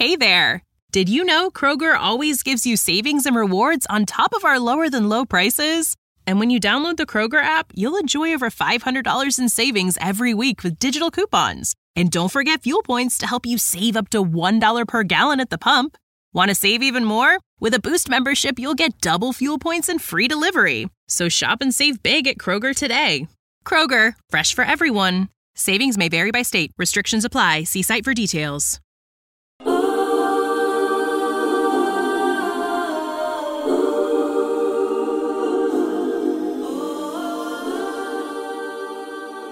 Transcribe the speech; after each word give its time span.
Hey 0.00 0.16
there! 0.16 0.64
Did 0.92 1.10
you 1.10 1.24
know 1.24 1.50
Kroger 1.50 1.94
always 1.94 2.42
gives 2.42 2.64
you 2.64 2.78
savings 2.78 3.26
and 3.26 3.36
rewards 3.36 3.84
on 3.90 4.06
top 4.06 4.32
of 4.34 4.46
our 4.46 4.58
lower 4.58 4.88
than 4.88 5.10
low 5.10 5.26
prices? 5.26 5.94
And 6.26 6.40
when 6.40 6.48
you 6.48 6.58
download 6.58 6.96
the 6.96 7.04
Kroger 7.04 7.42
app, 7.42 7.66
you'll 7.74 7.98
enjoy 7.98 8.32
over 8.32 8.48
$500 8.48 9.38
in 9.38 9.50
savings 9.50 9.98
every 10.00 10.32
week 10.32 10.64
with 10.64 10.78
digital 10.78 11.10
coupons. 11.10 11.74
And 11.94 12.10
don't 12.10 12.32
forget 12.32 12.62
fuel 12.62 12.82
points 12.82 13.18
to 13.18 13.26
help 13.26 13.44
you 13.44 13.58
save 13.58 13.94
up 13.94 14.08
to 14.10 14.24
$1 14.24 14.88
per 14.88 15.02
gallon 15.02 15.38
at 15.38 15.50
the 15.50 15.58
pump. 15.58 15.98
Want 16.32 16.48
to 16.48 16.54
save 16.54 16.82
even 16.82 17.04
more? 17.04 17.38
With 17.60 17.74
a 17.74 17.78
Boost 17.78 18.08
membership, 18.08 18.58
you'll 18.58 18.82
get 18.82 19.02
double 19.02 19.34
fuel 19.34 19.58
points 19.58 19.90
and 19.90 20.00
free 20.00 20.28
delivery. 20.28 20.88
So 21.08 21.28
shop 21.28 21.58
and 21.60 21.74
save 21.74 22.02
big 22.02 22.26
at 22.26 22.38
Kroger 22.38 22.74
today. 22.74 23.28
Kroger, 23.66 24.14
fresh 24.30 24.54
for 24.54 24.64
everyone. 24.64 25.28
Savings 25.56 25.98
may 25.98 26.08
vary 26.08 26.30
by 26.30 26.40
state. 26.40 26.72
Restrictions 26.78 27.26
apply. 27.26 27.64
See 27.64 27.82
site 27.82 28.04
for 28.04 28.14
details. 28.14 28.80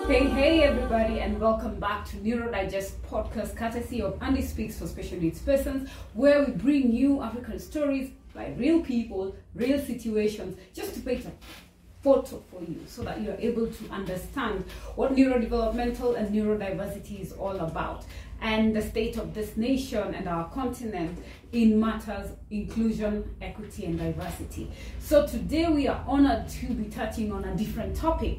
Hey, 0.09 0.27
hey, 0.27 0.63
everybody, 0.63 1.21
and 1.21 1.39
welcome 1.39 1.79
back 1.79 2.07
to 2.07 2.17
Neurodigest 2.17 2.93
podcast, 3.11 3.55
courtesy 3.55 4.01
of 4.01 4.17
Andy 4.23 4.41
Speaks 4.41 4.79
for 4.79 4.87
Special 4.87 5.19
Needs 5.19 5.39
Persons, 5.41 5.91
where 6.15 6.47
we 6.47 6.53
bring 6.53 6.91
you 6.95 7.21
African 7.21 7.59
stories 7.59 8.13
by 8.35 8.55
real 8.57 8.81
people, 8.81 9.37
real 9.55 9.79
situations, 9.79 10.57
just 10.73 10.95
to 10.95 11.01
paint 11.01 11.27
a 11.27 11.33
photo 12.03 12.43
for 12.51 12.63
you 12.63 12.81
so 12.87 13.03
that 13.03 13.21
you're 13.21 13.37
able 13.39 13.67
to 13.67 13.91
understand 13.91 14.65
what 14.95 15.15
neurodevelopmental 15.15 16.17
and 16.17 16.35
neurodiversity 16.35 17.21
is 17.21 17.33
all 17.33 17.59
about 17.59 18.07
and 18.41 18.75
the 18.75 18.81
state 18.81 19.19
of 19.19 19.35
this 19.35 19.59
nation 19.59 20.15
and 20.15 20.27
our 20.27 20.49
continent 20.51 21.19
in 21.53 21.79
matters 21.79 22.31
inclusion, 22.51 23.29
equity, 23.43 23.85
and 23.85 23.99
diversity. 23.99 24.71
So 25.01 25.27
today 25.27 25.69
we 25.69 25.87
are 25.87 26.03
honored 26.07 26.49
to 26.49 26.67
be 26.69 26.85
touching 26.85 27.31
on 27.31 27.45
a 27.45 27.55
different 27.57 27.95
topic 27.95 28.39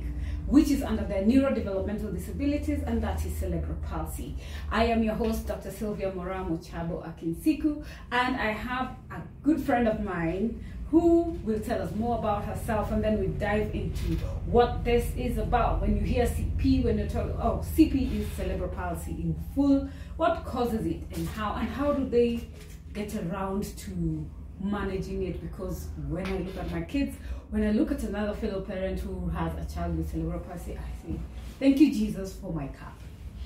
which 0.49 0.71
is 0.71 0.81
under 0.81 1.03
the 1.03 1.13
neurodevelopmental 1.13 2.11
disabilities, 2.13 2.81
and 2.85 3.01
that 3.03 3.23
is 3.23 3.35
cerebral 3.37 3.77
palsy. 3.87 4.35
I 4.71 4.85
am 4.85 5.03
your 5.03 5.13
host, 5.13 5.47
Dr. 5.47 5.69
Sylvia 5.69 6.11
Moramo 6.11 6.57
Chabo 6.57 7.05
Akinsiku, 7.07 7.85
and 8.11 8.35
I 8.35 8.51
have 8.51 8.95
a 9.11 9.21
good 9.43 9.61
friend 9.61 9.87
of 9.87 10.01
mine 10.03 10.63
who 10.89 11.37
will 11.43 11.59
tell 11.59 11.79
us 11.83 11.93
more 11.93 12.17
about 12.17 12.45
herself, 12.45 12.91
and 12.91 13.03
then 13.03 13.19
we 13.19 13.27
dive 13.27 13.73
into 13.75 14.15
what 14.47 14.83
this 14.83 15.11
is 15.15 15.37
about. 15.37 15.81
When 15.81 15.95
you 15.95 16.01
hear 16.01 16.25
CP, 16.25 16.83
when 16.83 16.97
you 16.97 17.05
talk, 17.05 17.27
oh, 17.39 17.63
CP 17.75 18.21
is 18.21 18.27
cerebral 18.31 18.69
palsy 18.69 19.11
in 19.11 19.35
full. 19.53 19.87
What 20.17 20.45
causes 20.45 20.87
it, 20.87 21.01
and 21.13 21.27
how, 21.29 21.53
and 21.59 21.69
how 21.69 21.93
do 21.93 22.09
they 22.09 22.47
get 22.93 23.13
around 23.15 23.65
to 23.77 24.25
managing 24.59 25.27
it? 25.27 25.39
Because 25.41 25.89
when 26.07 26.25
I 26.25 26.39
look 26.39 26.57
at 26.57 26.71
my 26.71 26.81
kids, 26.81 27.15
when 27.51 27.63
I 27.63 27.71
look 27.71 27.91
at 27.91 28.03
another 28.03 28.33
fellow 28.33 28.61
parent 28.61 28.99
who 28.99 29.27
has 29.29 29.53
a 29.55 29.73
child 29.73 29.97
with 29.97 30.11
cerebral 30.11 30.39
palsy, 30.39 30.77
I 30.77 31.05
think, 31.05 31.19
thank 31.59 31.79
you, 31.79 31.91
Jesus, 31.91 32.33
for 32.33 32.53
my 32.53 32.67
cup. 32.67 32.99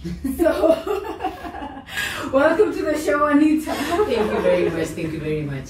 so, 0.38 0.70
welcome 2.34 2.74
to 2.74 2.82
the 2.84 2.98
show, 3.00 3.26
Anita. 3.28 3.74
Thank 3.74 4.10
you 4.10 4.42
very 4.42 4.70
much. 4.70 4.88
Thank 4.88 5.14
you 5.14 5.20
very 5.20 5.44
much. 5.44 5.70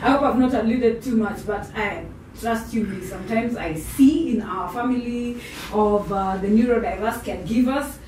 I 0.00 0.12
hope 0.12 0.22
I've 0.22 0.38
not 0.38 0.54
alluded 0.54 1.02
too 1.02 1.16
much, 1.16 1.44
but 1.44 1.68
I 1.74 2.06
trust 2.38 2.72
you 2.72 2.84
me. 2.84 3.04
Sometimes 3.04 3.56
I 3.56 3.74
see 3.74 4.36
in 4.36 4.42
our 4.42 4.72
family 4.72 5.40
of 5.72 6.12
uh, 6.12 6.36
the 6.36 6.46
neurodiverse 6.46 7.24
caregivers 7.24 7.98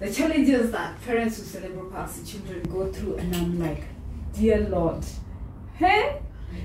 the 0.00 0.12
challenges 0.12 0.70
that 0.72 1.00
parents 1.02 1.38
with 1.38 1.48
cerebral 1.48 1.86
palsy 1.86 2.24
children 2.24 2.62
go 2.64 2.92
through, 2.92 3.16
and 3.16 3.34
I'm 3.34 3.58
like, 3.60 3.84
dear 4.32 4.68
Lord, 4.68 5.04
hey, 5.76 6.20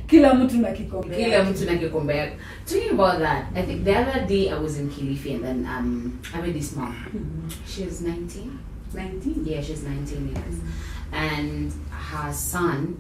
kila 0.08 0.34
mtu 0.34 0.58
na 0.58 0.72
kikombe 0.72 1.16
Kila 1.16 1.44
mtu 1.44 1.66
na 1.66 1.76
kikombe. 1.78 2.38
Talking 2.66 2.92
about 2.92 3.20
that, 3.20 3.46
I 3.56 3.62
think 3.64 3.84
the 3.84 3.96
other 3.96 4.26
day 4.28 4.50
I 4.50 4.60
was 4.60 4.78
in 4.78 4.90
Kilifi 4.90 5.34
and 5.36 5.44
then 5.44 5.66
um, 5.66 6.20
I 6.34 6.42
met 6.42 6.54
this 6.54 6.76
mom. 6.76 6.96
She's 7.68 8.02
19. 8.02 8.52
19. 8.94 9.46
Yeah, 9.46 9.62
she's 9.62 9.84
19 9.84 10.28
years. 10.28 10.56
And 11.12 11.72
her 12.12 12.34
son, 12.34 12.98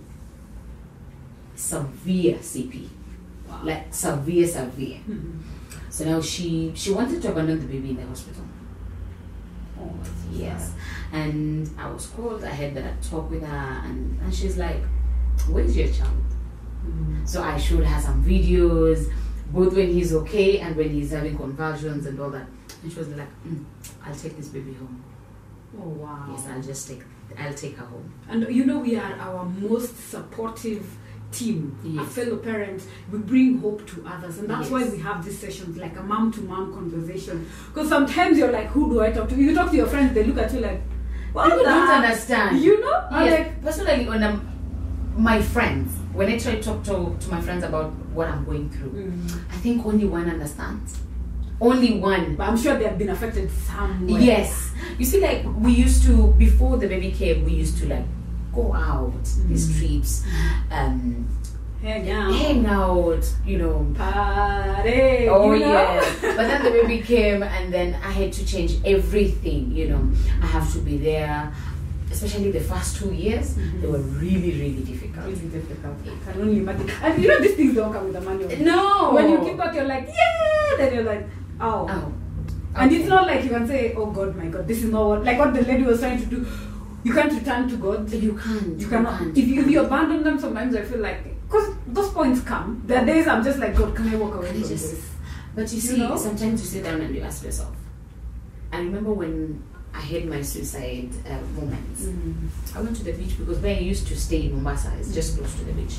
severe 1.55 2.37
CP. 2.41 2.87
Wow. 3.47 3.61
Like 3.63 3.93
severe, 3.93 4.47
severe. 4.47 4.99
Mhm. 5.09 5.39
So 5.89 6.05
now 6.05 6.21
she 6.21 6.71
she 6.75 6.91
wanted 6.91 7.21
to 7.21 7.31
abandon 7.31 7.59
the 7.59 7.65
baby 7.65 7.89
in 7.89 7.95
the 7.97 8.05
hospital. 8.05 8.43
Oh, 9.79 9.91
Yes. 10.31 10.71
sad. 10.71 10.75
And 11.11 11.69
I 11.77 11.89
was 11.91 12.05
called, 12.07 12.43
I 12.43 12.49
had 12.51 12.75
that 12.75 13.01
talk 13.01 13.31
with 13.31 13.43
her 13.43 13.81
and, 13.85 14.19
and 14.23 14.33
she's 14.33 14.57
like, 14.57 14.83
Where's 15.49 15.75
your 15.75 15.87
child? 15.87 16.23
So 17.25 17.43
I 17.43 17.57
showed 17.57 17.83
her 17.85 18.01
some 18.01 18.23
videos, 18.23 19.11
both 19.51 19.73
when 19.75 19.89
he's 19.91 20.13
okay 20.13 20.59
and 20.59 20.75
when 20.75 20.89
he's 20.89 21.11
having 21.11 21.35
convulsions 21.37 22.05
and 22.05 22.19
all 22.19 22.29
that. 22.31 22.47
And 22.83 22.91
she 22.91 22.97
was 22.99 23.09
like, 23.09 23.27
mm, 23.47 23.63
"I'll 24.05 24.15
take 24.15 24.35
this 24.37 24.47
baby 24.47 24.73
home. 24.73 25.03
Oh, 25.79 25.87
wow. 25.89 26.27
Yes, 26.31 26.47
I'll 26.47 26.61
just 26.61 26.87
take, 26.87 27.01
I'll 27.37 27.53
take 27.53 27.77
her 27.77 27.85
home." 27.85 28.11
And 28.29 28.47
you 28.53 28.65
know, 28.65 28.79
we 28.79 28.95
are 28.95 29.13
our 29.19 29.45
most 29.45 29.95
supportive 30.09 30.85
team, 31.31 31.77
Yes. 31.83 32.07
fellow 32.13 32.37
parents, 32.37 32.87
We 33.11 33.19
bring 33.19 33.59
hope 33.59 33.85
to 33.87 34.03
others, 34.07 34.39
and 34.39 34.49
that's 34.49 34.69
why 34.71 34.83
we 34.89 34.97
have 34.99 35.23
these 35.23 35.37
sessions 35.37 35.77
like 35.77 35.95
a 35.97 36.01
mom 36.01 36.31
to 36.33 36.41
mom 36.41 36.73
conversation. 36.73 37.45
Because 37.67 37.87
sometimes 37.87 38.37
you're 38.39 38.51
like, 38.51 38.67
who 38.67 38.89
do 38.89 39.01
I 39.01 39.11
talk 39.11 39.29
to? 39.29 39.35
You 39.35 39.53
talk 39.53 39.69
to 39.69 39.77
your 39.77 39.85
friends, 39.85 40.15
they 40.15 40.23
look 40.23 40.39
at 40.39 40.51
you 40.53 40.59
like, 40.61 40.81
what 41.33 41.45
People 41.49 41.65
don't 41.65 41.87
understand. 41.89 42.59
You 42.59 42.81
know? 42.81 43.07
I'm 43.11 43.25
Yes, 43.27 43.39
like, 43.39 43.61
personally, 43.61 44.09
I'm, 44.09 44.41
my 45.15 45.39
friends, 45.39 45.91
when 46.19 46.27
I 46.27 46.37
try 46.37 46.55
to 46.55 46.61
talk 46.61 46.83
to, 46.83 47.15
to 47.17 47.31
my 47.31 47.39
friends 47.39 47.63
about 47.63 47.93
what 48.11 48.27
I'm 48.27 48.43
going 48.43 48.69
through, 48.69 48.91
mm. 48.91 49.41
I 49.53 49.55
think 49.63 49.85
only 49.85 50.03
one 50.03 50.29
understands. 50.29 50.99
Only 51.61 51.97
one. 51.97 52.35
but 52.35 52.49
I'm 52.49 52.57
sure 52.57 52.77
they 52.77 52.83
have 52.83 52.97
been 52.97 53.09
affected 53.09 53.49
somewhere. 53.49 54.19
Yes. 54.19 54.73
You 54.97 55.05
see, 55.05 55.21
like 55.21 55.45
we 55.63 55.71
used 55.71 56.03
to 56.07 56.33
before 56.37 56.75
the 56.75 56.87
baby 56.87 57.11
came, 57.11 57.45
we 57.45 57.53
used 57.53 57.77
to 57.79 57.87
like 57.87 58.03
go 58.53 58.73
out 58.73 59.23
these 59.47 59.69
Mm. 59.69 59.79
trips, 59.79 60.25
um, 60.71 61.25
Hang 61.81 62.09
out. 62.11 62.33
hang 62.35 62.65
out, 62.65 63.23
you 63.45 63.57
know. 63.57 63.87
Party. 63.95 65.29
Oh 65.29 65.53
you 65.53 65.59
know? 65.59 65.71
yeah. 65.71 66.03
But 66.35 66.45
then 66.49 66.63
the 66.65 66.71
baby 66.71 66.99
came, 67.01 67.43
and 67.43 67.73
then 67.73 67.95
I 68.03 68.11
had 68.11 68.33
to 68.33 68.45
change 68.45 68.75
everything. 68.83 69.71
You 69.71 69.87
know, 69.91 70.03
I 70.43 70.47
have 70.47 70.67
to 70.73 70.79
be 70.79 70.97
there. 70.97 71.53
Especially 72.11 72.51
the 72.51 72.59
first 72.59 72.97
two 72.97 73.11
years, 73.13 73.53
Mhm. 73.55 73.81
they 73.81 73.87
were 73.87 73.99
really, 74.23 74.51
really 74.61 74.83
difficult. 74.91 75.25
Really 75.27 75.49
difficult. 75.57 75.95
I 76.27 76.31
can 76.31 76.41
only 76.41 76.57
imagine. 76.57 76.89
And 77.03 77.21
you 77.21 77.27
know, 77.29 77.39
these 77.39 77.55
things 77.55 77.75
don't 77.75 77.93
come 77.93 78.07
with 78.07 78.15
a 78.15 78.21
manual. 78.21 78.49
No. 78.65 79.13
When 79.13 79.29
you 79.31 79.37
keep 79.39 79.57
back, 79.57 79.75
you're 79.75 79.85
like, 79.85 80.07
yeah. 80.07 80.77
Then 80.77 80.93
you're 80.95 81.03
like, 81.03 81.27
oh. 81.61 81.87
Oh. 81.89 82.13
And 82.75 82.91
it's 82.91 83.07
not 83.09 83.27
like 83.27 83.43
you 83.43 83.49
can 83.49 83.67
say, 83.67 83.93
"Oh 83.97 84.05
God, 84.11 84.35
my 84.37 84.45
God, 84.45 84.67
this 84.67 84.83
is 84.83 84.91
not 84.91 85.05
what." 85.07 85.23
Like 85.25 85.39
what 85.39 85.53
the 85.55 85.61
lady 85.63 85.83
was 85.83 85.99
trying 85.99 86.19
to 86.19 86.25
do. 86.27 86.45
You 87.03 87.13
can't 87.13 87.31
return 87.33 87.67
to 87.67 87.75
God. 87.77 88.11
You 88.11 88.33
can't. 88.33 88.79
You 88.79 88.87
cannot. 88.87 89.17
can't. 89.19 89.37
If 89.37 89.47
you, 89.47 89.61
if 89.61 89.67
you 89.69 89.81
abandon 89.81 90.23
them, 90.23 90.39
sometimes 90.39 90.75
I 90.75 90.83
feel 90.83 90.99
like 90.99 91.23
because 91.47 91.73
those 91.87 92.09
points 92.09 92.41
come. 92.41 92.83
There 92.85 93.01
are 93.01 93.05
days 93.05 93.27
I'm 93.27 93.43
just 93.43 93.57
like, 93.59 93.75
God, 93.75 93.95
can 93.95 94.07
I 94.09 94.15
walk 94.17 94.35
away 94.35 94.51
from 94.51 94.61
this? 94.61 95.01
But 95.55 95.69
you 95.71 95.75
You 95.77 95.81
see, 95.81 95.97
know? 95.97 96.15
sometimes 96.15 96.61
you 96.61 96.67
sit 96.67 96.83
down 96.83 97.01
and 97.01 97.15
you 97.15 97.21
ask 97.21 97.43
yourself. 97.43 97.75
I 98.71 98.77
remember 98.77 99.13
when 99.13 99.63
I 99.93 100.01
had 100.01 100.25
my 100.25 100.41
suicide 100.41 101.09
uh, 101.25 101.39
moments. 101.59 102.07
I 102.75 102.81
went 102.81 102.95
to 102.97 103.03
the 103.03 103.13
beach 103.13 103.37
because 103.37 103.59
where 103.59 103.75
I 103.75 103.79
used 103.79 104.07
to 104.07 104.17
stay 104.17 104.45
in 104.45 104.53
Mombasa 104.53 104.93
is 104.99 105.13
just 105.13 105.37
close 105.37 105.53
to 105.55 105.63
the 105.65 105.73
beach. 105.73 105.97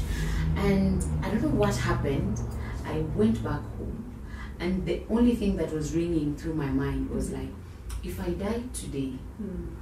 And 0.56 1.04
I 1.22 1.30
don't 1.30 1.42
know 1.42 1.48
what 1.48 1.76
happened. 1.76 2.40
I 2.86 3.00
went 3.14 3.42
back 3.44 3.60
home, 3.78 4.14
and 4.58 4.84
the 4.86 5.02
only 5.10 5.34
thing 5.36 5.56
that 5.56 5.72
was 5.72 5.94
ringing 5.94 6.34
through 6.36 6.54
my 6.54 6.66
mind 6.66 7.10
was 7.10 7.30
like, 7.30 7.48
if 8.02 8.20
I 8.20 8.30
die 8.30 8.62
today, 8.72 9.12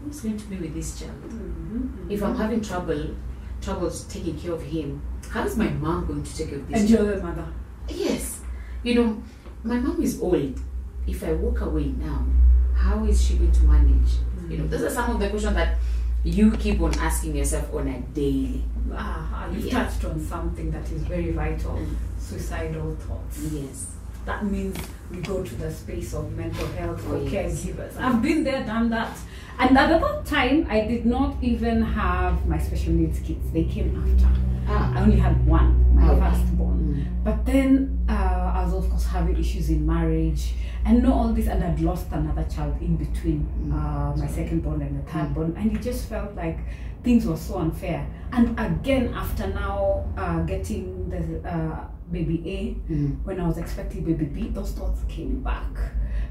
who's 0.04 0.20
going 0.20 0.36
to 0.36 0.47
be 0.47 0.56
with 0.56 0.74
this 0.74 0.98
child? 0.98 1.22
Mm-hmm. 1.22 2.10
If 2.10 2.22
I'm 2.22 2.36
having 2.36 2.60
trouble, 2.60 3.14
troubles 3.60 4.04
taking 4.04 4.38
care 4.38 4.53
of 4.53 4.62
him, 4.62 5.00
how 5.30 5.44
is 5.44 5.56
my 5.56 5.68
mom 5.68 6.06
going 6.06 6.22
to 6.22 6.36
take 6.36 6.50
care 6.50 6.59
of 6.59 6.68
this 6.68 6.80
and 6.80 6.91
you're 6.91 7.22
mother. 7.22 7.47
Yes. 7.88 8.41
You 8.83 8.94
know, 8.94 9.22
my 9.62 9.78
mom 9.78 10.03
is 10.03 10.21
old. 10.21 10.60
If 11.06 11.24
I 11.24 11.33
walk 11.33 11.60
away 11.60 11.86
now, 11.86 12.27
how 12.78 13.04
is 13.04 13.21
she 13.22 13.34
going 13.34 13.53
to 13.53 13.63
manage? 13.65 14.10
You 14.48 14.59
know, 14.59 14.65
mm. 14.65 14.71
those 14.71 14.83
are 14.83 14.91
some 14.91 15.10
of 15.10 15.21
the 15.21 15.28
questions 15.28 15.54
that 15.54 15.78
you 16.25 16.51
keep 16.53 16.80
on 16.80 16.95
asking 16.98 17.36
yourself 17.36 17.72
on 17.75 17.89
a 17.89 17.98
daily. 18.15 18.65
Ah, 18.92 19.28
ah 19.33 19.53
you've 19.53 19.66
Yeah. 19.66 19.84
touched 19.84 20.04
on 20.04 20.21
something 20.21 20.71
that 20.71 20.91
is 20.91 21.03
very 21.03 21.33
vital: 21.33 21.75
mm. 21.75 21.95
suicidal 22.19 22.97
thoughts. 22.97 23.41
Yes. 23.53 23.86
That 24.25 24.45
means 24.45 24.77
we 25.10 25.19
go 25.19 25.42
to 25.42 25.54
the 25.54 25.71
space 25.72 26.13
of 26.15 26.36
mental 26.36 26.66
health 26.78 27.01
for 27.01 27.16
Oh, 27.16 27.22
yes. 27.22 27.65
caregivers. 27.65 27.97
I've 27.98 28.21
been 28.21 28.45
there, 28.45 28.65
done 28.65 28.91
that. 28.91 29.16
And 29.59 29.77
at 29.77 29.89
that 29.89 30.27
time, 30.27 30.66
I 30.69 30.81
did 30.83 31.07
not 31.07 31.36
even 31.42 31.83
have 31.83 32.47
my 32.47 32.59
special 32.59 32.92
needs 32.92 33.19
kids. 33.21 33.51
They 33.53 33.65
came 33.65 33.91
after. 33.97 34.28
Ah. 34.68 34.92
I 34.94 35.00
only 35.03 35.16
had 35.18 35.47
one, 35.47 35.94
my 35.94 36.10
Okay. 36.10 36.20
firstborn. 36.20 36.78
Mm. 36.78 37.24
But 37.24 37.44
then 37.47 37.98
uh, 38.09 38.53
I 38.54 38.65
was, 38.65 38.74
of 38.74 38.91
course, 38.91 39.04
having 39.06 39.36
issues 39.38 39.70
in 39.70 39.86
marriage 39.86 40.54
and 40.84 41.03
know 41.03 41.12
all 41.12 41.32
this, 41.32 41.47
and 41.48 41.62
I'd 41.65 41.80
lost 41.80 42.06
another 42.12 42.44
child 42.44 42.74
in 42.80 42.97
between 42.97 43.47
Mm. 43.65 43.72
uh, 43.72 44.16
my 44.16 44.26
second 44.26 44.62
born 44.62 44.82
and 44.82 44.97
the 44.98 45.03
third 45.10 45.28
Mm. 45.30 45.34
born. 45.34 45.54
And 45.56 45.72
it 45.76 45.82
just 45.82 46.09
felt 46.09 46.34
like 46.36 46.59
things 47.03 47.26
were 47.26 47.36
so 47.36 47.59
unfair. 47.59 48.06
And 48.32 48.59
again, 48.59 49.12
after 49.15 49.47
now 49.48 50.04
uh, 50.16 50.42
getting 50.42 51.09
the 51.10 51.21
uh, 51.48 51.84
baby 52.12 52.42
A, 52.47 52.92
Mm. 52.92 53.16
when 53.24 53.41
I 53.41 53.47
was 53.47 53.59
expecting 53.59 54.04
baby 54.04 54.24
B, 54.26 54.48
those 54.53 54.72
thoughts 54.72 55.00
came 55.09 55.42
back. 55.42 55.72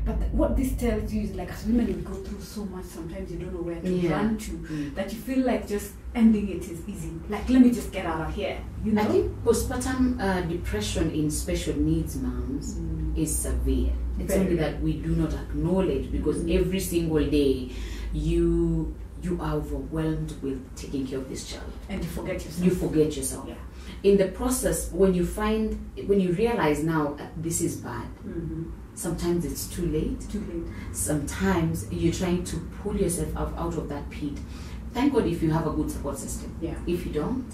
But 0.06 0.20
th- 0.20 0.32
what 0.32 0.56
this 0.56 0.72
tells 0.74 1.14
you 1.14 1.22
is 1.24 1.36
like 1.36 1.52
as 1.52 1.66
women, 1.66 1.86
we 1.88 1.94
go 1.94 2.14
through 2.14 2.40
so 2.42 2.66
much. 2.66 2.86
Sometimes 2.86 3.30
you 3.32 3.40
don't 3.40 3.54
know 3.54 3.62
where 3.62 3.80
to 3.82 3.90
Yeah. 3.92 4.12
run 4.16 4.38
to. 4.38 4.52
Mm. 4.52 4.96
That 4.96 5.12
you 5.14 5.20
feel 5.20 5.46
like 5.46 5.68
just 5.68 5.94
ending 6.18 6.50
it 6.50 6.64
is 6.74 6.80
easy. 6.88 7.12
Like 7.30 7.48
let 7.50 7.62
me 7.62 7.72
just 7.72 7.92
get 7.92 8.06
out 8.06 8.22
of 8.28 8.34
here. 8.34 8.58
You 8.84 8.92
know. 8.94 9.02
I 9.02 9.06
think 9.06 9.26
postpartum 9.46 10.20
uh, 10.22 10.42
depression 10.42 11.12
in 11.12 11.30
special 11.32 11.76
needs 11.90 12.16
moms 12.18 12.76
Mm. 12.76 13.18
is 13.18 13.32
severe. 13.48 13.94
It's 14.20 14.34
Very. 14.34 14.42
only 14.46 14.56
that 14.64 14.82
we 14.82 14.94
do 15.08 15.12
not 15.22 15.34
acknowledge 15.34 16.12
because 16.12 16.38
Mm. 16.44 16.60
every 16.60 16.80
single 16.80 17.26
day 17.40 17.70
you 18.14 18.94
you 19.24 19.34
are 19.42 19.56
overwhelmed 19.56 20.32
with 20.44 20.60
taking 20.76 21.06
care 21.08 21.20
of 21.20 21.28
this 21.30 21.44
child. 21.52 21.72
and 21.90 22.04
you 22.04 22.10
forget 22.10 22.36
yourself. 22.46 22.66
You 22.66 22.72
forget 22.86 23.18
yourself. 23.18 23.46
Yeah. 23.48 23.56
In 24.04 24.18
the 24.18 24.28
process, 24.40 24.92
when 24.94 25.14
you 25.14 25.26
find 25.26 25.64
when 26.10 26.20
you 26.20 26.32
realize 26.34 26.84
now 26.84 27.04
uh, 27.20 27.26
this 27.46 27.62
is 27.62 27.78
bad, 27.78 28.08
Mm-hmm. 28.28 28.64
sometimes 28.94 29.42
it's 29.46 29.66
too 29.76 29.86
late. 29.98 30.20
Too 30.34 30.44
late. 30.52 30.68
Sometimes 30.96 31.86
you're 31.92 32.14
trying 32.14 32.44
to 32.52 32.58
pull 32.82 32.96
yourself 33.04 33.30
out, 33.36 33.54
out 33.58 33.76
of 33.78 33.88
that 33.90 34.10
pit. 34.10 34.38
Thank 34.98 35.14
God 35.14 35.28
if 35.28 35.44
you 35.44 35.52
have 35.52 35.68
a 35.68 35.70
good 35.70 35.92
support 35.92 36.18
system. 36.18 36.56
Yeah. 36.60 36.74
If 36.88 37.06
you 37.06 37.12
don't, 37.14 37.46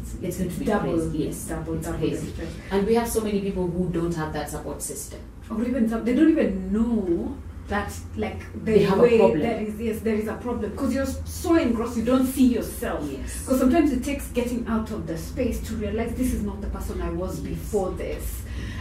It's, 0.00 0.14
It's 0.22 0.38
going 0.38 0.50
to 0.50 0.58
be 0.58 0.64
double. 0.64 0.92
crazy. 0.94 1.18
Yes, 1.18 1.44
double. 1.44 1.74
it's 1.74 1.86
double. 1.86 1.98
crazy. 1.98 2.30
stress. 2.32 2.48
and 2.70 2.86
we 2.86 2.94
have 2.94 3.08
so 3.16 3.20
many 3.20 3.40
people 3.42 3.66
who 3.66 3.90
don't 3.90 4.14
have 4.14 4.32
that 4.32 4.48
support 4.48 4.80
system. 4.80 5.20
or 5.50 5.62
even 5.64 5.86
some, 5.88 6.02
they 6.06 6.14
don't 6.14 6.30
even 6.30 6.72
know 6.72 7.36
that 7.68 7.92
like 8.16 8.40
the 8.64 8.72
They 8.72 8.82
have 8.84 8.98
a 8.98 9.02
way 9.02 9.18
problem. 9.18 9.40
there 9.40 9.60
is 9.60 9.78
yes 9.78 9.98
there 10.00 10.14
is 10.14 10.28
a 10.28 10.34
problem 10.46 10.70
because 10.70 10.94
you're 10.94 11.12
so 11.42 11.54
engrossed 11.56 11.98
you 11.98 12.04
don't 12.12 12.26
see 12.26 12.46
yourself 12.56 13.02
Yes. 13.10 13.40
because 13.42 13.58
sometimes 13.60 13.92
it 13.92 14.02
takes 14.02 14.24
getting 14.28 14.66
out 14.66 14.90
of 14.90 15.06
the 15.06 15.18
space 15.18 15.60
to 15.68 15.74
realize 15.84 16.14
this 16.14 16.32
is 16.32 16.42
not 16.42 16.58
the 16.62 16.68
person 16.68 17.02
I 17.02 17.10
was 17.10 17.40
before 17.40 17.90
this 18.04 18.24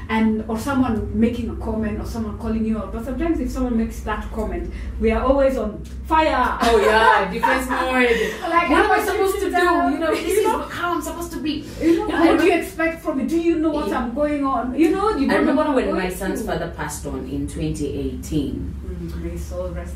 and 0.10 0.44
or 0.48 0.58
someone 0.58 0.96
making 1.20 1.50
a 1.50 1.56
comment 1.58 2.00
or 2.00 2.06
someone 2.06 2.38
calling 2.40 2.64
you 2.64 2.78
out 2.78 2.94
but 2.94 3.04
sometimes 3.04 3.40
if 3.42 3.50
someone 3.52 3.78
makes 3.78 4.00
that 4.02 4.24
comment 4.32 4.72
we 5.02 5.12
are 5.12 5.22
always 5.22 5.58
on 5.58 5.84
fire 6.06 6.58
Oh 6.62 6.80
yeah, 6.80 7.30
defense 7.34 7.70
mode. 7.70 8.50
Like, 8.50 8.70
what 8.70 8.86
am 8.86 8.92
I 8.92 9.06
supposed 9.06 9.40
to 9.40 9.50
do? 9.50 9.56
I- 9.58 9.92
You 9.92 10.00
know, 10.00 10.12
this 10.16 10.28
you 10.28 10.40
is 10.40 10.44
know? 10.46 10.60
how 10.62 10.94
I'm 10.96 11.02
supposed 11.02 11.32
to 11.34 11.40
be. 11.42 11.66
you 11.82 12.08
know 12.08 12.16
I 12.16 12.28
what 12.28 12.40
do 12.40 12.46
you 12.46 12.54
expect 12.54 13.04
from 13.04 13.18
me 13.18 13.26
do 13.28 13.38
you 13.40 13.60
know 13.60 13.70
what 13.70 13.90
Yeah. 13.90 14.00
I'm 14.00 14.14
going 14.16 14.46
on 14.46 14.74
you 14.80 14.92
know 14.92 15.10
you 15.10 15.28
don't 15.28 15.28
know 15.28 15.40
remember 15.40 15.56
what 15.56 15.68
I'm 15.68 15.76
when 15.76 15.94
my 15.96 16.10
son's 16.10 16.46
father 16.46 16.74
passed 16.78 17.06
on 17.06 17.28
in 17.28 17.46
2018. 17.48 18.76
Mm, 18.86 19.24
may 19.24 19.38
soul 19.38 19.70
rest. 19.70 19.96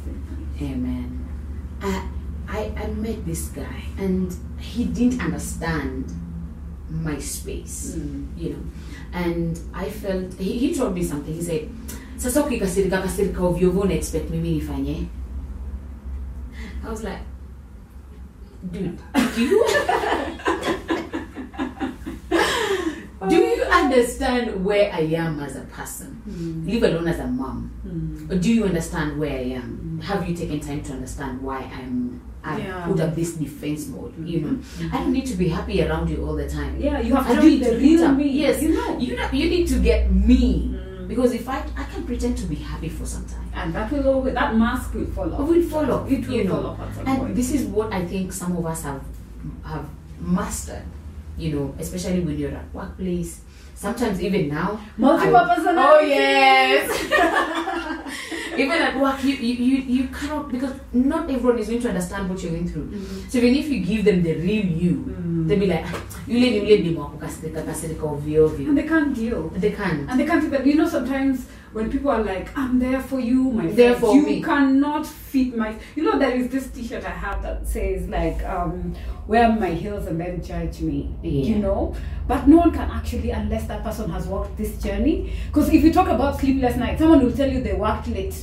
Amen. 0.62 1.28
I, 1.82 2.08
I 2.50 2.72
I 2.84 2.88
met 2.88 3.26
this 3.26 3.48
guy 3.48 3.84
and 3.98 4.36
he 4.60 4.84
didn't 4.86 5.22
understand 5.22 6.12
my 6.90 7.18
space. 7.20 7.96
you 8.38 8.50
know 8.50 8.64
and 9.14 9.60
i 9.74 9.90
felt 9.90 10.34
he, 10.36 10.58
he 10.58 10.76
told 10.76 10.94
me 10.96 11.04
something. 11.04 11.34
He 11.34 11.42
said 11.42 11.70
sasa 12.18 12.46
ukikasirika 12.46 13.02
kasirika 13.02 13.44
ovyo 13.44 13.70
ovyo 13.70 13.82
una 13.82 13.94
expect 13.94 14.30
mimi 14.30 14.52
nifanye? 14.52 15.06
I 16.86 16.90
was 16.90 17.04
like 17.04 17.20
dude 18.72 18.98
do 19.36 19.42
you 19.42 19.66
do 23.30 23.36
you 23.36 23.64
understand 23.64 24.64
where 24.66 24.92
i 24.94 25.02
am 25.16 25.40
as 25.40 25.56
a 25.56 25.62
person? 25.62 26.22
Leave 26.66 26.84
alone 26.84 27.08
as 27.08 27.20
a 27.20 27.28
mom. 27.28 27.72
Mm. 27.86 28.32
or 28.32 28.36
do 28.40 28.54
you 28.54 28.64
understand 28.66 29.20
where 29.20 29.32
i 29.38 29.44
am? 29.58 30.00
Have 30.04 30.28
you 30.30 30.36
taken 30.36 30.60
time 30.60 30.84
to 30.84 30.94
understand 30.94 31.42
why 31.42 31.60
i'm 31.74 32.22
i 32.44 32.58
Yeah. 32.58 32.86
put 32.88 33.00
up 33.00 33.16
this 33.16 33.34
defense 33.34 33.88
mode 33.88 34.14
you 34.28 34.40
know 34.42 34.54
i 34.94 34.98
don't 34.98 35.14
need 35.14 35.26
to 35.28 35.36
be 35.36 35.48
happy 35.48 35.84
around 35.86 36.10
you 36.10 36.26
all 36.26 36.36
the 36.36 36.50
time 36.50 36.74
Yeah, 36.80 37.00
you 37.00 37.14
have 37.16 37.30
I 37.30 37.36
to 37.36 37.42
be 37.42 37.58
the 37.64 37.78
real 37.78 38.12
me. 38.12 38.28
Yes, 38.44 38.62
you 38.64 38.74
know. 38.74 38.98
you 38.98 39.16
know, 39.16 39.28
you 39.32 39.50
need 39.50 39.68
to 39.74 39.78
get 39.80 40.12
me 40.12 40.44
Mm. 40.74 41.08
because 41.08 41.34
if 41.34 41.46
I 41.50 41.58
I 41.82 41.84
can 41.92 42.04
pretend 42.10 42.38
to 42.42 42.46
be 42.54 42.56
happy 42.56 42.90
for 42.90 43.06
some 43.06 43.26
time, 43.34 43.48
and 43.54 43.74
that 43.76 43.92
will 43.92 44.08
always 44.14 44.34
that 44.34 44.56
mask 44.56 44.94
will 44.96 45.06
fall 45.16 45.30
off. 45.34 45.42
It 45.42 45.48
will 45.54 45.68
fall 45.74 45.88
off, 45.96 46.04
It 46.12 46.26
will 46.28 46.36
you 46.38 46.44
know. 46.46 46.56
fall 46.56 46.66
off 46.72 46.80
at 46.86 46.96
some 46.96 47.08
and 47.08 47.18
point. 47.22 47.36
this 47.36 47.50
is 47.58 47.62
what 47.78 47.92
I 47.94 48.02
think 48.12 48.32
some 48.42 48.56
of 48.58 48.66
us 48.66 48.82
have 48.90 49.02
have 49.72 49.86
mastered. 50.20 50.86
You 51.38 51.50
know, 51.56 51.66
especially 51.80 52.20
when 52.22 52.38
you're 52.38 52.52
at 52.62 52.68
workplace. 52.74 53.42
Sometimes 53.82 54.22
even 54.22 54.48
now, 54.48 54.80
multiple 54.96 55.38
I-. 55.38 55.74
Oh 55.90 56.00
yes. 56.06 56.86
even 58.62 58.78
at 58.78 58.94
work, 59.00 59.24
you, 59.24 59.34
you 59.34 59.54
you 59.70 59.78
you 59.96 60.04
cannot 60.10 60.52
because 60.52 60.76
not 60.94 61.26
everyone 61.32 61.58
is 61.58 61.68
going 61.68 61.82
to 61.82 61.90
understand 61.90 62.30
what 62.30 62.38
you're 62.44 62.52
going 62.52 62.70
through. 62.70 62.86
Mm. 62.94 63.26
So 63.32 63.40
even 63.40 63.56
if 63.56 63.70
you 63.74 63.80
give 63.84 64.06
them 64.06 64.22
the 64.22 64.36
real 64.36 64.66
you, 64.84 64.94
Mm. 65.10 65.48
they'll 65.48 65.60
be 65.60 65.66
like, 65.66 65.86
"Ah, 65.90 65.98
yule 66.28 66.48
ni 66.54 66.58
yule 66.62 66.78
demo 66.84 67.00
wa 67.02 67.10
kukasirika 67.10 67.62
kasirika 67.66 68.06
ovyo 68.06 68.46
ovyo." 68.46 68.70
And 68.70 68.78
they 68.78 68.88
can't 68.94 69.16
deal. 69.16 69.50
They 69.66 69.72
can't. 69.72 70.06
And 70.10 70.20
they 70.20 70.28
can't 70.30 70.46
but 70.52 70.62
You 70.70 70.76
know, 70.76 70.88
sometimes 70.88 71.48
when 71.74 71.90
people 71.90 72.10
are 72.12 72.24
like, 72.24 72.50
"I'm 72.58 72.80
there 72.80 73.02
for 73.02 73.20
you, 73.20 73.44
my 73.52 73.68
There 73.68 73.96
friend," 73.96 74.00
for 74.00 74.16
you 74.16 74.22
me. 74.24 74.42
cannot 74.42 75.06
fit 75.08 75.56
my. 75.56 75.76
You 75.96 76.04
know, 76.04 76.20
there 76.20 76.32
is 76.32 76.50
this 76.50 76.68
T-shirt 76.68 77.04
I 77.06 77.10
have 77.10 77.42
that 77.44 77.68
says 77.68 78.08
like, 78.10 78.44
um, 78.46 78.94
"Wear 79.28 79.52
my 79.54 79.70
heels 79.72 80.08
and 80.08 80.20
then 80.20 80.42
judge 80.44 80.82
me." 80.82 81.10
Yeah. 81.24 81.56
You 81.56 81.60
know, 81.60 81.96
but 82.28 82.48
no 82.48 82.58
one 82.58 82.72
can 82.72 82.90
actually 82.92 83.32
unless 83.32 83.66
that 83.68 83.84
person 83.84 84.10
has 84.12 84.28
walked 84.28 84.58
this 84.58 84.78
journey. 84.82 85.32
Because 85.48 85.70
if 85.74 85.84
you 85.84 85.92
talk 85.94 86.08
about 86.10 86.40
sleepless 86.40 86.76
nights, 86.76 87.00
someone 87.00 87.24
will 87.24 87.32
tell 87.32 87.50
you 87.50 87.62
they 87.62 87.74
worked 87.74 88.08
late. 88.08 88.36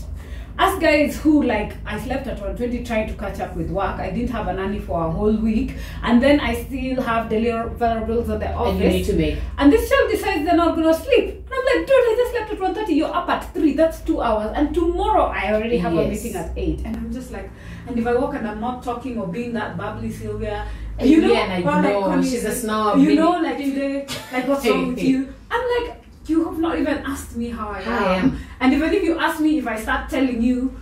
Us 0.58 0.76
guys 0.80 1.16
who 1.20 1.44
like 1.44 1.74
I 1.86 2.00
slept 2.00 2.26
at 2.26 2.40
120 2.40 2.82
trying 2.84 3.06
to 3.06 3.14
catch 3.14 3.38
up 3.38 3.54
with 3.54 3.70
work. 3.70 4.00
I 4.00 4.10
didn't 4.10 4.30
have 4.30 4.48
a 4.48 4.52
nanny 4.52 4.80
for 4.80 5.06
a 5.06 5.10
whole 5.10 5.36
week, 5.36 5.74
and 6.02 6.20
then 6.20 6.40
I 6.40 6.52
still 6.64 7.00
have 7.00 7.30
deliverables 7.30 8.28
at 8.28 8.40
the 8.40 8.52
office. 8.52 8.72
And 8.72 8.82
you 8.82 8.88
need 8.88 9.04
to 9.04 9.12
make 9.12 9.38
And 9.56 9.72
this 9.72 9.88
child 9.88 10.10
decides 10.10 10.44
they're 10.44 10.56
not 10.56 10.74
gonna 10.74 10.92
sleep. 10.94 11.28
And 11.28 11.52
I'm 11.52 11.64
like, 11.64 11.86
dude, 11.86 11.96
I 11.96 12.14
just 12.18 12.30
slept 12.32 12.52
at 12.52 12.58
1.30. 12.58 12.96
You're 12.96 13.14
up 13.14 13.28
at 13.28 13.54
3. 13.54 13.72
That's 13.74 14.00
two 14.00 14.20
hours. 14.20 14.50
And 14.54 14.74
tomorrow 14.74 15.24
I 15.26 15.52
already 15.54 15.78
have 15.78 15.92
a 15.92 16.08
meeting 16.08 16.34
at 16.34 16.52
8. 16.56 16.82
And 16.84 16.96
I'm 16.96 17.12
just 17.12 17.30
like, 17.30 17.50
and 17.86 17.96
if 17.98 18.06
I 18.06 18.14
walk 18.16 18.34
and 18.34 18.46
I'm 18.46 18.60
not 18.60 18.82
talking 18.82 19.16
or 19.18 19.28
being 19.28 19.52
that 19.52 19.76
bubbly 19.76 20.10
Sylvia, 20.10 20.66
And 20.98 21.08
you 21.08 21.20
know, 21.20 21.32
yeah, 21.32 21.44
and 21.44 21.52
I 21.52 21.68
or 21.68 21.82
like 21.82 22.16
know, 22.16 22.22
she's 22.22 22.44
a 22.44 22.52
snob, 22.52 22.98
You 22.98 23.14
know, 23.14 23.38
like 23.40 23.58
today, 23.58 24.06
like 24.32 24.48
what's 24.48 24.66
wrong 24.68 24.88
with 24.88 25.02
you? 25.02 25.32
I'm 25.50 25.86
like, 25.86 25.97
you 26.30 26.44
have 26.44 26.58
not 26.58 26.78
even 26.78 26.98
asked 26.98 27.36
me 27.36 27.50
how 27.50 27.68
I, 27.70 27.82
How 27.82 28.06
I 28.06 28.14
am. 28.16 28.24
am. 28.30 28.40
And 28.60 28.74
even 28.74 28.92
if 28.94 29.02
you 29.02 29.18
ask 29.18 29.40
me 29.40 29.58
if 29.58 29.66
I 29.66 29.80
start 29.80 30.08
telling 30.10 30.42
you, 30.42 30.78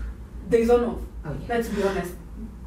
there's 0.48 0.70
on 0.70 0.84
off. 0.84 1.00
oh 1.24 1.32
yeah. 1.40 1.54
Let's 1.54 1.68
be 1.68 1.82
honest. 1.82 2.14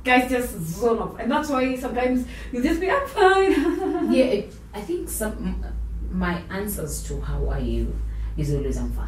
Guys 0.03 0.29
just 0.29 0.57
zone 0.59 0.99
off. 0.99 1.19
And 1.19 1.31
that's 1.31 1.49
why 1.49 1.75
sometimes 1.75 2.25
you 2.51 2.63
just 2.63 2.79
be, 2.79 2.89
I'm 2.89 3.07
fine. 3.07 3.51
yeah, 4.13 4.25
it, 4.25 4.53
I 4.73 4.81
think 4.81 5.09
some 5.09 5.63
my 6.11 6.41
answers 6.49 7.03
to 7.03 7.21
how 7.21 7.47
are 7.49 7.59
you 7.59 7.93
is 8.37 8.53
always 8.53 8.77
I'm 8.77 8.91
fine. 8.91 9.07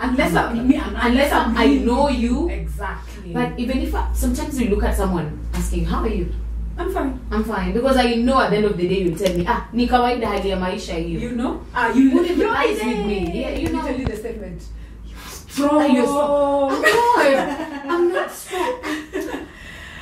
Unless 0.00 0.34
I'm 0.34 0.68
me, 0.68 0.76
Unless 0.76 1.32
I'm, 1.32 1.56
I 1.56 1.66
know 1.74 2.08
you, 2.08 2.48
Exactly. 2.48 3.32
but 3.32 3.58
even 3.58 3.78
if 3.78 3.94
I, 3.94 4.12
sometimes 4.12 4.60
you 4.60 4.68
look 4.70 4.84
at 4.84 4.96
someone 4.96 5.44
asking 5.54 5.84
how 5.86 6.00
are 6.02 6.08
you, 6.08 6.32
I'm 6.78 6.92
fine. 6.92 7.20
I'm 7.30 7.44
fine 7.44 7.72
because 7.72 7.96
I 7.96 8.14
know 8.14 8.40
at 8.40 8.50
the 8.50 8.56
end 8.56 8.66
of 8.66 8.76
the 8.76 8.88
day 8.88 9.02
you'll 9.02 9.18
tell 9.18 9.36
me 9.36 9.44
ah 9.48 9.68
ni 9.72 9.86
kawaida 9.88 10.28
hali 10.28 10.48
ya 10.50 10.56
maisha 10.60 10.94
hiyo. 10.94 11.20
You 11.20 11.30
know? 11.36 11.60
Ah, 11.74 11.88
you 11.88 12.10
Who 12.10 12.24
you're 12.24 12.48
empathize 12.48 12.86
with 12.86 13.06
me? 13.06 13.40
Yeah, 13.40 13.50
you 13.58 13.68
know. 13.70 13.82
tell 13.82 13.98
you 14.00 14.06
the 14.06 14.16
statement. 14.16 14.62
You're 15.04 15.18
strong. 15.26 15.94
you're 15.94 16.06
strong. 16.06 16.84
I'm 16.84 17.32
not. 17.34 17.90
I'm 17.90 18.12
not 18.12 18.30
strong. 18.30 18.74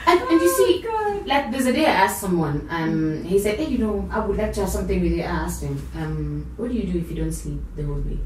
And, 0.08 0.20
and 0.20 0.40
you 0.40 0.48
see, 0.54 0.82
God. 0.82 1.26
like 1.26 1.50
there's 1.50 1.66
a 1.66 1.72
day 1.72 1.84
I 1.84 2.06
asked 2.06 2.20
someone, 2.20 2.68
um, 2.70 3.24
he 3.24 3.40
said, 3.40 3.58
hey, 3.58 3.66
you 3.66 3.78
know, 3.78 4.08
I 4.08 4.20
would 4.20 4.36
like 4.36 4.52
to 4.52 4.60
have 4.60 4.70
something 4.70 5.02
with 5.02 5.10
you. 5.10 5.22
I 5.22 5.26
asked 5.26 5.64
him, 5.64 5.82
um, 5.96 6.46
what 6.56 6.70
do 6.70 6.76
you 6.76 6.84
do 6.92 6.98
if 7.00 7.10
you 7.10 7.16
don't 7.16 7.32
sleep 7.32 7.58
the 7.74 7.82
whole 7.82 7.96
week? 7.96 8.20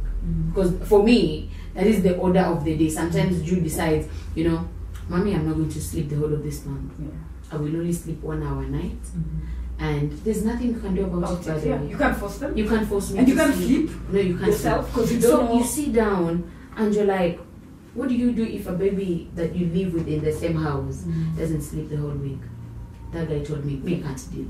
Because 0.52 0.74
for 0.86 1.02
me, 1.02 1.50
that 1.72 1.86
is 1.86 2.02
the 2.02 2.18
order 2.18 2.40
of 2.40 2.64
the 2.66 2.76
day. 2.76 2.90
Sometimes 2.90 3.40
Jude 3.40 3.64
decides, 3.64 4.06
you 4.34 4.44
know, 4.50 4.68
mommy, 5.08 5.34
I'm 5.34 5.46
not 5.48 5.56
going 5.56 5.70
to 5.70 5.80
sleep 5.80 6.10
the 6.10 6.16
whole 6.16 6.34
of 6.34 6.42
this 6.42 6.66
month. 6.66 6.92
Yeah. 7.00 7.16
I 7.52 7.56
will 7.56 7.74
only 7.76 7.92
sleep 7.92 8.20
one 8.22 8.42
hour 8.42 8.62
a 8.62 8.68
night, 8.68 8.98
and 9.78 10.12
there's 10.24 10.44
nothing 10.44 10.68
you 10.74 10.80
can 10.80 10.94
do 10.94 11.04
about, 11.04 11.42
About 11.44 11.56
it. 11.58 11.66
Yeah. 11.66 11.82
You 11.82 11.96
can't 11.96 12.16
force 12.16 12.38
them. 12.38 12.56
You 12.56 12.68
can't 12.68 12.86
force 12.88 13.10
me. 13.10 13.18
And 13.18 13.28
you 13.28 13.34
can't 13.34 13.54
sleep 13.54 13.90
No, 14.12 14.20
you 14.20 14.34
can't 14.36 14.46
yourself 14.48 14.84
sleep. 14.84 14.94
because 14.94 15.12
you 15.14 15.20
don't 15.20 15.30
So 15.30 15.46
know. 15.46 15.58
you 15.58 15.64
sit 15.64 15.92
down 15.92 16.50
and 16.76 16.94
you're 16.94 17.06
like, 17.06 17.40
what 17.94 18.08
do 18.08 18.14
you 18.14 18.32
do 18.32 18.44
if 18.44 18.66
a 18.68 18.72
baby 18.72 19.30
that 19.34 19.54
you 19.56 19.66
live 19.66 19.94
with 19.94 20.06
in 20.06 20.22
the 20.22 20.32
same 20.32 20.54
house 20.56 21.02
Mm. 21.06 21.36
doesn't 21.36 21.62
sleep 21.62 21.88
the 21.90 21.96
whole 21.96 22.10
week? 22.10 22.38
That 23.12 23.28
guy 23.28 23.40
told 23.40 23.64
me, 23.64 23.76
me 23.76 23.96
I 23.96 24.00
can't 24.02 24.32
deal. 24.32 24.46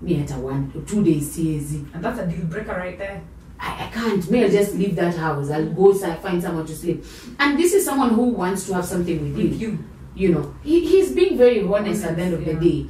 Me 0.00 0.20
at 0.22 0.30
a 0.32 0.40
one 0.40 0.72
or 0.74 0.80
two 0.82 1.04
days 1.04 1.36
CAZ. 1.36 1.84
And 1.94 2.02
that's 2.02 2.18
a 2.18 2.26
deal 2.26 2.46
breaker 2.46 2.72
right 2.72 2.98
there. 2.98 3.22
I, 3.60 3.84
I 3.84 3.90
can't. 3.92 4.28
May 4.30 4.44
I'll 4.44 4.50
just 4.50 4.74
leave 4.74 4.96
that 4.96 5.14
house. 5.14 5.50
I'll 5.50 5.66
go 5.70 5.92
si- 5.92 6.10
find 6.22 6.42
someone 6.42 6.64
to 6.66 6.74
sleep. 6.74 7.04
And 7.38 7.58
this 7.58 7.74
is 7.74 7.84
someone 7.84 8.10
who 8.14 8.22
wants 8.30 8.66
to 8.66 8.74
have 8.74 8.86
something 8.86 9.22
with. 9.22 9.36
With 9.36 9.60
you. 9.60 9.68
You 9.72 9.78
know, 10.16 10.54
he, 10.62 10.80
he's 10.86 11.12
being 11.12 11.38
very 11.38 11.62
honest 11.62 12.04
at 12.04 12.16
the 12.16 12.22
end 12.22 12.34
of 12.34 12.40
Honest, 12.42 12.60
the 12.60 12.70
day. 12.70 12.86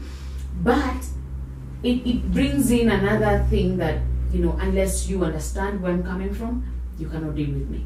But 0.62 1.04
it, 1.82 2.06
it 2.06 2.32
brings 2.32 2.70
in 2.70 2.90
another 2.90 3.46
thing 3.50 3.76
that, 3.78 3.98
you 4.32 4.40
know, 4.44 4.56
unless 4.60 5.08
you 5.08 5.24
understand 5.24 5.80
where 5.82 5.92
I'm 5.92 6.02
coming 6.02 6.34
from, 6.34 6.64
you 6.98 7.08
cannot 7.08 7.34
deal 7.34 7.50
with 7.50 7.68
me. 7.70 7.84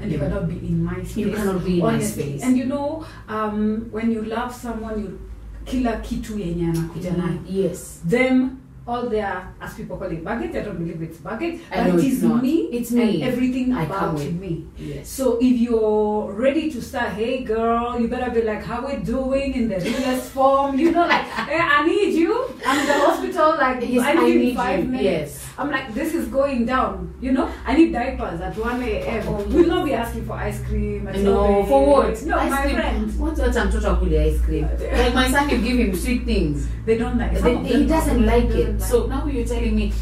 And 0.00 0.10
you 0.12 0.18
Yeah. 0.18 0.28
cannot 0.28 0.48
be 0.48 0.54
in 0.56 0.84
my 0.84 1.02
space. 1.02 1.16
You 1.16 1.32
cannot 1.32 1.64
be 1.64 1.80
in 1.80 1.86
my 1.86 2.00
space. 2.00 2.42
And 2.42 2.56
you 2.56 2.64
know, 2.66 3.04
um, 3.28 3.88
when 3.90 4.10
you 4.12 4.22
love 4.22 4.54
someone, 4.54 5.00
you 5.02 5.18
kila 5.64 5.96
kitu 6.00 6.38
yenye 6.38 6.66
anakuja 6.68 7.10
nayo 7.12 7.38
Yes. 7.50 8.00
them 8.08 8.50
all 8.88 9.04
their 9.14 9.52
as 9.60 9.74
people 9.74 9.96
call 10.00 10.10
it 10.10 10.24
baggage 10.24 10.54
i 10.56 10.62
don't 10.66 10.78
believe 10.82 11.00
it's 11.02 11.18
baggage 11.18 11.60
I 11.70 11.90
but 11.90 11.94
it's 12.00 12.04
is 12.04 12.22
not. 12.22 12.42
me 12.42 12.54
It's 12.78 12.90
and 12.90 13.00
me. 13.00 13.22
everything 13.22 13.72
I 13.72 13.84
about 13.84 14.18
me 14.42 14.66
Yes. 14.78 15.08
so 15.08 15.36
if 15.48 15.56
you're 15.64 16.32
ready 16.32 16.70
to 16.72 16.80
start 16.80 17.10
hey 17.20 17.44
girl 17.44 18.00
you 18.00 18.08
better 18.08 18.30
be 18.30 18.42
like 18.42 18.64
how 18.64 18.86
we 18.86 18.96
doing 19.14 19.52
in 19.54 19.68
the 19.68 19.78
realest 19.88 20.30
form 20.30 20.78
you 20.78 20.90
know 20.92 21.06
like 21.06 21.26
hey, 21.50 21.60
i 21.60 21.84
need 21.86 22.14
you 22.14 22.32
i'm 22.66 22.78
in 22.80 22.86
the 22.86 22.98
hospital 23.06 23.48
like 23.64 23.78
Yes, 23.86 24.04
i 24.04 24.10
I 24.12 24.14
need, 24.24 24.36
need 24.36 24.56
five 24.56 24.80
you, 24.84 24.88
minutes 24.90 25.04
yes. 25.04 25.47
I'm 25.58 25.70
like 25.70 25.92
this 25.92 26.14
is 26.14 26.28
going 26.28 26.64
down 26.64 27.12
you 27.20 27.32
know 27.32 27.50
i 27.66 27.74
need 27.76 27.92
diapers 27.92 28.40
at 28.40 28.56
1 28.56 28.82
a.m 28.82 29.24
Oh, 29.28 29.44
we'll 29.48 29.66
not 29.66 29.84
be 29.84 29.92
asking 29.92 30.24
for 30.24 30.34
ice 30.34 30.62
cream 30.64 31.06
at 31.08 31.16
No, 31.18 31.64
for 31.66 31.86
what? 31.86 32.22
no 32.22 32.38
Ice 32.38 32.50
my 32.50 32.62
cream. 32.62 32.74
friend 32.76 33.18
What 33.20 33.36
what 33.38 33.56
I'm 33.56 33.70
talking 33.70 33.88
about 33.88 34.12
ice 34.28 34.40
cream? 34.40 34.68
Like 35.02 35.14
my 35.14 35.28
son, 35.30 35.48
you 35.50 35.58
give 35.58 35.78
him 35.78 35.94
sweet 35.96 36.24
things. 36.24 36.68
they 36.86 36.96
don't 36.98 37.18
like 37.18 37.32
of 37.36 37.66
he 37.66 37.86
doesn't 37.86 38.24
like 38.24 38.48
doesn't 38.48 38.76
it. 38.76 38.82
So 38.82 39.06
now 39.06 39.26
you're 39.26 39.44
telling 39.46 39.74
me 39.76 39.92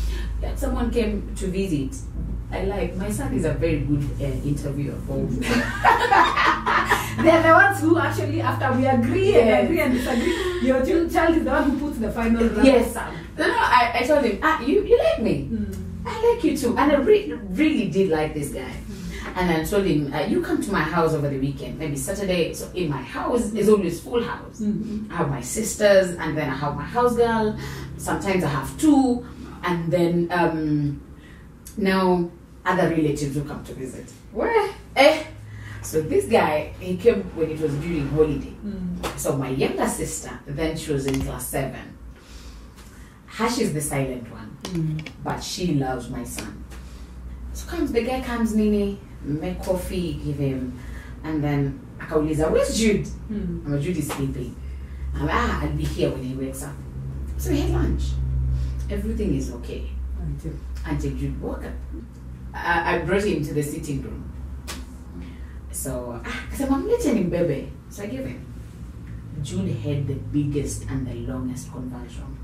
that 0.42 0.58
someone 0.58 0.90
came 0.90 1.34
to 1.36 1.46
visit. 1.46 1.96
I 2.52 2.62
like 2.64 2.94
my 2.96 3.10
son 3.10 3.32
is 3.34 3.44
a 3.44 3.54
very 3.54 3.80
good 3.80 4.04
uh, 4.20 4.24
interviewer. 4.50 4.94
They're 7.24 7.42
the 7.42 7.52
ones 7.52 7.80
who 7.80 7.98
actually, 7.98 8.40
after 8.40 8.72
we 8.78 8.86
agree 8.86 9.30
Yes. 9.32 9.40
and 9.48 9.66
agree 9.66 9.80
and 9.80 9.92
disagree, 9.94 10.34
your 10.68 11.08
child 11.08 11.36
is 11.36 11.44
the 11.44 11.50
one 11.50 11.70
who 11.70 11.78
puts 11.86 11.98
the 11.98 12.10
final 12.12 12.44
Yes. 12.62 12.94
No, 13.38 13.44
I, 13.44 13.92
I 14.00 14.06
told 14.06 14.24
him, 14.24 14.38
ah, 14.42 14.60
you, 14.62 14.84
you 14.84 14.98
like 14.98 15.22
me. 15.22 15.50
I 16.06 16.32
like 16.34 16.44
you 16.44 16.56
too. 16.56 16.76
And 16.78 16.92
I 16.92 16.96
re- 16.96 17.32
really 17.32 17.88
did 17.90 18.10
like 18.10 18.34
this 18.34 18.50
guy. 18.52 18.72
And 19.34 19.50
I 19.50 19.64
told 19.64 19.84
him, 19.84 20.12
uh, 20.14 20.20
you 20.20 20.40
come 20.40 20.62
to 20.62 20.72
my 20.72 20.80
house 20.82 21.12
over 21.12 21.28
the 21.28 21.38
weekend, 21.38 21.78
maybe 21.78 21.96
Saturday. 21.96 22.54
So 22.54 22.70
in 22.74 22.88
my 22.88 23.02
house 23.02 23.52
is 23.52 23.68
always 23.68 24.00
full 24.00 24.22
house. 24.22 24.60
Mhm. 24.60 25.10
I 25.10 25.16
have 25.16 25.28
my 25.28 25.42
sisters, 25.42 26.16
and 26.16 26.38
then 26.38 26.48
I 26.48 26.54
have 26.54 26.74
my 26.76 26.84
house 26.84 27.16
girl. 27.16 27.58
Sometimes 27.98 28.44
I 28.44 28.48
have 28.48 28.78
two, 28.80 29.26
and 29.64 29.90
then 29.92 30.28
um, 30.30 31.02
now 31.76 32.30
other 32.64 32.88
relatives 32.88 33.36
will 33.36 33.44
come 33.44 33.62
to 33.64 33.74
visit. 33.74 34.10
Where? 34.32 34.70
Eh? 34.94 35.24
So 35.82 36.00
this 36.00 36.26
guy, 36.26 36.72
he 36.80 36.96
came 36.96 37.22
when 37.36 37.50
it 37.50 37.60
was 37.60 37.74
during 37.74 38.08
holiday. 38.08 38.54
Mm. 38.64 39.18
So 39.18 39.36
my 39.36 39.50
younger 39.50 39.86
sister, 39.88 40.30
then 40.46 40.76
she 40.76 40.92
was 40.92 41.06
in 41.06 41.20
class 41.22 41.46
seven. 41.48 41.95
Hash 43.36 43.58
is 43.58 43.74
the 43.74 43.80
silent 43.82 44.32
one, 44.32 44.56
Mm. 44.62 45.06
but 45.22 45.40
she 45.44 45.74
loves 45.74 46.08
my 46.08 46.24
son. 46.24 46.64
So 47.52 47.68
comes 47.68 47.92
the 47.92 48.02
guy 48.02 48.22
comes 48.22 48.54
Nini, 48.56 48.98
make 49.22 49.62
coffee, 49.62 50.14
give 50.24 50.38
him, 50.38 50.72
and 51.22 51.44
then 51.44 51.78
akauliza, 51.98 52.50
where's 52.50 52.78
Jude? 52.78 53.04
Mm. 53.30 53.66
I'm 53.66 53.80
Jude 53.82 53.98
is 53.98 54.08
sleeping. 54.08 54.56
I'm 55.14 55.28
ah, 55.30 55.60
I'll 55.62 55.76
be 55.76 55.84
here 55.84 56.08
when 56.10 56.22
he 56.22 56.34
wakes 56.34 56.62
up. 56.62 56.72
So 57.36 57.50
we 57.50 57.60
had 57.60 57.70
lunch. 57.70 58.04
Everything 58.88 59.34
is 59.34 59.52
okay 59.52 59.90
until 60.86 61.10
Jude 61.16 61.38
woke 61.42 61.64
up. 61.64 61.74
I, 62.54 62.96
I 62.96 62.98
brought 63.04 63.24
him 63.24 63.44
to 63.44 63.52
the 63.52 63.62
sitting 63.62 64.00
room. 64.00 64.32
So 65.72 66.20
ah, 66.24 66.46
mlete 66.50 67.12
ni 67.12 67.24
baby. 67.24 67.70
So 67.90 68.04
I 68.04 68.06
gave 68.06 68.24
him. 68.24 68.46
Jude 69.42 69.76
had 69.84 70.06
the 70.06 70.14
biggest 70.14 70.84
and 70.88 71.06
the 71.06 71.12
longest 71.30 71.70
conversion. 71.70 72.35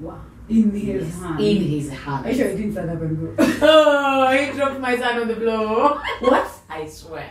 Wow. 0.00 0.20
In 0.48 0.70
his 0.72 0.84
Yes, 0.84 1.20
hand. 1.20 1.40
In 1.40 1.56
his 1.62 1.90
hand. 1.90 2.26
Are 2.26 2.30
you 2.30 2.36
sure 2.36 2.50
you 2.50 2.56
didn't 2.56 2.72
stand 2.72 2.90
up 2.90 3.00
and 3.00 3.36
go? 3.36 3.44
Oh, 3.62 4.30
he 4.30 4.52
dropped 4.52 4.80
my 4.80 4.96
son 4.96 5.22
on 5.22 5.28
the 5.28 5.36
floor. 5.36 6.02
what? 6.20 6.50
I 6.68 6.86
swear. 6.86 7.30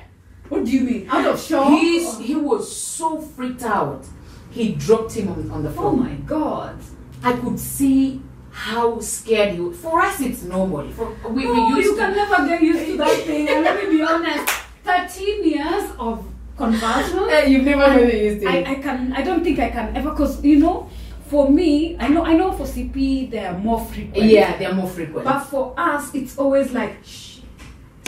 What 0.49 0.65
do 0.65 0.71
you 0.71 0.81
mean? 0.81 1.07
Out 1.09 1.25
of 1.25 1.39
shock? 1.39 1.69
He's, 1.69 2.17
he 2.19 2.35
was 2.35 2.75
so 2.75 3.19
freaked 3.21 3.63
out. 3.63 4.05
He 4.51 4.73
dropped 4.73 5.13
him 5.13 5.29
on, 5.29 5.51
on 5.51 5.63
the 5.63 5.71
floor. 5.71 5.91
oh 5.91 5.95
my 5.95 6.13
god. 6.25 6.79
I 7.23 7.33
could 7.33 7.59
see 7.59 8.21
how 8.51 8.99
scared 8.99 9.55
he 9.55 9.59
was. 9.59 9.77
For 9.79 10.01
us, 10.01 10.19
it's 10.21 10.43
normal. 10.43 10.89
For, 10.91 11.15
we, 11.29 11.45
we 11.45 11.51
oh, 11.51 11.69
used 11.75 11.85
you 11.87 11.95
to. 11.95 12.01
can 12.01 12.15
never 12.15 12.47
get 12.47 12.61
used 12.61 12.85
to 12.85 12.97
that 12.97 13.17
thing. 13.21 13.47
And 13.49 13.63
let 13.63 13.83
me 13.83 13.97
be 13.97 14.03
honest. 14.03 14.53
13 14.83 15.49
years 15.49 15.91
of 15.97 16.25
conversion. 16.57 17.29
Eh, 17.29 17.45
you've 17.45 17.63
never 17.63 17.99
really 17.99 18.25
used 18.25 18.43
it. 18.43 18.47
I, 18.47 18.71
I 18.71 18.75
can 18.75 19.13
I 19.13 19.21
don't 19.21 19.43
think 19.43 19.59
I 19.59 19.69
can 19.69 19.95
ever 19.95 20.11
because 20.11 20.43
you 20.43 20.59
know 20.59 20.89
for 21.33 21.49
me 21.49 21.97
I 21.99 22.07
know 22.09 22.23
I 22.23 22.33
know 22.33 22.51
for 22.53 22.65
CP 22.65 23.31
they 23.31 23.39
are 23.43 23.57
more 23.57 23.83
frequent 23.83 24.25
yeah, 24.29 24.55
they're 24.57 24.73
more 24.81 24.87
frequent. 24.87 25.25
but 25.25 25.39
for 25.51 25.73
us 25.75 26.13
it's 26.13 26.37
always 26.37 26.71
like 26.71 26.93
shh, 27.03 27.39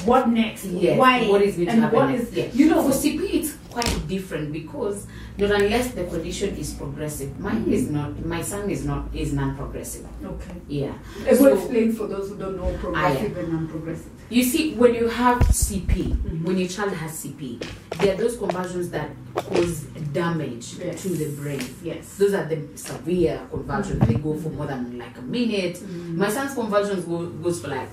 what 0.06 0.30
next 0.30 0.66
Yes, 0.66 1.00
why 1.00 1.26
what 1.28 1.42
is 1.42 1.56
going 1.56 1.68
to 1.68 1.74
happen 1.82 1.96
what 2.00 2.12
is 2.14 2.32
Yeah. 2.32 2.50
you 2.54 2.70
know 2.70 2.84
for 2.84 2.92
CP 2.96 3.22
it's 3.34 3.52
quite 3.76 4.08
different 4.08 4.54
because 4.54 5.06
not 5.38 5.52
unless 5.52 5.92
the 5.92 6.06
condition 6.06 6.56
is 6.56 6.74
progressive. 6.76 7.38
Mine 7.40 7.66
is 7.68 7.90
not. 7.90 8.26
My 8.26 8.42
son 8.42 8.70
is 8.70 8.86
not. 8.86 9.14
Is 9.14 9.34
non-progressive. 9.34 10.06
okay 10.24 10.56
Yeah. 10.70 10.94
Able 11.28 11.38
So- 11.38 11.54
explain 11.58 11.92
for 11.92 12.08
those 12.08 12.30
who 12.30 12.38
don't 12.38 12.56
know 12.58 12.72
progressive 12.80 13.38
and 13.38 13.52
non-progressive 13.52 14.12
You 14.30 14.44
see, 14.44 14.74
when 14.76 14.96
you 14.96 15.08
have 15.08 15.38
CP, 15.54 15.94
Mhm. 16.14 16.44
when 16.46 16.58
your 16.58 16.68
child 16.70 16.94
has 16.94 17.12
CP, 17.20 17.60
there 18.00 18.14
are 18.16 18.18
those 18.18 18.38
conversions 18.38 18.90
that 18.92 19.10
cause 19.36 19.82
damage 20.14 20.66
Yes. 20.80 21.04
to 21.04 21.10
the 21.10 21.28
brain. 21.42 21.62
yes 21.84 22.16
Those 22.18 22.34
are 22.34 22.46
the 22.54 22.58
severe 22.76 23.42
conversions. 23.52 24.00
They 24.08 24.16
go 24.16 24.34
for 24.36 24.50
more 24.50 24.68
than 24.68 24.98
like 24.98 25.16
a 25.18 25.22
minute. 25.22 25.76
Mhm. 25.84 26.16
My 26.16 26.30
son's 26.30 26.54
conversions 26.56 27.04
go, 27.06 27.26
goes 27.44 27.60
for 27.62 27.68
like 27.68 27.90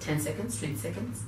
10 0.00 0.18
seconds, 0.20 0.58
20 0.58 0.76
seconds. 0.76 1.20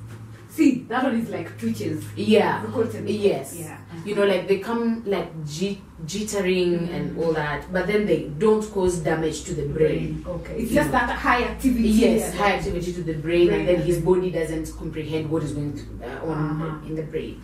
See 0.54 0.70
that 0.88 1.02
one 1.02 1.16
is 1.20 1.28
like 1.30 1.48
twitches 1.58 2.04
Yeah. 2.16 2.62
Yes. 3.06 3.56
yeah 3.58 3.78
You 4.04 4.14
know, 4.16 4.26
like 4.26 4.46
they 4.48 4.58
come 4.58 5.02
like 5.14 5.30
jit- 5.46 5.78
jittering 6.06 6.72
and 6.96 7.18
all 7.18 7.32
that, 7.32 7.60
but 7.72 7.86
then 7.86 8.06
they 8.06 8.20
don't 8.44 8.64
cause 8.72 8.98
damage 8.98 9.38
to 9.44 9.52
the 9.54 9.66
brain. 9.76 10.24
okay 10.36 10.54
it's 10.60 10.70
You 10.70 10.76
just 10.80 10.90
know. 10.92 10.98
that 10.98 11.10
high 11.26 11.42
activity 11.44 11.88
Yes, 11.88 12.34
high 12.34 12.52
activity 12.58 12.92
to 12.98 13.02
the 13.02 13.14
brain, 13.14 13.46
Brain 13.48 13.60
and 13.60 13.68
then 13.68 13.80
his 13.82 13.98
body 14.00 14.30
doesn't 14.30 14.66
comprehend 14.78 15.30
what 15.30 15.42
is 15.42 15.52
going 15.52 15.72
to, 15.80 15.84
uh, 16.06 16.30
on 16.30 16.38
Uh-huh. 16.62 16.86
in 16.88 16.94
the 17.00 17.02
brain. 17.12 17.40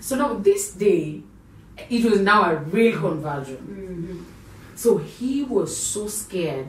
So 0.00 0.16
now 0.16 0.34
this 0.34 0.72
day, 0.86 1.22
it 1.88 2.02
was 2.10 2.20
now 2.20 2.40
a 2.50 2.56
real 2.76 2.94
conversion. 3.06 3.60
Mhm. 3.70 4.18
So 4.76 4.98
he 4.98 5.32
was 5.44 5.70
so 5.76 6.08
scared 6.08 6.68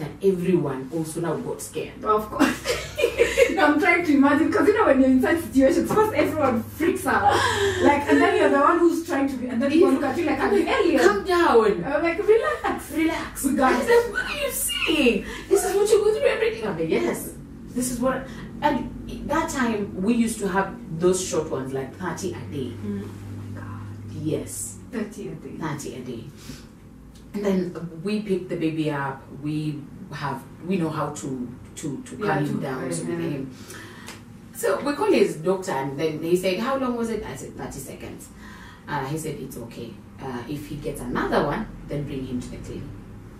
that 0.00 0.10
everyone 0.22 0.90
also 0.92 1.20
now 1.20 1.36
got 1.36 1.60
scared. 1.62 2.02
Of 2.04 2.28
course. 2.30 2.76
I'm 3.58 3.78
trying 3.78 4.04
to 4.06 4.12
imagine 4.14 4.46
because 4.48 4.66
you 4.66 4.76
know 4.76 4.86
when 4.86 5.00
you're 5.00 5.10
in 5.10 5.22
such 5.22 5.38
situations, 5.40 5.92
first 5.92 6.14
everyone 6.14 6.62
freaks 6.62 7.06
out, 7.06 7.22
like, 7.82 8.02
and 8.08 8.20
then 8.20 8.36
you're 8.36 8.48
the 8.48 8.58
one 8.60 8.78
who's 8.78 9.06
trying 9.06 9.28
to 9.28 9.36
be, 9.36 9.48
and 9.48 9.62
then 9.62 9.70
people 9.70 9.90
look 9.92 10.02
at 10.02 10.16
you 10.18 10.24
like 10.24 10.40
I'm 10.40 10.54
the 10.54 10.68
alien. 10.68 11.00
Calm 11.00 11.24
down. 11.24 11.84
I'm 11.84 12.02
like, 12.02 12.18
relax. 12.26 12.90
Relax. 12.92 13.44
We 13.44 13.54
got 13.54 13.80
it. 13.82 14.12
what 14.12 14.24
are 14.24 14.36
you 14.36 14.50
saying? 14.50 15.26
This 15.48 15.64
is 15.64 15.76
what 15.76 15.88
you 15.90 15.98
go 16.04 16.14
through 16.18 16.28
every 16.28 16.50
day. 16.50 16.64
I'm 16.66 16.78
like, 16.78 16.88
yes. 16.88 17.34
This 17.68 17.90
is 17.90 18.00
what. 18.00 18.26
And 18.62 19.28
that 19.28 19.48
time 19.50 20.02
we 20.02 20.14
used 20.14 20.38
to 20.40 20.48
have 20.48 20.74
those 20.98 21.26
short 21.26 21.50
ones, 21.50 21.72
like 21.72 21.94
30 21.96 22.32
a 22.32 22.32
day. 22.32 22.72
Mm. 22.84 23.02
Oh 23.04 23.54
my 23.54 23.60
God, 23.60 24.22
Yes, 24.22 24.78
30 24.92 25.28
a 25.28 25.30
day. 25.32 25.56
30 25.56 25.94
a 25.94 26.00
day. 26.00 26.24
And 27.34 27.44
then 27.44 28.00
we 28.02 28.20
pick 28.22 28.48
the 28.48 28.56
baby 28.56 28.90
up. 28.90 29.22
We 29.42 29.80
have, 30.12 30.42
we 30.66 30.76
know 30.76 30.90
how 30.90 31.10
to 31.10 31.56
to 31.76 32.02
to 32.02 32.16
calm 32.16 32.26
Yeah, 32.26 32.50
him 32.50 32.60
down. 32.60 32.92
So, 32.92 33.04
we 33.04 33.12
uh-huh. 33.12 33.22
him. 33.22 33.56
so 34.52 34.80
we 34.80 34.92
call 34.94 35.12
his 35.12 35.36
doctor, 35.36 35.72
and 35.72 35.98
then 35.98 36.22
he 36.22 36.36
said, 36.36 36.58
"How 36.58 36.76
long 36.76 36.96
was 36.96 37.10
it?" 37.10 37.24
I 37.24 37.36
said, 37.36 37.56
30 37.56 37.72
seconds." 37.78 38.28
Uh, 38.88 39.04
he 39.06 39.16
said, 39.16 39.36
"It's 39.38 39.56
okay. 39.56 39.94
Uh, 40.20 40.42
if 40.48 40.66
he 40.66 40.76
gets 40.76 41.00
another 41.00 41.46
one, 41.46 41.66
then 41.88 42.04
bring 42.04 42.26
him 42.26 42.40
to 42.40 42.48
the 42.50 42.56
clinic." 42.58 42.82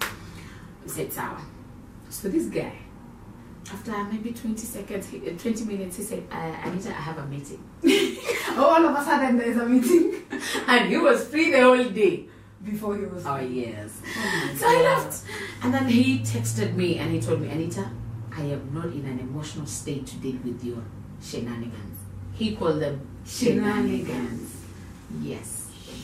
I 0.01 0.87
said, 0.89 1.13
"Sawa." 1.13 1.41
So 2.09 2.29
this 2.29 2.47
guy, 2.47 2.73
after 3.73 3.93
maybe 4.05 4.33
20 4.33 4.57
seconds, 4.59 5.09
he, 5.09 5.19
uh, 5.19 5.37
20 5.37 5.65
minutes, 5.65 5.97
he 5.99 6.03
said, 6.05 6.23
uh, 6.31 6.55
"Anita, 6.65 6.91
I 6.91 7.03
have 7.11 7.19
a 7.19 7.27
meeting," 7.27 7.63
Oh, 8.57 8.65
all 8.77 8.85
of 8.87 8.97
a 9.01 9.05
sudden 9.05 9.37
there's 9.37 9.57
a 9.57 9.67
meeting 9.67 10.23
and 10.69 10.89
he 10.89 10.97
was 10.99 11.27
free 11.27 11.51
the 11.51 11.61
whole 11.63 11.85
day. 11.91 12.27
Before 12.65 12.97
he 12.97 13.05
was. 13.05 13.25
Oh 13.27 13.39
yes. 13.39 14.01
Oh 14.05 14.51
So 14.57 14.67
I 14.69 14.83
left. 14.83 15.23
And 15.63 15.73
then 15.75 15.89
he 15.89 16.19
texted 16.21 16.75
me 16.75 16.99
and 16.99 17.13
he 17.13 17.21
told 17.21 17.41
me, 17.41 17.49
Anita, 17.49 17.91
I 18.37 18.43
am 18.43 18.71
not 18.73 18.87
in 18.87 19.07
an 19.07 19.19
emotional 19.19 19.67
state 19.67 20.07
to 20.07 20.17
deal 20.17 20.39
with 20.45 20.63
your 20.65 20.83
shenanigans. 21.23 21.99
He 22.35 22.57
called 22.57 22.81
them 22.81 23.01
shenanigans. 23.27 24.53
Yes. 25.21 25.60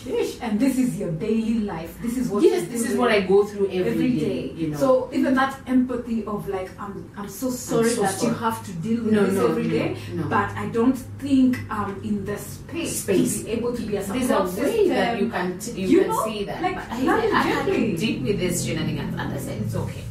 Sheesh. 0.06 0.38
And 0.40 0.60
this 0.60 0.78
is 0.78 0.98
your 0.98 1.10
daily 1.12 1.60
life. 1.60 1.96
This 2.00 2.16
is 2.16 2.28
what. 2.28 2.42
Yes, 2.42 2.68
this 2.68 2.88
is 2.88 2.96
what 2.96 3.10
I 3.10 3.20
go 3.20 3.44
through 3.44 3.66
every 3.68 3.90
every 3.92 4.12
day. 4.18 4.48
day. 4.48 4.54
You 4.54 4.68
know. 4.68 4.76
So 4.78 5.10
even 5.12 5.34
that 5.34 5.58
empathy 5.66 6.24
of 6.24 6.48
like 6.48 6.70
I'm 6.78 7.10
I'm 7.16 7.28
so 7.28 7.50
sorry 7.50 7.90
so 7.90 8.02
that 8.02 8.22
you 8.22 8.32
have 8.34 8.64
to 8.66 8.72
deal 8.86 9.02
with 9.04 9.12
no, 9.12 9.26
this 9.26 9.34
no, 9.34 9.46
every 9.48 9.64
no, 9.64 9.70
day. 9.70 9.96
no. 10.14 10.22
But 10.28 10.50
I 10.56 10.66
don't 10.68 10.96
think 11.24 11.58
I'm 11.70 12.00
in 12.02 12.24
the 12.24 12.38
space, 12.38 13.02
Space. 13.02 13.38
to 13.40 13.44
be 13.44 13.50
able 13.52 13.74
to 13.76 13.82
be 13.82 13.96
a 13.96 14.02
there's 14.02 14.30
a 14.30 14.42
way 14.42 14.50
system. 14.50 14.88
that 14.90 15.20
you 15.20 15.28
can 15.30 15.58
t- 15.58 15.72
you, 15.72 15.88
You 15.88 15.98
can 16.00 16.08
know, 16.10 16.24
see 16.24 16.44
that. 16.44 16.62
like, 16.62 16.74
but 16.76 16.86
I, 16.90 17.02
love 17.02 17.20
I, 17.24 17.26
I 17.26 17.42
can't 17.42 17.98
deal 17.98 18.22
with 18.22 18.38
this 18.38 18.64
shenanigans. 18.64 19.14
And 19.18 19.32
I 19.32 19.38
said, 19.38 19.62
it's 19.62 19.74
okay. 19.74 20.02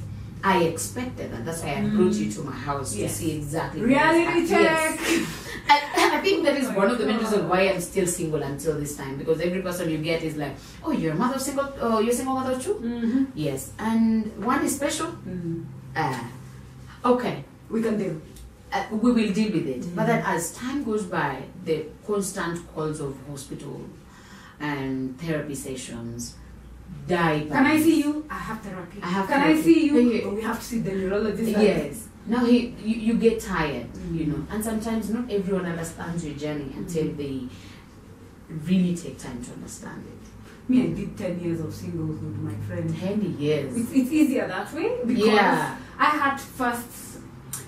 I 0.54 0.64
expected 0.72 1.32
that. 1.34 1.44
That's 1.46 1.62
why 1.64 1.74
I 1.80 1.82
brought 1.96 2.14
you 2.14 2.32
to 2.36 2.42
my 2.44 2.52
house 2.70 2.96
Yes. 2.96 3.12
to 3.12 3.18
see 3.18 3.32
exactly. 3.38 3.82
Reality 3.82 4.48
check. 4.48 4.62
Yes. 4.62 5.42
And 5.68 6.12
I 6.18 6.22
think 6.22 6.44
that 6.46 6.56
is 6.62 6.68
one 6.82 6.90
of 6.92 6.98
the 7.00 7.06
main 7.08 7.18
reasons 7.18 7.44
why 7.52 7.62
I'm 7.70 7.82
still 7.82 8.06
single 8.06 8.44
until 8.44 8.80
this 8.80 8.96
time 8.96 9.18
because 9.18 9.42
every 9.42 9.62
person 9.68 9.90
you 9.90 9.98
get 9.98 10.22
is 10.22 10.36
like, 10.38 10.54
oh, 10.84 10.92
you're 10.92 11.14
a 11.14 11.16
mother 11.16 11.40
single, 11.40 11.68
oh, 11.82 12.00
you're 12.00 12.14
single 12.14 12.36
mother 12.36 12.60
too. 12.66 12.76
Mm-hmm. 12.76 13.24
Yes, 13.34 13.72
and 13.80 14.46
one 14.46 14.64
is 14.64 14.76
special. 14.76 15.08
Mm-hmm. 15.08 15.64
Uh, 15.96 16.24
okay, 17.14 17.44
We 17.72 17.82
can 17.82 17.98
deal. 17.98 18.22
uh, 18.72 18.84
we 18.92 19.10
will 19.18 19.34
deal 19.34 19.52
with 19.58 19.66
it. 19.76 19.82
But 19.96 20.04
Mhm. 20.04 20.08
then 20.12 20.22
as 20.36 20.54
time 20.54 20.84
goes 20.84 21.04
by, 21.20 21.34
the 21.66 21.78
constant 22.06 22.58
calls 22.76 23.00
of 23.02 23.12
hospital 23.28 23.82
and 24.60 25.20
therapy 25.20 25.56
sessions 25.56 26.36
die. 27.08 27.46
Can 27.50 27.66
I 27.66 27.82
see 27.82 28.00
you? 28.02 28.26
I 28.30 28.36
have 28.36 28.62
therapy. 28.62 29.00
I 29.02 29.08
have 29.08 29.28
Can 29.28 29.42
I 29.42 29.62
see 29.62 29.86
you? 29.88 30.00
Yeah. 30.00 30.24
Oh, 30.26 30.34
we 30.36 30.42
have 30.42 30.60
to 30.60 30.66
see 30.66 30.80
the 30.80 30.92
neurologist. 30.92 31.50
Yes. 31.50 32.08
Now 32.28 32.44
he, 32.46 32.74
you, 32.84 32.96
you 32.96 33.14
get 33.16 33.40
tired, 33.40 33.86
you 34.12 34.26
Mhm. 34.26 34.28
know, 34.30 34.48
and 34.50 34.64
sometimes 34.64 35.10
not 35.12 35.30
everyone 35.30 35.66
understands 35.68 36.26
your 36.26 36.36
journey 36.36 36.72
until 36.76 37.04
Mhm. 37.06 37.18
they 37.18 37.48
really 38.66 38.96
take 38.96 39.18
time 39.20 39.44
to 39.44 39.52
understand 39.54 40.04
it. 40.08 40.70
Me, 40.70 40.82
I 40.82 40.88
did 40.88 41.16
10 41.16 41.40
years 41.40 41.60
of 41.60 41.72
singles 41.74 42.20
with 42.20 42.38
my 42.40 42.56
friend. 42.68 42.96
Ten 43.00 43.36
years. 43.38 43.76
It's, 43.78 43.92
it's 43.92 44.12
easier 44.12 44.48
that 44.48 44.74
way 44.74 44.98
because 45.06 45.26
Yeah. 45.28 45.76
I 46.00 46.06
had 46.06 46.40
first. 46.42 47.20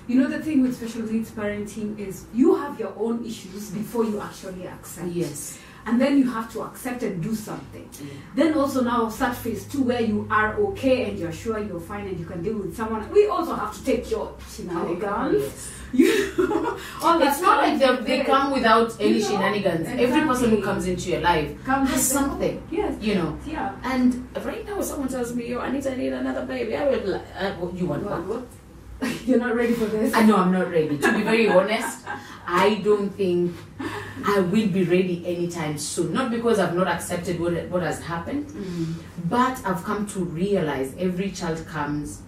You 0.07 0.21
know, 0.21 0.27
the 0.29 0.39
thing 0.39 0.62
with 0.63 0.75
special 0.77 1.03
needs 1.03 1.29
parenting 1.31 2.00
is 2.00 2.25
you 2.33 2.55
have 2.55 2.79
your 2.79 2.93
own 2.97 3.24
issues 3.25 3.69
before 3.71 4.05
you 4.05 4.19
actually 4.21 4.65
accept. 4.65 5.07
Yes. 5.09 5.59
And 5.88 6.01
then 6.01 6.17
you 6.17 6.29
have 6.29 6.51
to 6.53 6.62
accept 6.63 7.01
and 7.03 7.24
do 7.24 7.34
something. 7.34 7.89
Yeah. 8.00 8.08
Then 8.36 8.53
also 8.56 8.82
now 8.84 9.08
start 9.10 9.36
phase 9.38 9.63
two 9.72 9.84
where 9.84 10.01
you 10.01 10.27
are 10.29 10.56
okay 10.67 11.10
and 11.10 11.17
you're 11.17 11.32
sure 11.32 11.58
you're 11.60 11.79
fine 11.79 12.06
and 12.08 12.20
you 12.20 12.25
can 12.25 12.44
deal 12.44 12.58
with 12.58 12.75
someone. 12.75 13.10
We 13.10 13.27
also 13.27 13.56
have 13.56 13.74
to 13.77 13.82
take 13.86 14.12
your 14.12 14.34
shenanigans. 14.53 15.41
yes. 15.44 15.72
You 15.94 16.12
all 17.01 17.22
It's 17.22 17.39
not 17.41 17.58
like 17.63 17.79
they, 17.79 17.96
they 18.17 18.24
come 18.25 18.51
without 18.51 18.89
any 19.00 19.13
You 19.13 19.20
know, 19.22 19.27
shenanigans. 19.29 19.88
Every 19.88 20.22
person 20.27 20.50
who 20.50 20.62
comes 20.62 20.86
into 20.86 21.12
your 21.12 21.22
life 21.22 21.50
Comes 21.63 21.89
has 21.91 22.03
something, 22.12 22.62
Yes. 22.70 22.94
you 23.01 23.15
know. 23.15 23.38
Yeah. 23.46 23.72
And 23.84 24.27
right 24.44 24.65
now, 24.67 24.82
someone 24.82 25.08
tells 25.08 25.34
me, 25.34 25.48
"Yo, 25.48 25.60
Anita, 25.62 25.94
I 25.94 25.96
need 25.96 26.12
another 26.12 26.46
baby." 26.46 26.75
I 26.75 26.89
would 26.89 27.06
like, 27.08 27.22
uh, 27.39 27.51
what- 27.60 27.74
you 27.79 27.86
want 27.86 28.03
what? 28.03 28.44
You're 29.25 29.39
not 29.39 29.56
ready 29.56 29.74
for 29.74 29.86
this. 29.86 30.13
I 30.13 30.24
know 30.25 30.36
I'm 30.36 30.51
not 30.51 30.70
ready. 30.72 30.98
To 30.98 31.12
be 31.13 31.22
very 31.24 31.48
honest, 31.48 32.06
I 32.49 32.75
don't 32.75 33.09
think 33.09 33.53
I 34.25 34.39
will 34.39 34.67
be 34.69 34.83
ready 34.85 35.21
anytime 35.25 35.77
soon. 35.77 36.13
Not 36.13 36.31
because 36.31 36.59
I've 36.59 36.73
not 36.75 36.87
accepted 36.87 37.39
what 37.39 37.53
what 37.69 37.83
has 37.83 38.01
happened, 38.01 38.47
Mm. 38.47 38.93
but 39.29 39.61
I've 39.65 39.83
come 39.83 40.05
to 40.07 40.19
realize 40.23 40.93
every 40.97 41.31
child 41.31 41.65
comes 41.67 42.21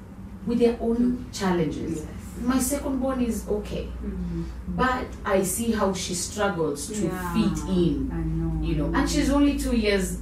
with 0.45 0.59
their 0.59 0.77
own 0.81 1.25
challenges. 1.31 1.99
Yes. 1.99 2.05
My 2.43 2.59
second 2.59 2.99
born 2.99 3.21
is 3.21 3.47
okay, 3.49 3.87
Mm. 4.05 4.43
but 4.75 5.07
I 5.25 5.41
see 5.43 5.71
how 5.71 5.93
she 5.93 6.13
struggles 6.13 6.87
to 6.87 7.05
Yeah. 7.05 7.33
fit 7.33 7.57
in, 7.69 8.11
I 8.13 8.17
know. 8.21 8.61
you 8.61 8.75
know, 8.75 8.91
and 8.93 9.09
she's 9.09 9.29
only 9.29 9.57
two 9.57 9.75
years, 9.75 10.17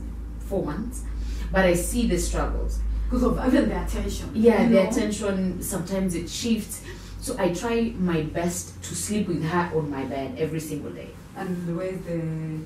four 0.47 0.63
months, 0.65 1.03
but 1.51 1.65
I 1.65 1.73
see 1.73 2.07
the 2.07 2.17
struggles. 2.19 2.79
because 3.09 3.23
of 3.23 3.37
even 3.47 3.69
the 3.69 3.81
attention. 3.85 4.29
Yeah, 4.33 4.67
the 4.67 4.73
know? 4.73 4.89
attention 4.89 5.61
sometimes 5.61 6.13
it 6.13 6.29
shifts. 6.29 6.81
So 7.21 7.36
I 7.38 7.53
try 7.53 7.93
my 7.97 8.21
best 8.21 8.81
to 8.83 8.95
sleep 8.95 9.27
with 9.27 9.43
her 9.43 9.71
on 9.75 9.89
my 9.89 10.05
bed 10.05 10.36
every 10.38 10.59
single 10.59 10.91
day. 10.91 11.09
And 11.36 11.77
where's 11.77 12.00
the 12.01 12.17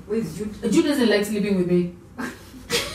where's 0.06 0.36
Jude? 0.38 0.54
Jude 0.72 0.84
doesn't 0.84 1.08
like 1.08 1.24
sleeping 1.24 1.56
with 1.58 1.66
me. 1.70 1.94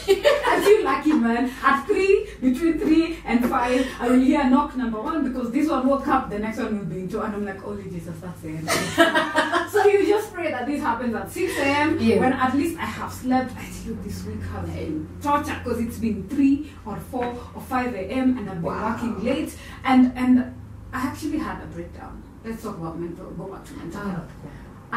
I 0.10 0.62
feel 0.64 0.84
lucky, 0.86 1.14
man. 1.14 1.52
At 1.64 1.86
three, 1.86 2.28
between 2.42 2.80
three 2.80 3.18
and 3.26 3.46
five, 3.50 3.86
I 4.00 4.08
will 4.10 4.20
hear 4.20 4.44
knock 4.50 4.76
number 4.78 5.02
one 5.02 5.28
because 5.32 5.52
this 5.52 5.70
one 5.70 5.86
woke 5.88 6.08
up, 6.08 6.30
the 6.30 6.40
next 6.40 6.58
one 6.60 6.80
will 6.80 6.86
be 6.86 7.00
in 7.02 7.10
two, 7.10 7.22
and 7.22 7.36
I'm 7.36 7.46
like, 7.46 7.60
holy 7.60 7.84
Jesus, 7.84 8.16
that's 8.22 8.40
the 8.42 8.50
end. 8.50 8.70
so 9.72 9.86
you 9.86 10.08
just 10.08 10.34
pray 10.34 10.50
that 10.52 10.66
this 10.66 10.82
happens 10.82 11.14
at 11.14 11.30
6 11.30 11.58
a.m. 11.60 11.98
Yeah. 12.00 12.20
when 12.20 12.34
at 12.34 12.56
least 12.56 12.78
I 12.80 12.86
have 12.86 13.12
slept. 13.12 13.52
I 13.58 13.66
tell 13.66 13.88
you, 13.88 13.98
this 14.04 14.24
week 14.24 14.42
has 14.42 14.70
been 14.70 15.08
torture 15.22 15.60
because 15.64 15.80
it's 15.82 15.98
been 15.98 16.28
3 16.30 16.72
or 16.86 16.96
4 16.96 17.26
or 17.56 17.62
5 17.62 17.94
a.m. 17.94 18.38
and 18.38 18.50
I've 18.50 18.56
been 18.56 18.62
Wow. 18.64 18.92
working 18.94 19.24
late. 19.26 19.56
And, 19.84 20.14
and 20.16 20.56
I 20.98 21.02
actually 21.10 21.38
had 21.38 21.62
a 21.62 21.68
breakdown. 21.68 22.24
Let's 22.44 22.64
talk 22.64 22.78
about 22.78 22.98
mental, 23.00 23.30
go 23.32 23.46
back 23.54 23.64
to 23.66 23.74
mental 23.82 24.02
Ah. 24.04 24.10
health. 24.16 24.32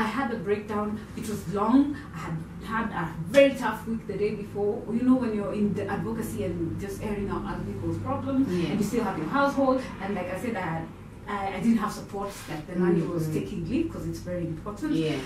I 0.03 0.05
had 0.17 0.29
a 0.33 0.39
breakdown. 0.49 0.89
It 1.21 1.27
was 1.33 1.41
long. 1.59 1.79
I 2.15 2.19
had 2.27 2.37
had 2.73 2.87
a 3.03 3.05
very 3.37 3.55
tough 3.63 3.81
week 3.89 4.07
the 4.07 4.17
day 4.25 4.33
before. 4.45 4.75
You 4.99 5.03
know, 5.09 5.17
when 5.23 5.35
you're 5.37 5.53
in 5.61 5.75
the 5.75 5.85
advocacy 5.97 6.45
and 6.45 6.81
just 6.85 7.03
airing 7.03 7.29
out 7.29 7.43
other 7.51 7.65
people's 7.71 7.99
problems, 8.09 8.45
Yeah. 8.49 8.69
and 8.71 8.81
you 8.81 8.87
still 8.91 9.05
have 9.09 9.19
your 9.19 9.27
household. 9.39 9.79
And 10.01 10.15
like 10.19 10.29
I 10.35 10.39
said, 10.45 10.55
I 10.57 10.61
had, 10.75 10.85
I, 11.29 11.39
I 11.57 11.61
didn't 11.65 11.79
have 11.85 11.93
support. 12.01 12.31
Like 12.51 12.65
the 12.69 12.77
nanny 12.83 13.03
was 13.15 13.25
Mhm. 13.29 13.35
taking 13.39 13.61
leave 13.71 13.87
because 13.89 14.07
it's 14.11 14.21
very 14.31 14.47
important. 14.55 14.93
Yeah. 14.93 15.17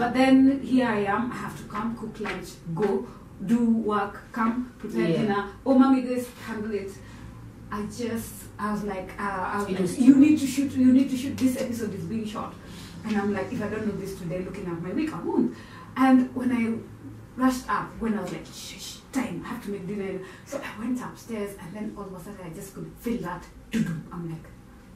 But 0.00 0.14
then 0.18 0.36
here 0.72 0.88
I 0.88 1.00
am. 1.16 1.30
I 1.30 1.36
have 1.46 1.56
to 1.60 1.64
come, 1.74 1.88
cook 2.00 2.18
lunch, 2.26 2.48
go, 2.74 3.06
do 3.52 3.58
work, 3.92 4.14
come, 4.32 4.54
prepare 4.80 5.08
Yeah. 5.10 5.18
dinner. 5.20 5.42
Oh, 5.66 5.74
mommy, 5.78 6.00
this, 6.10 6.24
handle 6.48 6.72
it. 6.82 6.90
I 7.70 7.82
just, 7.86 8.32
I 8.58 8.72
was 8.72 8.84
like, 8.84 9.10
uh, 9.18 9.22
I 9.22 9.58
was 9.58 9.68
like, 9.68 10.00
you 10.00 10.14
need 10.16 10.38
to 10.38 10.46
shoot, 10.46 10.72
you 10.72 10.92
need 10.92 11.10
to 11.10 11.16
shoot. 11.16 11.36
This 11.36 11.60
episode 11.60 11.94
is 11.94 12.04
being 12.04 12.24
shot. 12.26 12.54
And 13.04 13.16
I'm 13.16 13.32
like, 13.34 13.52
if 13.52 13.62
I 13.62 13.68
don't 13.68 13.86
know 13.86 13.96
this 13.96 14.18
today, 14.18 14.40
looking 14.40 14.66
at 14.66 14.80
my 14.80 14.92
week, 14.92 15.12
I 15.12 15.20
won't. 15.20 15.54
And 15.96 16.34
when 16.34 16.52
I 16.52 17.40
rushed 17.40 17.68
up, 17.68 17.90
when 17.98 18.16
I 18.18 18.22
was 18.22 18.32
like, 18.32 18.46
shh, 18.46 18.78
shh, 18.80 18.96
time, 19.12 19.42
I 19.44 19.48
have 19.48 19.64
to 19.64 19.70
make 19.70 19.86
dinner. 19.86 20.20
So 20.46 20.60
I 20.60 20.78
went 20.80 21.00
upstairs, 21.00 21.56
and 21.60 21.72
then 21.74 21.94
all 21.96 22.04
of 22.04 22.14
a 22.14 22.18
sudden 22.20 22.40
I 22.44 22.50
just 22.50 22.74
could 22.74 22.90
feel 23.00 23.20
that. 23.22 23.44
I'm 23.74 24.30
like, 24.30 24.44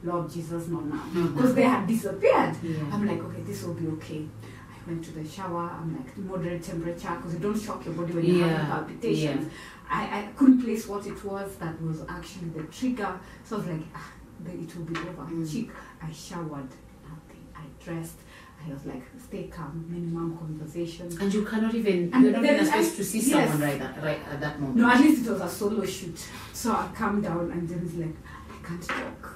Lord 0.03 0.31
Jesus, 0.31 0.67
not 0.67 0.85
now. 0.85 1.03
Because 1.13 1.53
they 1.55 1.63
had 1.63 1.85
disappeared. 1.87 2.55
Yeah. 2.63 2.77
I'm 2.91 3.05
like, 3.05 3.21
okay, 3.21 3.41
this 3.41 3.63
will 3.63 3.73
be 3.73 3.87
okay. 3.87 4.25
I 4.43 4.89
went 4.89 5.03
to 5.05 5.11
the 5.11 5.27
shower. 5.27 5.69
I'm 5.69 5.95
like, 5.97 6.17
moderate 6.17 6.63
temperature 6.63 7.13
because 7.17 7.33
you 7.33 7.39
don't 7.39 7.59
shock 7.59 7.83
your 7.85 7.93
body 7.95 8.13
when 8.13 8.25
you 8.25 8.43
have 8.43 8.51
having 8.51 8.67
Yeah, 8.67 8.75
palpitations. 8.75 9.51
I, 9.89 10.19
I 10.19 10.23
couldn't 10.37 10.61
place 10.61 10.87
what 10.87 11.05
it 11.07 11.23
was 11.25 11.55
that 11.57 11.81
was 11.81 12.01
actually 12.07 12.49
the 12.49 12.63
trigger. 12.63 13.19
So 13.43 13.55
I 13.55 13.59
was 13.59 13.67
like, 13.67 13.81
ah, 13.95 14.11
it 14.45 14.75
will 14.75 14.85
be 14.85 14.97
over. 14.99 15.23
Mm. 15.23 15.51
Chick, 15.51 15.69
I 16.01 16.11
showered, 16.11 16.69
nothing. 17.03 17.47
I 17.55 17.63
dressed. 17.83 18.19
I 18.67 18.73
was 18.73 18.85
like, 18.85 19.01
stay 19.17 19.45
calm, 19.47 19.85
minimum 19.89 20.37
conversation. 20.37 21.07
And 21.19 21.33
you 21.33 21.43
cannot 21.45 21.73
even, 21.73 22.13
And 22.13 22.23
you're 22.23 22.33
not 22.33 22.41
then 22.43 22.55
even 22.55 22.67
I- 22.67 22.69
supposed 22.69 22.97
to 22.97 23.03
see 23.05 23.19
yes. 23.31 23.49
someone 23.49 23.67
right, 23.69 23.81
at, 23.81 24.03
right 24.03 24.19
at 24.31 24.39
that 24.41 24.59
moment. 24.59 24.77
No, 24.77 24.89
at 24.89 24.99
least 24.99 25.25
it 25.25 25.31
was 25.31 25.41
a 25.41 25.49
solo 25.49 25.85
shoot. 25.85 26.19
So 26.53 26.73
I 26.73 26.89
calmed 26.93 27.23
down 27.23 27.51
and 27.51 27.67
then 27.67 27.81
it's 27.85 27.95
like, 27.95 28.15
I 28.51 28.67
can't 28.67 28.83
talk. 28.83 29.33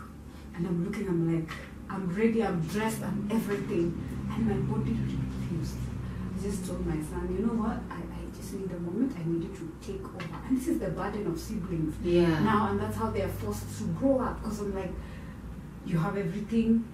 And 0.56 0.68
I'm 0.68 0.86
looking, 0.86 1.08
I'm 1.08 1.34
like, 1.42 1.50
I'm 1.90 2.14
ready, 2.14 2.44
I'm 2.44 2.60
dressed, 2.68 3.02
I'm 3.02 3.28
everything. 3.32 4.28
And 4.30 4.48
my 4.48 4.56
body 4.76 4.92
refused. 4.92 5.78
I 6.38 6.44
just 6.44 6.66
told 6.68 6.86
my 6.86 7.02
son, 7.02 7.34
you 7.36 7.46
know 7.46 7.54
what? 7.64 7.80
I, 7.90 8.02
I 8.54 8.56
just 8.56 8.70
need 8.72 8.78
a 8.78 8.80
moment, 8.82 9.16
I 9.18 9.24
needed 9.28 9.56
to 9.56 9.72
take 9.86 10.04
over. 10.06 10.18
And 10.48 10.58
this 10.58 10.68
is 10.68 10.80
the 10.80 10.90
burden 10.90 11.26
of 11.28 11.40
siblings 11.40 11.96
Yeah. 12.04 12.40
now, 12.44 12.70
and 12.72 12.80
that's 12.80 12.98
how 12.98 13.10
they're 13.10 13.28
forced 13.28 13.78
to 13.80 13.84
grow 14.00 14.20
up. 14.20 14.42
Because 14.44 14.60
I'm 14.62 14.76
like, 14.76 14.92
you 15.86 15.98
have 15.98 16.16
everything, 16.18 16.86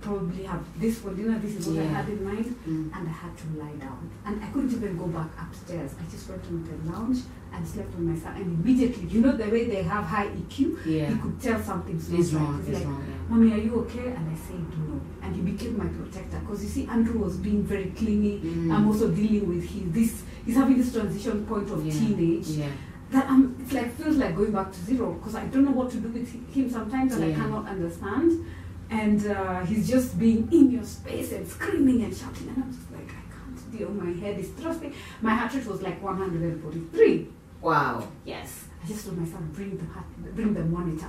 probably 0.00 0.44
have 0.44 0.64
this 0.80 0.98
for 1.00 1.12
dinner, 1.14 1.38
this 1.38 1.56
is 1.56 1.66
what 1.68 1.80
I 1.80 1.84
had 1.86 2.08
in 2.08 2.24
mind 2.24 2.46
Mm. 2.66 2.90
and 2.96 3.08
I 3.08 3.12
had 3.12 3.36
to 3.36 3.46
lie 3.58 3.76
down. 3.76 4.10
And 4.24 4.42
I 4.42 4.46
couldn't 4.48 4.72
even 4.72 4.96
go 4.96 5.06
back 5.06 5.30
upstairs. 5.40 5.92
I 6.00 6.10
just 6.10 6.28
went 6.28 6.44
on 6.46 6.64
the 6.64 6.90
lounge 6.90 7.18
and 7.52 7.66
slept 7.68 7.94
on 7.94 8.08
my 8.12 8.18
son. 8.18 8.34
And 8.36 8.46
immediately, 8.64 9.06
you 9.08 9.20
know 9.20 9.36
the 9.36 9.44
way 9.48 9.66
they 9.68 9.82
have 9.82 10.04
high 10.04 10.28
EQ, 10.28 10.78
Yeah. 10.86 11.10
he 11.10 11.18
could 11.20 11.38
tell 11.40 11.60
something's 11.62 12.10
It's 12.10 12.32
wrong. 12.32 12.58
He's 12.58 12.68
It's 12.70 12.78
like, 12.78 12.86
wrong. 12.88 13.04
Yeah. 13.06 13.14
Mommy, 13.36 13.52
are 13.52 13.58
you 13.58 13.74
okay? 13.82 14.06
And 14.06 14.28
I 14.30 14.34
said 14.34 14.58
no. 14.88 15.00
And 15.22 15.36
he 15.36 15.42
became 15.42 15.76
my 15.78 15.86
protector 15.86 16.38
because 16.40 16.64
you 16.64 16.68
see, 16.70 16.86
Andrew 16.86 17.18
was 17.20 17.36
being 17.36 17.62
very 17.62 17.92
clingy. 17.94 18.40
Mm. 18.40 18.72
I'm 18.74 18.88
also 18.88 19.08
dealing 19.08 19.46
with 19.48 19.62
his 19.68 19.92
this. 19.92 20.22
He's 20.44 20.56
having 20.56 20.76
this 20.78 20.92
transition 20.92 21.46
point 21.46 21.70
of 21.70 21.84
Yeah. 21.86 21.92
teenage 21.92 22.46
Yeah. 22.48 22.68
that 23.10 23.30
I'm. 23.30 23.56
It's 23.60 23.72
like 23.72 23.94
feels 23.96 24.16
like 24.16 24.34
going 24.36 24.52
back 24.52 24.72
to 24.72 24.78
zero 24.80 25.12
because 25.14 25.34
I 25.34 25.44
don't 25.46 25.64
know 25.64 25.70
what 25.72 25.90
to 25.92 25.98
do 25.98 26.08
with 26.08 26.28
him 26.54 26.70
sometimes, 26.70 27.14
and 27.14 27.24
I 27.24 27.32
cannot 27.32 27.68
understand. 27.68 28.44
And 28.90 29.26
uh, 29.26 29.60
he's 29.64 29.88
just 29.88 30.18
being 30.18 30.48
in 30.52 30.70
your 30.70 30.84
space 30.84 31.32
and 31.32 31.46
screaming 31.48 32.02
and 32.04 32.14
shouting, 32.14 32.48
and 32.48 32.62
I'm 32.64 32.70
just 32.72 32.90
like, 32.92 33.08
I 33.08 33.22
can't 33.32 33.72
deal. 33.78 33.88
My 33.90 34.12
head 34.20 34.38
is 34.38 34.48
thrusting. 34.50 34.92
My 35.22 35.34
heart 35.34 35.54
rate 35.54 35.66
was 35.66 35.80
like 35.80 36.02
143. 36.02 37.28
Wow. 37.62 38.06
Yes. 38.26 38.64
I 38.82 38.86
just 38.88 39.06
told 39.06 39.16
my 39.18 39.24
son, 39.26 39.48
bring 39.54 39.78
the 39.78 39.86
heart, 39.86 40.04
bring 40.34 40.52
the 40.52 40.64
monitor. 40.64 41.08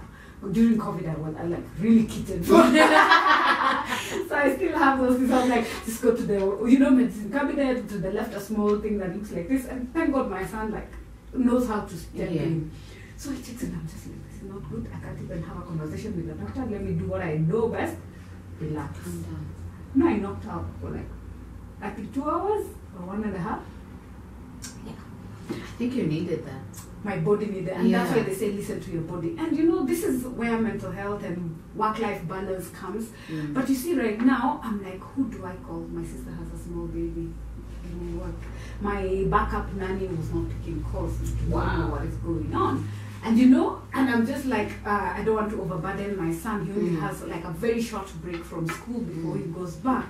During 0.52 0.78
COVID, 0.78 1.10
I 1.10 1.16
was 1.20 1.36
I 1.36 1.44
like 1.46 1.64
really 1.80 2.04
kitted. 2.04 2.44
so 4.28 4.36
I 4.36 4.56
still 4.56 4.78
have 4.78 5.00
those 5.00 5.18
things. 5.18 5.32
I'm 5.32 5.50
like, 5.50 5.68
just 5.86 6.02
go 6.02 6.16
to 6.16 6.24
the, 6.24 6.40
you 6.68 6.80
know, 6.80 6.90
medicine 6.92 7.32
cabinet 7.32 7.88
to 7.90 7.98
the 7.98 8.12
left, 8.12 8.34
a 8.34 8.40
small 8.40 8.78
thing 8.80 8.98
that 9.00 9.16
looks 9.16 9.32
like 9.32 9.48
this. 9.50 9.66
And 9.66 9.94
thank 9.94 10.14
God 10.14 10.30
my 10.30 10.46
son 10.46 10.72
like 10.72 10.92
knows 11.34 11.68
how 11.68 11.82
to 11.82 11.96
step 11.96 12.30
Yeah. 12.32 12.44
in. 12.44 12.72
So 13.18 13.32
I 13.32 13.36
checked 13.36 13.64
and 13.64 13.76
I'm 13.76 13.88
just 13.88 14.08
like, 14.08 14.28
this 14.28 14.42
is 14.42 14.50
not 14.50 14.70
good. 14.70 14.88
I 14.94 15.00
can't 15.00 15.20
even 15.22 15.44
have 15.44 15.58
a 15.60 15.62
conversation 15.62 16.16
with 16.16 16.28
the 16.28 16.34
doctor. 16.44 16.66
Let 16.70 16.82
me 16.84 16.94
do 16.94 17.06
what 17.08 17.22
I 17.22 17.38
know 17.38 17.68
best. 17.70 17.96
Relax. 18.60 19.00
No, 19.96 20.08
I 20.08 20.18
knocked 20.18 20.48
out 20.48 20.66
for 20.82 20.90
like, 20.90 21.08
I 21.82 21.90
think 21.92 22.14
two 22.14 22.30
hours 22.30 22.66
or 22.98 23.06
one 23.06 23.24
and 23.24 23.36
a 23.36 23.40
half. 23.40 23.62
Yeah. 24.86 24.94
I 25.52 25.54
think 25.78 25.96
you 25.96 26.04
needed 26.04 26.46
that. 26.46 26.84
My 27.04 27.18
body 27.18 27.48
needed, 27.48 27.70
and 27.70 27.94
that's 27.94 28.10
Yeah. 28.12 28.18
why 28.18 28.24
they 28.24 28.34
say 28.34 28.52
listen 28.52 28.80
to 28.82 28.92
your 28.92 29.02
body. 29.04 29.36
And 29.38 29.56
you 29.58 29.66
know, 29.66 29.84
this 29.86 30.04
is 30.04 30.24
where 30.26 30.58
mental 30.60 30.92
health 30.92 31.24
and 31.24 31.56
work-life 31.76 32.28
balance 32.28 32.70
comes. 32.70 33.10
Mm. 33.30 33.54
But 33.54 33.68
you 33.70 33.76
see, 33.76 33.94
right 34.00 34.20
now, 34.22 34.62
I'm 34.64 34.82
like, 34.84 35.02
who 35.02 35.26
do 35.26 35.46
I 35.46 35.56
call? 35.66 35.82
My 35.92 36.04
sister 36.04 36.32
has 36.32 36.60
a 36.60 36.64
small 36.64 36.88
baby. 36.88 37.34
Work. 38.18 38.36
My 38.82 39.26
backup 39.30 39.74
nanny 39.74 40.08
was 40.08 40.34
not 40.34 40.46
picking 40.50 40.84
calls. 40.84 41.14
Wow. 41.50 41.90
what 41.92 42.04
is 42.06 42.16
going 42.16 42.54
on. 42.56 42.88
And 43.26 43.38
you 43.38 43.48
know, 43.50 43.82
and 43.94 44.10
I'm 44.10 44.26
just 44.26 44.46
like, 44.46 44.72
uh, 44.86 45.14
I 45.18 45.22
don't 45.24 45.36
want 45.36 45.50
to 45.52 45.62
overburden 45.62 46.18
my 46.18 46.34
son. 46.34 46.66
He 46.66 46.72
only 46.72 46.92
Mm. 46.92 47.00
has 47.02 47.22
like 47.24 47.44
a 47.46 47.52
very 47.52 47.82
short 47.82 48.10
break 48.22 48.44
from 48.44 48.68
school 48.68 49.00
before 49.02 49.38
he 49.38 49.44
goes 49.44 49.76
back. 49.76 50.08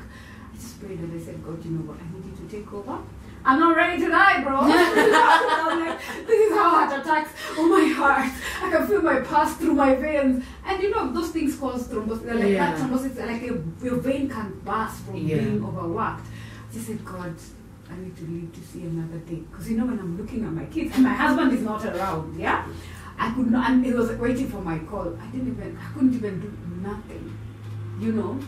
I 0.54 0.56
just 0.56 0.80
prayed 0.80 1.00
and 1.00 1.14
I 1.20 1.24
said, 1.24 1.44
God, 1.46 1.64
you 1.66 1.72
know 1.72 1.82
what? 1.90 1.98
I 2.00 2.06
need 2.14 2.26
you 2.26 2.36
to 2.48 2.56
take 2.56 2.72
over. 2.74 2.98
I'm 3.46 3.60
not 3.60 3.76
ready 3.76 4.02
to 4.04 4.10
die, 4.10 4.42
bro. 4.44 4.62
This 6.28 6.40
is 6.50 6.54
how 6.56 6.70
heart 6.70 7.00
attacks. 7.02 7.32
Oh 7.58 7.68
my 7.68 7.86
heart. 7.94 8.32
I 8.64 8.70
can 8.72 8.88
feel 8.88 9.02
my 9.02 9.20
pulse 9.20 9.54
through 9.56 9.74
my 9.74 9.96
veins. 9.96 10.44
And 10.66 10.82
you 10.82 10.90
know, 10.92 11.12
those 11.12 11.30
things 11.32 11.56
cause 11.58 11.88
thrombosis. 11.88 12.34
Like 12.40 12.50
Yeah. 12.52 12.72
that 12.72 12.78
thrombosis, 12.80 13.18
like 13.28 13.42
your, 13.44 13.62
your 13.84 13.96
vein 13.98 14.30
can 14.30 14.48
burst 14.64 14.98
from 15.06 15.18
Yeah. 15.18 15.38
being 15.38 15.64
overworked. 15.64 16.26
Just 16.74 16.88
said, 16.88 17.04
God, 17.06 17.36
I 17.92 17.96
need 17.98 18.16
to 18.18 18.24
live 18.24 18.54
to 18.54 18.62
see 18.62 18.84
another 18.84 19.18
day. 19.20 19.42
Because 19.50 19.70
you 19.70 19.78
know, 19.78 19.86
when 19.86 20.00
I'm 20.00 20.18
looking 20.18 20.44
at 20.46 20.52
my 20.52 20.66
kids, 20.66 20.92
and 20.96 21.04
my 21.04 21.14
husband 21.14 21.54
is 21.54 21.62
not 21.62 21.86
around, 21.86 22.40
yeah? 22.40 22.66
I 23.20 23.32
could 23.34 23.52
not, 23.52 23.70
and 23.70 23.86
he 23.86 23.94
was 23.94 24.10
waiting 24.14 24.48
for 24.50 24.62
my 24.62 24.80
call. 24.80 25.16
I 25.22 25.28
didn't 25.28 25.50
even, 25.50 25.78
I 25.78 25.94
couldn't 25.94 26.16
even 26.16 26.40
do 26.40 26.52
nothing, 26.82 27.38
you 28.00 28.12
know? 28.14 28.40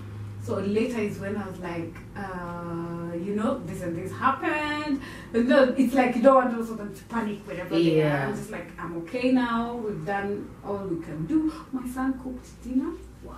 So 0.41 0.55
later 0.55 0.99
is 0.99 1.19
when 1.19 1.35
I 1.37 1.47
was 1.47 1.59
like, 1.59 1.93
uh, 2.15 2.94
you 3.25 3.35
know, 3.35 3.59
this 3.65 3.81
and 3.81 3.97
this 3.97 4.11
happened. 4.11 5.01
But 5.31 5.45
no, 5.45 5.63
it's 5.77 5.93
like 5.93 6.15
you 6.15 6.21
don't 6.21 6.35
want 6.35 6.57
also 6.57 6.75
them 6.75 6.95
to 6.95 7.03
panic 7.05 7.39
wherever 7.47 7.69
they 7.75 8.01
are. 8.01 8.05
Yeah. 8.05 8.27
I'm 8.27 8.35
just 8.35 8.51
like, 8.51 8.67
I'm 8.79 8.97
okay 8.97 9.31
now. 9.31 9.73
We've 9.75 10.05
done 10.05 10.49
all 10.65 10.77
we 10.85 11.03
can 11.03 11.25
do. 11.25 11.51
My 11.71 11.87
son 11.87 12.19
cooked 12.21 12.47
dinner. 12.63 12.91
Wow. 13.23 13.35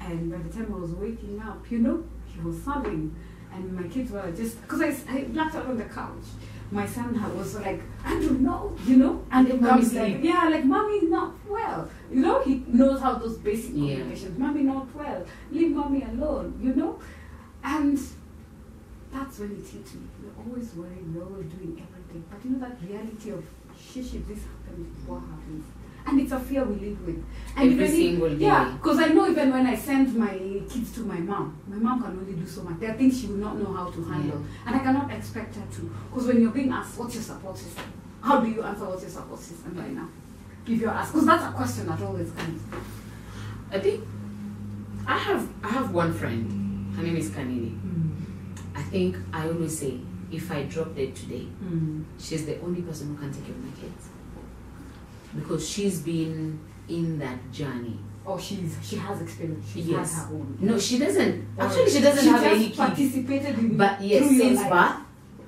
And 0.00 0.30
by 0.32 0.38
the 0.38 0.48
time 0.48 0.72
I 0.74 0.78
was 0.78 0.92
waking 0.92 1.40
up, 1.40 1.70
you 1.70 1.78
know, 1.78 2.04
he 2.32 2.40
was 2.40 2.62
sobbing. 2.62 3.14
And 3.52 3.72
my 3.74 3.82
kids 3.88 4.10
were 4.12 4.30
just, 4.32 4.60
because 4.62 4.80
I, 4.80 5.12
I 5.12 5.24
blacked 5.24 5.56
out 5.56 5.66
on 5.66 5.76
the 5.76 5.84
couch. 5.84 6.24
My 6.72 6.86
son 6.86 7.20
was 7.36 7.56
like, 7.56 7.82
I 8.04 8.10
don't 8.10 8.42
know, 8.42 8.76
you 8.86 8.96
know, 8.96 9.24
and 9.32 9.48
it 9.48 9.60
comes 9.60 9.92
like, 9.92 10.22
yeah, 10.22 10.48
like, 10.48 10.64
mommy's 10.64 11.10
not 11.10 11.34
well. 11.48 11.90
You 12.12 12.20
know, 12.20 12.40
he 12.44 12.62
knows 12.68 13.00
how 13.00 13.14
those 13.14 13.38
basic 13.38 13.72
Yeah. 13.74 13.96
communications. 13.96 14.38
Mommy 14.38 14.62
not 14.62 14.94
well. 14.94 15.26
Leave 15.50 15.72
mommy 15.72 16.02
alone, 16.04 16.56
you 16.62 16.72
know? 16.74 17.00
And 17.64 17.98
that's 19.12 19.38
when 19.38 19.50
it 19.52 19.66
hit 19.66 19.94
me. 19.94 20.06
We're 20.22 20.44
always 20.44 20.72
worrying, 20.74 21.12
we're 21.14 21.24
always 21.24 21.46
doing 21.52 21.80
everything. 21.82 22.24
But 22.30 22.44
you 22.44 22.50
know 22.52 22.60
that 22.60 22.76
reality 22.82 23.30
of, 23.30 23.44
shish, 23.78 24.14
if 24.14 24.26
this 24.28 24.40
happens, 24.44 25.08
what 25.08 25.20
happens? 25.20 25.64
And 26.06 26.20
it's 26.20 26.32
a 26.32 26.40
fear 26.40 26.64
we 26.64 26.76
live 26.88 27.06
with. 27.06 27.24
And 27.56 27.72
Every 27.72 27.88
single 27.88 28.30
day. 28.30 28.46
Yeah, 28.46 28.72
because 28.80 28.98
I 28.98 29.08
know 29.08 29.28
even 29.30 29.52
when 29.52 29.66
I 29.66 29.74
send 29.76 30.14
my 30.14 30.30
kids 30.68 30.92
to 30.94 31.00
my 31.00 31.18
mom, 31.18 31.58
my 31.68 31.76
mom 31.76 32.02
can 32.02 32.18
only 32.18 32.32
do 32.32 32.46
so 32.46 32.62
much. 32.62 32.80
There 32.80 32.90
are 32.90 32.96
things 32.96 33.20
she 33.20 33.26
will 33.26 33.36
not 33.36 33.58
know 33.58 33.72
how 33.72 33.90
to 33.90 34.04
handle. 34.04 34.42
And 34.66 34.76
I 34.76 34.78
cannot 34.78 35.10
expect 35.12 35.54
her 35.56 35.66
to. 35.76 35.94
Because 36.10 36.26
when 36.26 36.40
you're 36.40 36.52
being 36.52 36.72
asked, 36.72 36.98
what's 36.98 37.14
your 37.14 37.22
support 37.22 37.58
system? 37.58 37.84
How 38.22 38.40
do 38.40 38.48
you 38.48 38.62
answer 38.62 38.86
what's 38.86 39.02
your 39.02 39.10
support 39.10 39.40
system 39.40 39.76
right 39.76 39.90
now? 39.92 40.08
If 40.66 40.80
you're 40.80 40.90
asked, 40.90 41.12
because 41.12 41.26
that's 41.26 41.44
a 41.44 41.52
question 41.52 41.86
that 41.86 42.00
always 42.00 42.30
comes. 42.32 42.62
I 43.72 43.78
think 43.78 44.04
I 45.06 45.18
have 45.18 45.48
I 45.62 45.68
have 45.68 45.92
one 45.92 46.12
friend. 46.12 46.94
Her 46.96 47.02
name 47.02 47.16
is 47.16 47.30
Kanini. 47.30 47.79
I 48.90 48.92
think 48.92 49.16
I 49.32 49.46
always 49.46 49.78
say 49.78 50.00
if 50.32 50.50
I 50.50 50.64
drop 50.64 50.96
dead 50.96 51.14
today, 51.14 51.46
she's 52.18 52.44
the 52.44 52.60
only 52.60 52.82
person 52.82 53.14
who 53.14 53.22
can 53.22 53.32
take 53.32 53.46
care 53.46 53.54
of 53.54 53.64
my 53.64 53.70
kids 53.80 54.08
because 55.36 55.68
she's 55.68 56.00
been 56.00 56.58
in 56.88 57.16
that 57.20 57.52
journey. 57.52 58.00
Oh, 58.26 58.36
she's 58.36 58.76
she 58.82 58.96
has 58.96 59.20
experience. 59.22 59.64
She 59.72 59.80
Yes. 59.82 60.14
had 60.14 60.26
her 60.28 60.34
own. 60.34 60.58
No, 60.60 60.76
she 60.76 60.98
doesn't. 60.98 61.46
Or 61.56 61.64
Actually, 61.64 61.90
she 61.90 62.00
doesn't 62.00 62.24
she 62.24 62.30
have 62.30 62.42
any 62.42 62.64
kids. 62.66 62.76
participated 62.76 63.58
in 63.60 63.76
But 63.76 64.00
yes, 64.02 64.28
since 64.28 64.62
birth, 64.68 64.96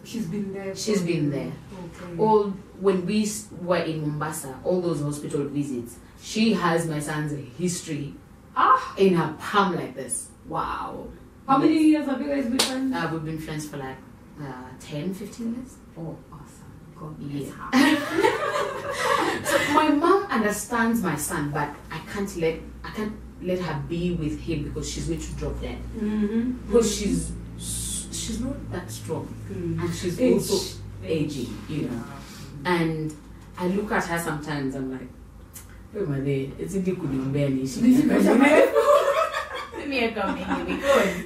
She's 0.04 0.26
been 0.26 0.52
there. 0.52 0.74
she's 0.76 1.02
been 1.02 1.30
there. 1.30 1.52
Okay. 1.84 2.18
all 2.18 2.44
when 2.80 3.04
we 3.06 3.28
were 3.60 3.76
in 3.78 4.00
Mombasa, 4.02 4.54
all 4.64 4.80
those 4.80 5.00
hospital 5.02 5.44
visits, 5.48 5.96
she 6.22 6.52
has 6.54 6.86
my 6.86 7.00
son's 7.00 7.32
history 7.58 8.14
ah, 8.56 8.94
in 8.96 9.14
her 9.14 9.34
palm 9.40 9.74
like 9.74 9.96
this. 9.96 10.28
wow. 10.48 11.08
How 11.46 11.58
many 11.58 11.78
years 11.88 12.06
have 12.06 12.20
you 12.20 12.28
guys 12.28 12.44
been 12.46 12.58
friends? 12.58 12.94
Uh, 12.94 13.10
we've 13.12 13.24
been 13.24 13.38
friends 13.38 13.66
for 13.66 13.76
like 13.76 13.96
uh, 14.40 14.68
10, 14.80 15.14
15 15.14 15.54
years. 15.54 15.76
oh, 15.98 16.16
awesome. 16.32 16.72
God 16.98 17.18
bless 17.18 17.48
Yeah. 17.48 18.28
So 19.44 19.58
my 19.74 19.88
mom 19.90 20.24
understands 20.30 21.02
my 21.02 21.16
son, 21.16 21.50
but 21.50 21.68
I 21.90 21.98
can't 22.12 22.34
let 22.36 22.58
I 22.84 22.90
can't 22.90 23.12
let 23.42 23.58
her 23.58 23.82
be 23.88 24.12
with 24.12 24.40
him 24.40 24.64
because 24.64 24.90
she's 24.90 25.08
going 25.08 25.20
to 25.20 25.32
drop 25.34 25.60
dead. 25.60 25.78
mm-hmm. 25.98 26.52
Because 26.66 26.96
she's 26.96 27.32
she's 27.58 28.40
not 28.40 28.70
that 28.72 28.90
strong, 28.90 29.26
and 29.50 29.92
she's 29.94 30.20
Age. 30.20 30.34
also 30.34 30.78
aging, 31.04 31.58
you 31.68 31.82
know. 31.88 32.04
And 32.64 33.12
I 33.58 33.66
look 33.66 33.90
at 33.92 34.04
her 34.04 34.18
sometimes. 34.18 34.74
I'm 34.76 34.92
like, 34.92 35.08
"Wewe 35.94 36.06
madhe, 36.06 36.52
it's 36.58 36.74
hindi 36.74 36.92
kuniombea 36.92 37.48
niishi 37.48 37.80
miaka 39.92 40.20
mingi." 40.32 40.44
Miaka 40.48 40.64
mingi 40.64 40.74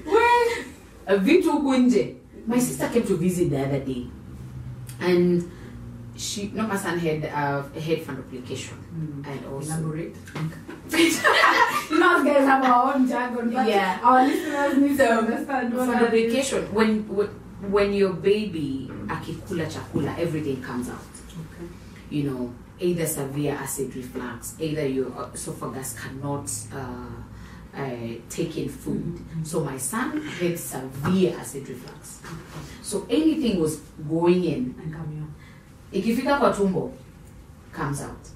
because 0.02 1.22
vitu 1.26 1.52
huku 1.52 1.74
nje. 1.86 2.04
My 2.46 2.58
sister 2.58 2.88
came 2.90 3.02
to 3.06 3.16
visit 3.16 3.50
the 3.50 3.58
other 3.58 3.82
day, 3.82 4.06
and 5.02 5.42
she, 6.16 6.46
no, 6.54 6.62
my 6.66 6.76
son 6.78 6.94
had 6.98 7.24
uh, 7.26 7.62
a 7.74 7.80
head 7.80 8.06
fundoplication, 8.06 8.78
and 9.26 9.38
also 9.50 9.74
Elaborate. 9.82 10.14
you 11.90 11.98
know, 11.98 12.22
guys 12.24 12.46
have 12.46 12.62
our 12.64 12.94
own 12.94 13.08
jargon, 13.08 13.50
but 13.50 13.66
Yeah. 13.66 13.98
our 14.02 14.22
listeners 14.26 14.78
need 14.78 14.96
to 14.96 15.06
understand 15.10 15.74
what 15.74 15.86
fund 15.90 16.06
application 16.06 16.62
when 16.72 17.02
when 17.10 17.28
when 17.70 17.92
your 17.92 18.12
baby 18.14 18.86
akikula 19.10 19.66
chakula, 19.66 20.14
everything 20.18 20.62
comes 20.62 20.88
out. 20.88 21.02
Okay. 21.34 21.66
you 22.10 22.30
know, 22.30 22.54
either 22.78 23.06
severe 23.06 23.54
acid 23.58 23.90
reflux, 23.96 24.54
either 24.60 24.86
your 24.86 25.10
esophagus 25.34 25.98
cannot 25.98 26.46
uh, 26.72 27.10
uh, 27.76 28.14
take 28.30 28.70
food. 28.70 29.20
So 29.44 29.60
my 29.64 29.78
son 29.78 30.20
had 30.22 30.58
severe 30.58 31.36
acid 31.38 31.68
reflux. 31.68 32.20
So 32.82 33.06
anything 33.10 33.60
was 33.60 33.76
going 34.08 34.44
in, 34.44 34.74
And 34.82 34.92
come 34.94 35.08
here. 35.12 36.02
ikifika 36.02 36.38
kwa 36.38 36.52
tumbo, 36.52 36.92
comes 37.72 38.00
out. 38.00 38.28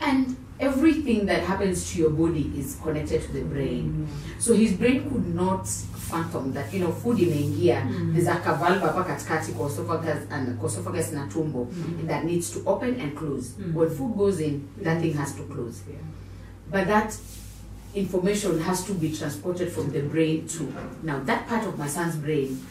And 0.00 0.36
everything 0.60 1.26
that 1.26 1.42
happens 1.42 1.92
to 1.92 1.98
your 1.98 2.10
body 2.10 2.52
is 2.56 2.76
connected 2.82 3.22
to 3.22 3.32
the 3.32 3.42
brain. 3.42 4.06
So 4.38 4.54
his 4.54 4.72
brain 4.72 5.10
could 5.10 5.34
not 5.34 5.66
fathom 5.68 6.52
that, 6.54 6.72
you 6.72 6.80
know, 6.80 6.92
food 6.92 7.18
imeingia, 7.18 7.82
Mm. 7.84 8.12
there's 8.14 8.28
a 8.28 8.36
kavalve 8.40 8.80
hapa 8.80 9.04
katikati 9.04 9.52
kwa 9.52 9.66
esophagus 9.68 10.18
and 10.30 10.58
esophagus 10.64 11.12
na 11.12 11.26
tumbo 11.26 11.64
Mm. 11.72 12.06
that 12.06 12.24
needs 12.24 12.50
to 12.50 12.58
open 12.66 13.00
and 13.00 13.14
close. 13.16 13.50
Mm. 13.58 13.74
When 13.74 13.90
food 13.90 14.16
goes 14.16 14.40
in, 14.40 14.60
that 14.82 15.00
thing 15.00 15.12
has 15.14 15.34
to 15.36 15.42
close. 15.42 15.82
Yeah. 15.90 16.00
But 16.70 16.86
that 16.86 17.14
information 17.98 18.60
has 18.60 18.84
to 18.84 18.92
be 18.94 19.12
transported 19.14 19.70
from 19.72 19.90
the 19.90 20.00
brain 20.02 20.46
to 20.48 20.72
now 21.02 21.18
that 21.24 21.46
part 21.48 21.64
of 21.66 21.78
my 21.78 21.86
son's 21.86 22.16
brain 22.16 22.64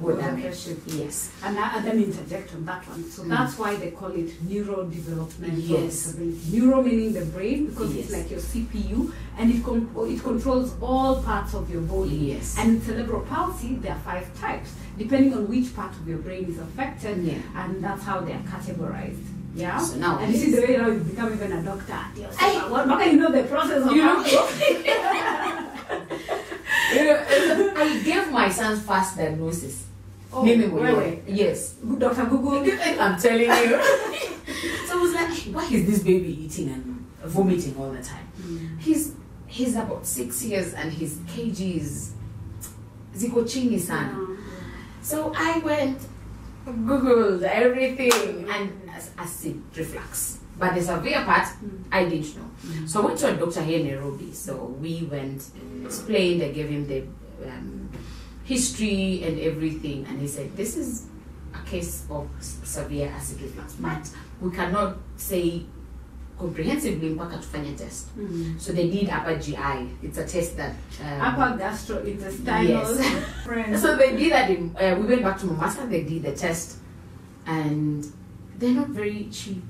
got 0.00 0.06
Got 0.16 0.20
damaged. 0.20 0.68
Yes. 0.86 1.32
And, 1.42 1.58
I, 1.58 1.76
and 1.76 1.84
then 1.84 1.98
interject 2.04 2.54
on 2.54 2.64
that 2.64 2.86
one. 2.88 3.02
So 3.10 3.22
Mm. 3.24 3.28
that's 3.30 3.58
why 3.58 3.74
they 3.74 3.90
call 3.90 4.12
it 4.12 4.30
neurodevelopmental 4.48 5.68
Yes. 5.68 5.82
disability. 6.04 6.38
Neuro 6.60 6.80
meaning 6.82 7.12
the 7.12 7.24
brain 7.26 7.66
because 7.66 7.96
it's 7.96 8.12
like 8.12 8.30
your 8.30 8.38
CPU 8.40 9.12
and 9.36 9.50
it, 9.52 9.64
con- 9.64 9.90
it 10.14 10.22
controls 10.22 10.74
all 10.80 11.20
parts 11.22 11.54
of 11.54 11.68
your 11.68 11.82
body. 11.82 12.16
Yes. 12.34 12.54
And 12.58 12.80
cerebral 12.82 13.22
palsy, 13.22 13.74
there 13.82 13.92
are 13.92 13.98
five 14.04 14.26
types, 14.40 14.70
depending 14.96 15.34
on 15.34 15.48
which 15.48 15.74
part 15.74 15.92
of 15.92 16.06
your 16.06 16.18
brain 16.18 16.44
is 16.44 16.58
affected, 16.58 17.24
Yeah. 17.24 17.38
and 17.56 17.82
that's 17.82 18.04
how 18.04 18.20
they 18.20 18.32
are 18.32 18.44
categorized. 18.54 19.24
Yeah. 19.54 19.78
So 19.78 19.96
now 19.96 20.18
and 20.18 20.32
this 20.32 20.42
is 20.44 20.54
the 20.56 20.62
way 20.62 20.76
now 20.76 20.86
you've 20.88 21.08
become 21.10 21.32
even 21.32 21.52
a 21.52 21.62
doctor. 21.62 21.92
I- 22.38 22.68
What, 22.70 22.86
what 22.88 22.98
can 23.00 23.14
you 23.16 23.20
know 23.20 23.32
the 23.32 23.42
process 23.44 23.82
of 23.84 23.92
You 23.92 24.02
know- 24.04 24.24
You 26.94 27.72
I 27.76 28.02
gave 28.04 28.30
my 28.32 28.48
son's 28.50 28.82
first 28.82 29.16
diagnosis. 29.16 29.84
Oh, 30.32 30.44
Mimi 30.44 30.66
wait, 30.68 30.72
mwenyewe. 30.82 30.98
wait. 30.98 31.22
Yes. 31.26 31.74
Dr. 31.98 32.26
Google. 32.26 32.58
I'm 33.00 33.18
telling 33.20 33.40
you. 33.50 33.80
so 34.86 34.98
I 34.98 35.00
was 35.02 35.12
like, 35.14 35.32
why 35.54 35.64
is 35.64 35.86
this 35.86 36.02
baby 36.02 36.44
eating 36.44 36.68
and 36.70 37.06
vomiting 37.24 37.74
all 37.76 37.90
the 37.90 38.02
time? 38.02 38.26
Mm. 38.40 38.78
He's 38.80 39.12
he's 39.46 39.74
about 39.76 40.06
six 40.06 40.42
years 40.44 40.74
and 40.74 40.92
his 40.92 41.16
kg 41.26 41.76
is 41.80 42.12
ziko 43.16 43.44
chini 43.48 43.78
sana. 43.78 44.16
So 45.02 45.32
I 45.36 45.58
went, 45.58 45.98
googled 46.66 47.42
everything 47.42 48.48
and 48.48 48.90
acid 49.18 49.62
reflux. 49.76 50.38
But 50.58 50.74
the 50.74 50.82
severe 50.82 51.24
part, 51.24 51.48
I 51.90 52.04
didn't 52.04 52.36
know. 52.36 52.86
So 52.86 53.02
I 53.02 53.06
went 53.06 53.18
to 53.20 53.34
a 53.34 53.36
doctor 53.36 53.62
here 53.62 53.80
in 53.80 53.86
Nairobi. 53.86 54.32
So 54.32 54.76
we 54.80 55.08
went, 55.10 55.42
explained, 55.84 56.42
I 56.42 56.50
gave 56.50 56.68
him 56.68 56.86
the 56.86 57.04
um, 57.48 57.90
history 58.44 59.22
and 59.24 59.40
everything, 59.40 60.04
and 60.06 60.20
he 60.20 60.26
said, 60.28 60.54
"This 60.56 60.76
is 60.76 61.06
a 61.54 61.62
case 61.66 62.04
of 62.10 62.28
severe 62.40 63.08
acid 63.08 63.40
reflux, 63.40 63.74
but 63.74 64.10
we 64.40 64.50
cannot 64.50 64.98
say 65.16 65.62
comprehensively 66.40 67.10
mpaka 67.10 67.36
tufanye 67.36 67.72
test. 67.76 68.08
So 68.58 68.72
they 68.72 68.88
did 68.90 69.08
upper 69.10 69.36
GI. 69.38 69.88
It's 70.02 70.18
a 70.18 70.24
test 70.26 70.56
that 70.56 70.74
um, 71.04 71.20
Upper 71.20 71.58
gastrointestinal. 71.58 72.68
Yes. 72.68 73.80
So 73.82 73.96
they 73.96 74.16
did 74.16 74.32
that. 74.32 74.50
In, 74.50 74.74
uh, 74.76 74.96
we 75.00 75.06
went 75.06 75.22
back 75.22 75.38
to 75.40 75.46
Mombasa. 75.46 75.86
They 75.86 76.02
did 76.04 76.22
the 76.22 76.32
test, 76.32 76.78
and 77.46 78.04
they're 78.58 78.74
not 78.74 78.88
very 78.88 79.28
cheap. 79.30 79.62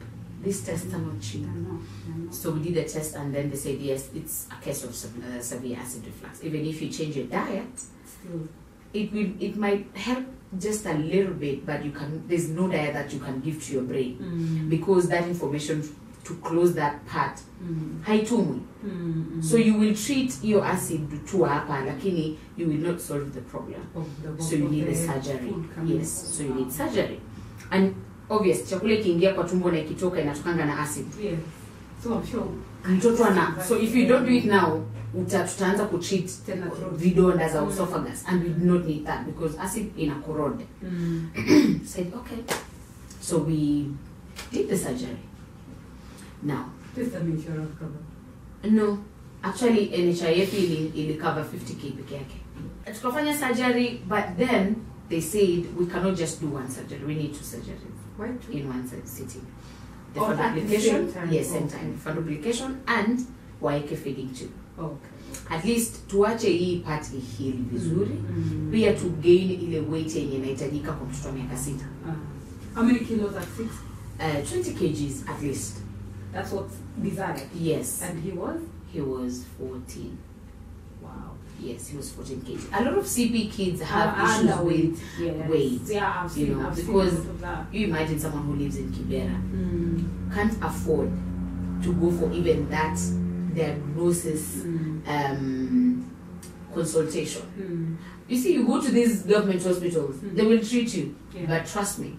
These 0.45 0.63
tests 0.65 0.95
are 0.95 0.99
not 0.99 1.21
cheap. 1.21 1.43
know, 1.43 1.81
I 2.07 2.19
know. 2.19 2.31
So 2.31 2.53
we 2.53 2.61
did 2.71 2.75
the 2.75 2.85
test, 2.85 3.17
and 3.17 3.35
then 3.35 3.51
they 3.51 3.57
said 3.57 3.79
yes, 3.81 4.11
it's 4.15 4.47
a 4.51 4.63
case 4.65 4.85
of 4.85 4.91
uh, 4.91 5.41
severe 5.43 5.77
acid 5.79 6.05
reflux. 6.07 6.45
Even 6.45 6.65
if 6.67 6.81
you 6.83 6.89
change 6.89 7.17
your 7.17 7.27
diet, 7.27 7.67
Still. 7.79 8.49
it 8.95 9.13
will 9.13 9.31
it 9.41 9.57
might 9.57 9.87
help 9.97 10.25
just 10.59 10.87
a 10.87 10.95
little 10.95 11.35
bit, 11.35 11.65
but 11.67 11.85
you 11.85 11.91
can. 11.91 12.25
There's 12.29 12.49
no 12.49 12.69
diet 12.69 12.95
that 12.95 13.13
you 13.13 13.19
can 13.21 13.41
give 13.41 13.63
to 13.67 13.73
your 13.73 13.83
brain 13.83 14.19
Mm. 14.21 14.69
because 14.71 15.09
that 15.09 15.27
information 15.29 15.83
to 16.25 16.35
close 16.35 16.73
that 16.75 16.95
part 17.13 17.39
Mm. 17.63 18.01
haitumwi. 18.03 18.61
Mm. 18.85 19.43
So 19.43 19.59
you 19.59 19.79
will 19.79 19.95
treat 19.95 20.41
hiyo 20.43 20.65
acid 20.65 21.01
tu 21.31 21.43
hapa, 21.43 21.85
lakini 21.85 22.39
you 22.59 22.69
will 22.69 22.79
not 22.81 22.99
solve 22.99 23.31
the 23.31 23.41
problem. 23.41 23.81
The- 24.37 24.43
so 24.43 24.57
you 24.57 24.69
need 24.69 24.89
a 24.89 24.95
surgery 24.95 25.55
yes 25.87 26.37
so 26.37 26.43
you 26.45 26.55
need 26.55 26.71
surgery 26.71 27.21
and 27.71 27.95
obvious 28.29 28.65
chakula 28.71 28.95
ikiingia 28.95 29.35
kwa 29.35 29.45
tumbo 29.45 29.71
na 29.71 29.79
ikitoka 29.79 30.21
inatokanga 30.21 30.65
na 30.67 30.79
acid 30.81 31.07
Yes. 31.25 31.39
So 32.03 32.23
sure. 32.31 32.45
mtoto 32.97 33.25
ana 33.25 33.65
so 33.69 33.79
if 33.79 33.95
you 33.97 34.07
don't 34.07 34.27
do 34.29 34.33
it 34.35 34.45
now 34.45 34.83
uta 35.15 35.45
tutaanza 35.45 35.85
kutreat 35.85 36.31
vidonda 36.97 37.49
za 37.49 37.63
Mm. 37.63 37.71
esophagus 37.71 38.25
and 38.27 38.43
we 38.43 38.49
do 38.49 38.73
not 38.75 38.87
need 38.87 39.05
that 39.07 39.27
because 39.27 39.59
acid 39.61 39.87
ina 39.97 40.15
corrode 40.15 40.65
Mm. 40.83 41.29
said 41.85 42.07
okay 42.15 42.39
so 43.21 43.39
we 43.39 43.85
did 44.53 44.69
the 44.69 44.79
surgery 44.79 45.17
now 46.43 46.65
This 46.95 47.09
is 47.09 47.15
insurance 47.15 47.71
cover. 47.79 48.01
no 48.71 48.99
actually 49.43 49.87
nhif 49.87 50.55
ili, 50.55 50.93
ili 50.95 51.15
cover 51.15 51.45
50k 51.45 51.93
peke 51.97 52.15
yake 52.15 52.37
tukafanya 52.95 53.39
surgery 53.39 54.01
but 54.09 54.25
then 54.39 54.75
they 55.09 55.21
said 55.21 55.65
we 55.79 55.87
cannot 55.87 56.19
just 56.19 56.41
do 56.41 56.55
one 56.57 56.69
surgery 56.71 57.05
we 57.07 57.15
need 57.15 57.33
two 57.33 57.45
surgeries 57.45 57.97
Why 58.19 58.29
two? 58.47 58.53
in 58.53 58.69
one 58.69 58.85
city. 59.05 59.41
The 60.15 60.21
Oh, 60.21 60.37
fabrication, 60.37 60.97
at 60.97 61.07
the 61.07 61.13
same 61.13 61.23
time. 61.23 61.33
yes, 61.33 61.49
same 61.49 61.65
Okay. 61.65 61.79
time. 61.79 61.97
Fabrication 61.97 62.81
and 62.87 63.19
waeke 63.61 63.97
feeding 63.97 64.35
tube. 64.35 64.51
Okay. 64.79 65.09
At 65.51 65.65
least 65.65 66.09
tuache 66.09 66.49
hii 66.51 66.77
part 66.81 67.07
ihili 67.15 67.63
vizuri. 67.73 68.11
Mm. 68.11 68.69
Pia 68.73 68.93
tu 68.93 69.11
gain 69.23 69.51
ile 69.51 69.81
weight 69.81 70.17
yenye 70.17 70.37
inahitajika 70.37 70.93
kwa 70.93 71.07
mtoto 71.07 71.29
wa 71.29 71.35
miaka 71.35 71.57
sita. 71.57 71.85
uh, 72.07 72.15
How 72.75 72.85
many 72.85 72.99
kilos 73.01 73.37
at 73.37 73.49
six? 73.57 73.69
Uh, 74.19 74.59
20 74.59 74.73
kgs 74.75 75.29
at 75.29 75.43
least. 75.43 75.77
That's 76.33 76.51
what's 76.53 76.77
desired. 77.03 77.43
Yes. 77.55 78.03
And 78.03 78.23
he 78.23 78.31
was? 78.33 78.61
He 78.93 79.01
was 79.01 79.45
14. 79.59 80.19
Wow. 81.03 81.33
Yes, 81.59 81.89
he 81.89 81.97
was 81.97 82.11
14 82.13 82.41
kids. 82.43 82.67
A 82.73 82.83
lot 82.85 82.95
of 82.99 83.05
CP 83.05 83.51
kids 83.53 83.83
have 83.83 84.19
Uh, 84.19 84.25
issues 84.25 84.59
with, 84.61 85.03
yes. 85.21 85.51
weight, 85.51 85.81
Yeah, 85.87 86.25
I've 86.25 86.37
you 86.37 86.47
know, 86.55 86.69
I've 86.69 86.77
because- 86.77 87.15
a 87.27 87.31
of 87.31 87.41
that. 87.41 87.67
you 87.75 87.87
imagine 87.89 88.19
someone 88.19 88.45
who 88.45 88.55
lives 88.55 88.77
in 88.77 88.89
Kibera 88.91 89.37
Mm. 89.53 90.33
can't 90.35 90.57
afford 90.63 91.11
to 91.83 91.93
go 91.95 92.11
for 92.11 92.33
even 92.33 92.69
that 92.71 92.99
diagnosis 93.55 94.59
Mm. 94.65 95.03
um, 95.07 96.11
consultation. 96.75 97.43
Mm. 97.59 97.97
You 98.29 98.39
see, 98.39 98.55
you 98.55 98.67
go 98.67 98.81
to 98.81 98.91
these 98.91 99.23
government 99.23 99.63
hospitals, 99.63 100.17
Mm. 100.17 100.37
they 100.37 100.47
will 100.47 100.61
treat 100.65 100.95
you. 100.95 101.15
Yeah. 101.35 101.47
But 101.47 101.67
trust 101.67 101.99
me, 101.99 102.17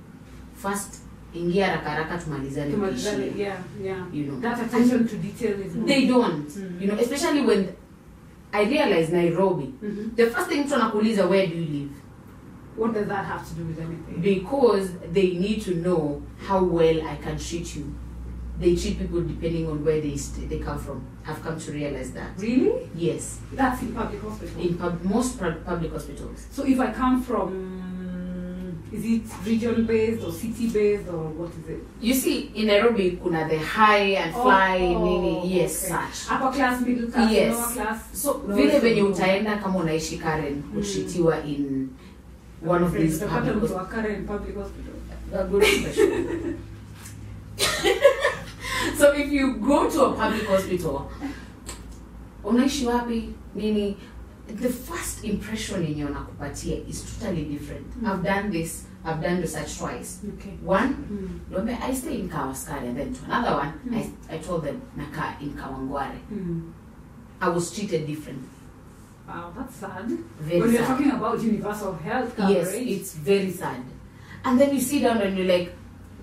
first, 0.53 1.00
ingia 1.33 1.65
haraka 1.67 1.89
haraka 1.89 2.17
tumalizane 2.17 2.73
yeah, 3.37 3.57
yeah. 3.83 3.97
You 4.13 4.25
know, 4.25 4.39
That 4.41 4.59
attention 4.61 5.07
to 5.07 5.15
detail 5.17 5.61
is 5.61 5.75
more. 5.75 5.87
they 5.87 6.07
don't. 6.07 6.47
Mm. 6.49 6.81
You 6.81 6.87
know, 6.87 6.97
especially 6.99 7.41
when 7.41 7.67
I 8.53 8.63
realize 8.65 9.09
Nairobi, 9.13 9.73
Mhm. 9.83 10.15
the 10.15 10.25
first 10.29 10.49
thing 10.49 10.63
mtu 10.65 10.75
anakuuliza 10.75 11.25
where 11.29 11.47
do 11.47 11.55
you 11.55 11.65
live? 11.65 11.91
What 12.77 12.93
does 12.93 13.07
that 13.07 13.25
have 13.25 13.43
to 13.49 13.53
do 13.55 13.63
with 13.67 13.79
anything? 13.79 14.21
Because 14.21 14.89
they 15.13 15.27
need 15.39 15.61
to 15.63 15.71
know 15.75 16.21
how 16.47 16.63
well 16.63 17.01
I 17.07 17.15
can 17.15 17.37
treat 17.37 17.75
you. 17.75 17.85
They 18.59 18.75
treat 18.75 18.97
people 18.99 19.21
depending 19.21 19.67
on 19.67 19.83
where 19.85 20.01
they 20.01 20.17
st- 20.17 20.49
they 20.49 20.59
come 20.59 20.77
from. 20.79 21.01
I've 21.27 21.41
come 21.43 21.59
to 21.59 21.71
realize 21.71 22.11
that. 22.13 22.29
Really? 22.39 22.89
Yes, 22.95 23.39
That's 23.53 23.81
in 23.81 23.93
public 23.93 24.21
hospitals. 24.21 24.65
in 24.65 24.73
pub- 24.77 25.03
most 25.03 25.39
pub- 25.39 25.65
public 25.65 25.91
hospitals. 25.91 26.47
So 26.51 26.63
if 26.65 26.79
I 26.79 26.91
come 26.91 27.21
from, 27.23 27.81
is 28.91 29.05
it 29.05 29.21
region 29.45 29.85
based 29.85 30.23
or 30.23 30.31
city 30.31 30.67
based 30.67 31.07
or 31.07 31.29
what 31.29 31.49
is 31.51 31.69
it? 31.69 31.79
You 32.01 32.13
see, 32.13 32.51
in 32.55 32.67
Nairobi, 32.67 33.11
kuna 33.23 33.47
the 33.47 33.57
high 33.57 34.15
and 34.19 34.35
Oh, 34.35 34.41
fly, 34.43 34.79
oh, 34.95 35.05
nini, 35.05 35.47
yes, 35.59 35.85
okay. 35.85 35.93
such. 35.93 36.31
Upper 36.35 36.51
class, 36.57 36.81
middle 36.85 37.09
class, 37.11 37.31
Yes. 37.31 37.55
lower 37.55 37.73
class. 37.73 37.99
So 38.13 38.43
No, 38.47 38.55
vile 38.55 38.79
venye 38.79 39.01
utaenda 39.03 39.57
kama 39.57 39.79
unaishi 39.79 40.17
Karen 40.17 40.63
kutritiwa 40.63 41.43
in 41.45 41.89
one 42.67 42.83
of 42.85 42.93
these 42.93 43.25
public 43.25 43.55
mtu 43.55 43.85
Karen 43.91 44.25
public 44.25 44.55
hospital. 44.55 44.93
a 45.33 45.43
good 45.43 45.63
special. 45.63 46.07
so 48.97 49.13
if 49.13 49.31
you 49.31 49.53
go 49.55 49.89
to 49.89 50.05
a 50.05 50.13
public 50.13 50.47
hospital, 50.47 51.09
unaishi 52.43 52.85
wapi 52.85 53.29
nini, 53.55 53.97
the 54.59 54.69
first 54.69 55.23
impression 55.23 55.83
yenye 55.83 56.05
wanakupatia 56.05 56.87
is 56.89 57.03
totally 57.19 57.43
different. 57.45 57.87
Mm. 58.01 58.07
I've 58.11 58.23
done 58.23 58.51
this, 58.51 58.85
I've 59.05 59.21
done 59.21 59.41
research 59.41 59.77
twice. 59.77 60.19
Okay. 60.37 60.57
One, 60.63 61.41
Mm. 61.51 61.81
I 61.89 61.93
stay 61.93 62.19
in 62.19 62.29
Kahawa 62.29 62.53
Sukari 62.55 62.87
and 62.87 62.97
then 62.97 63.13
to 63.13 63.25
another 63.25 63.55
one, 63.57 63.73
Mm. 63.87 63.95
I, 64.29 64.35
I 64.35 64.37
told 64.39 64.63
them 64.63 64.81
nakaa 64.97 65.41
in 65.41 65.53
Kawangware. 65.53 66.19
Mm. 66.33 66.71
I 67.41 67.49
was 67.49 67.71
treated 67.75 68.05
different. 68.07 68.43
Wow, 69.27 69.53
that's 69.57 69.75
sad. 69.75 70.09
Very 70.39 70.61
when 70.61 70.71
you're 70.73 70.85
talking 70.85 71.11
about 71.11 71.41
universal 71.41 71.93
health 71.93 72.35
coverage. 72.35 72.57
Yes, 72.57 72.73
it's 72.75 73.13
very 73.15 73.51
sad. 73.51 73.81
And 74.43 74.59
then 74.59 74.73
you 74.75 74.81
sit 74.81 75.01
down 75.03 75.21
and 75.21 75.37
you're 75.37 75.47
like, 75.47 75.71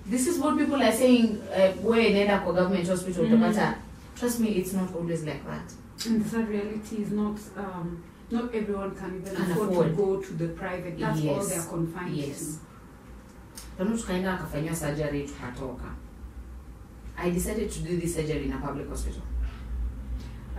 this 0.07 0.27
is 0.27 0.39
what 0.39 0.57
people 0.59 0.83
are 0.83 0.93
saying, 0.93 1.41
uh, 1.53 1.73
where 1.83 2.11
nenda 2.11 2.43
kwa 2.45 2.53
government 2.55 2.87
hospital 2.89 3.25
Mm. 3.25 3.75
Trust 4.17 4.41
me, 4.41 4.49
it's 4.49 4.73
not 4.73 4.95
always 4.95 5.23
like 5.25 5.45
that. 5.47 5.73
And 6.07 6.25
the 6.25 6.29
sad 6.29 6.49
reality 6.49 6.97
is 7.03 7.11
not 7.13 7.39
um, 7.57 8.03
not 8.31 8.55
everyone 8.55 8.95
can 8.95 9.17
even 9.21 9.35
Can 9.37 9.51
afford, 9.53 9.69
afford. 9.71 9.87
to 9.89 9.93
go 9.97 10.21
to 10.21 10.33
the 10.35 10.49
private. 10.49 10.99
That's 10.99 11.21
all 11.25 11.43
they're 11.45 11.63
confined 11.63 12.17
Yes. 12.17 12.59
Tano 13.79 13.97
tukaenda 13.97 14.35
akafanyiwa 14.35 14.75
surgery 14.77 15.23
tukatoka. 15.29 15.91
I 17.17 17.31
decided 17.31 17.71
to 17.71 17.81
do 17.81 17.97
this 17.97 18.15
surgery 18.15 18.45
in 18.45 18.53
a 18.53 18.59
public 18.59 18.89
hospital 18.89 19.21
to. 19.23 19.27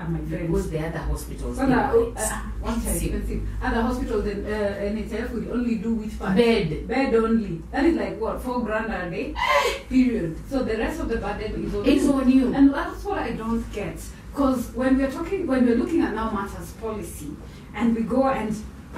And 0.01 0.13
my 0.13 0.19
friends. 0.19 0.47
because 0.47 0.69
the 0.71 0.79
other 0.87 0.97
hospitals 0.99 1.57
they 1.57 1.63
Other, 1.63 1.75
uh, 1.75 2.39
what's 2.61 2.85
expensive. 2.87 3.41
Other 3.61 3.81
hospitals 3.81 4.25
in 4.27 4.45
uh, 4.45 4.49
NHF 4.49 5.31
will 5.33 5.53
only 5.53 5.75
do 5.75 5.93
which 5.95 6.17
part? 6.17 6.37
bed. 6.37 6.87
Bed 6.87 7.13
only. 7.15 7.61
That 7.71 7.83
is 7.85 7.95
like 7.97 8.17
what 8.19 8.41
four 8.41 8.61
grand 8.63 8.91
a 8.93 9.09
day. 9.09 9.35
Period. 9.89 10.37
So 10.49 10.63
the 10.63 10.77
rest 10.77 11.01
of 11.01 11.09
the 11.09 11.17
burden 11.17 11.65
is 11.65 11.75
on 11.75 11.85
It's 11.85 12.03
you. 12.05 12.13
on 12.13 12.29
you. 12.31 12.53
And 12.53 12.73
that's 12.73 13.03
what 13.03 13.17
I 13.19 13.31
don't 13.33 13.69
get. 13.73 13.97
Because 14.31 14.71
when 14.73 14.97
we're 14.97 15.11
talking, 15.11 15.45
when 15.45 15.65
we're 15.65 15.75
looking 15.75 16.01
at 16.01 16.13
now 16.15 16.31
matters 16.31 16.71
policy, 16.73 17.31
and 17.75 17.95
we 17.95 18.01
go 18.03 18.27
and 18.27 18.55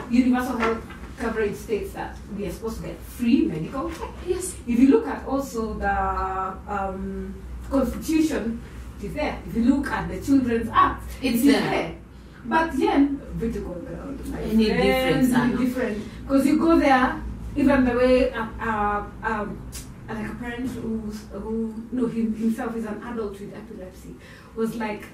universal 0.09 0.57
health 0.57 0.83
coverage 1.17 1.55
states 1.55 1.93
that 1.93 2.17
we 2.35 2.47
are 2.47 2.51
supposed 2.51 2.81
to 2.81 2.87
get 2.87 2.99
free 2.99 3.45
medical 3.45 3.89
care. 3.89 4.09
Yes. 4.25 4.55
If 4.67 4.79
you 4.79 4.89
look 4.89 5.07
at 5.07 5.25
also 5.27 5.73
the 5.75 6.57
um, 6.67 7.35
constitution, 7.69 8.61
it 8.99 9.05
is 9.05 9.13
there. 9.13 9.39
If 9.47 9.55
you 9.55 9.63
look 9.63 9.87
at 9.87 10.09
the 10.09 10.19
Children's 10.21 10.69
Act, 10.71 11.03
It's 11.21 11.43
it 11.43 11.47
is 11.47 11.53
there. 11.53 11.95
But 12.45 12.71
then, 12.75 13.21
vertical 13.33 13.75
ground, 13.75 14.19
Any 14.43 14.65
difference, 14.65 15.31
any 15.31 15.57
different. 15.57 16.03
Because 16.23 16.45
you 16.47 16.57
go 16.57 16.79
there, 16.79 17.21
even 17.55 17.85
the 17.85 17.93
way 17.93 18.31
uh, 18.31 18.47
uh, 18.59 19.03
um, 19.23 19.61
like 20.09 20.27
a 20.27 20.35
parent 20.35 20.69
who's, 20.71 21.21
who 21.31 21.73
no 21.91 22.07
him, 22.07 22.35
himself 22.35 22.75
is 22.75 22.85
an 22.85 23.01
adult 23.03 23.39
with 23.39 23.53
epilepsy 23.55 24.15
was 24.55 24.75
like 24.75 25.05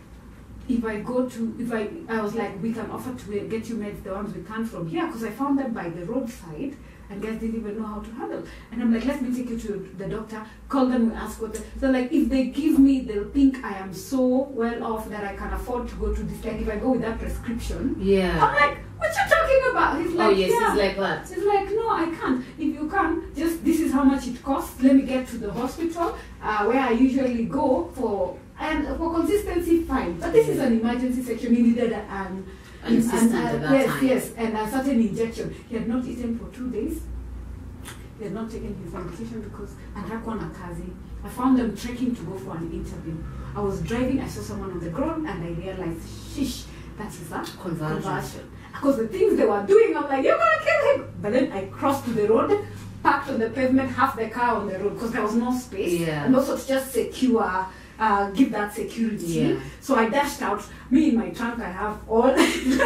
if 0.69 0.83
I 0.83 0.99
go 0.99 1.27
to 1.29 1.55
if 1.59 1.73
I 1.73 1.89
I 2.09 2.21
was 2.21 2.35
like 2.35 2.61
we 2.61 2.73
can 2.73 2.89
offer 2.91 3.13
to 3.13 3.39
get 3.47 3.69
you 3.69 3.75
meds 3.75 4.03
the 4.03 4.13
ones 4.13 4.35
we 4.35 4.43
can 4.43 4.65
from 4.65 4.87
here 4.87 5.05
because 5.07 5.23
I 5.23 5.31
found 5.31 5.57
them 5.59 5.73
by 5.73 5.89
the 5.89 6.05
roadside 6.05 6.75
and 7.09 7.21
guys 7.21 7.39
didn't 7.39 7.55
even 7.55 7.77
know 7.79 7.85
how 7.85 7.99
to 8.01 8.11
handle 8.11 8.43
and 8.71 8.81
I'm 8.81 8.93
like 8.93 9.05
let 9.05 9.21
me 9.21 9.35
take 9.35 9.49
you 9.49 9.57
to 9.59 9.89
the 9.97 10.07
doctor 10.07 10.45
call 10.67 10.87
them 10.87 11.09
we 11.09 11.15
ask 11.15 11.41
what 11.41 11.55
so 11.79 11.89
like 11.89 12.11
if 12.11 12.27
they 12.29 12.47
give 12.47 12.79
me 12.79 13.01
they'll 13.01 13.29
think 13.29 13.63
I 13.63 13.77
am 13.77 13.93
so 13.93 14.49
well 14.51 14.83
off 14.83 15.07
that 15.09 15.23
I 15.23 15.35
can 15.35 15.53
afford 15.53 15.87
to 15.89 15.95
go 15.95 16.13
to 16.13 16.23
this 16.23 16.43
like 16.43 16.61
if 16.61 16.69
I 16.69 16.75
go 16.75 16.91
with 16.91 17.01
that 17.01 17.17
prescription 17.17 17.95
Yeah. 17.99 18.43
I'm 18.43 18.55
like 18.55 18.77
what 18.97 19.09
you 19.15 19.23
talking 19.29 19.71
about 19.71 20.01
he's 20.01 20.11
like 20.11 20.27
Oh 20.27 20.31
yes, 20.31 20.51
yeah 20.51 20.71
it's 20.73 20.81
like 20.81 20.97
that. 20.97 21.27
She's 21.27 21.45
like, 21.45 21.69
no, 21.69 21.89
I 21.89 22.05
can't. 22.19 22.43
If 22.57 22.73
you 22.73 22.89
can, 22.89 23.31
just 23.35 23.63
this 23.63 23.79
is 23.79 23.91
how 23.93 24.03
much 24.03 24.25
it 24.27 24.41
costs. 24.43 24.81
Let 24.81 24.95
me 24.95 25.03
get 25.03 25.27
to 25.27 25.37
the 25.37 25.53
hospital 25.53 26.17
uh, 26.41 26.65
where 26.65 26.79
I 26.79 26.91
usually 26.91 27.45
go 27.45 27.91
for 27.93 28.35
and 28.59 28.87
for 28.97 29.13
consistency, 29.13 29.83
fine. 29.83 30.19
But 30.19 30.33
this 30.33 30.47
is 30.49 30.59
an 30.59 30.79
emergency 30.79 31.21
section. 31.23 31.55
He 31.55 31.61
needed 31.61 31.91
an, 31.93 32.45
An 32.83 32.97
assistant 32.97 33.33
uh, 33.33 33.47
at 33.47 33.61
that 33.61 33.71
yes, 33.71 33.87
time. 33.89 34.05
yes, 34.07 34.31
and 34.37 34.57
a 34.57 34.69
certain 34.71 34.99
injection. 35.01 35.55
He 35.69 35.75
had 35.75 35.87
not 35.87 36.05
eaten 36.05 36.37
for 36.39 36.47
two 36.55 36.69
days. 36.71 37.01
He 38.17 38.23
had 38.23 38.33
not 38.33 38.49
taken 38.49 38.75
his 38.83 38.93
medication 38.93 39.41
because 39.41 39.73
and 39.95 40.05
hakuwa 40.05 40.35
na 40.41 40.49
kazi. 40.49 40.89
I 41.23 41.29
found 41.29 41.57
them 41.59 41.75
trekking 41.75 42.15
to 42.15 42.21
go 42.23 42.37
for 42.37 42.55
an 42.57 42.71
interview. 42.71 43.15
I 43.55 43.59
was 43.59 43.81
driving, 43.81 44.21
I 44.21 44.27
saw 44.27 44.41
someone 44.41 44.71
on 44.71 44.79
the 44.79 44.89
ground, 44.89 45.27
and 45.27 45.43
I 45.43 45.49
realized, 45.49 46.01
shish, 46.33 46.65
that 46.97 47.07
is 47.09 47.31
a 47.31 47.43
Conversion. 47.61 48.01
conversion. 48.01 48.51
Because 48.71 48.97
the 48.97 49.07
things 49.07 49.35
they 49.37 49.45
were 49.45 49.63
doing, 49.65 49.97
I'm 49.97 50.03
like, 50.07 50.23
you're 50.23 50.37
gonna 50.37 50.61
kill 50.63 50.95
him. 50.95 51.13
But 51.21 51.33
then 51.33 51.51
I 51.51 51.65
crossed 51.65 52.05
to 52.05 52.11
the 52.11 52.27
road, 52.27 52.65
parked 53.03 53.29
on 53.29 53.39
the 53.39 53.49
pavement, 53.49 53.89
half 53.91 54.15
the 54.15 54.29
car 54.29 54.57
on 54.57 54.67
the 54.67 54.77
road, 54.79 54.93
because 54.93 55.11
there 55.11 55.23
was 55.23 55.33
no 55.35 55.51
space. 55.57 56.01
Yeah. 56.01 56.25
And 56.25 56.35
also 56.35 56.55
to 56.55 56.67
just 56.67 56.93
secure, 56.93 57.65
uh, 57.99 58.29
give 58.31 58.51
that 58.51 58.73
security. 58.73 59.25
Yeah. 59.25 59.59
So 59.81 59.95
I 59.95 60.09
dashed 60.09 60.41
out. 60.41 60.63
Me 60.89 61.09
in 61.09 61.17
my 61.17 61.29
trunk, 61.29 61.59
I 61.59 61.69
have 61.71 61.97
all. 62.07 62.29
Everything. 62.29 62.79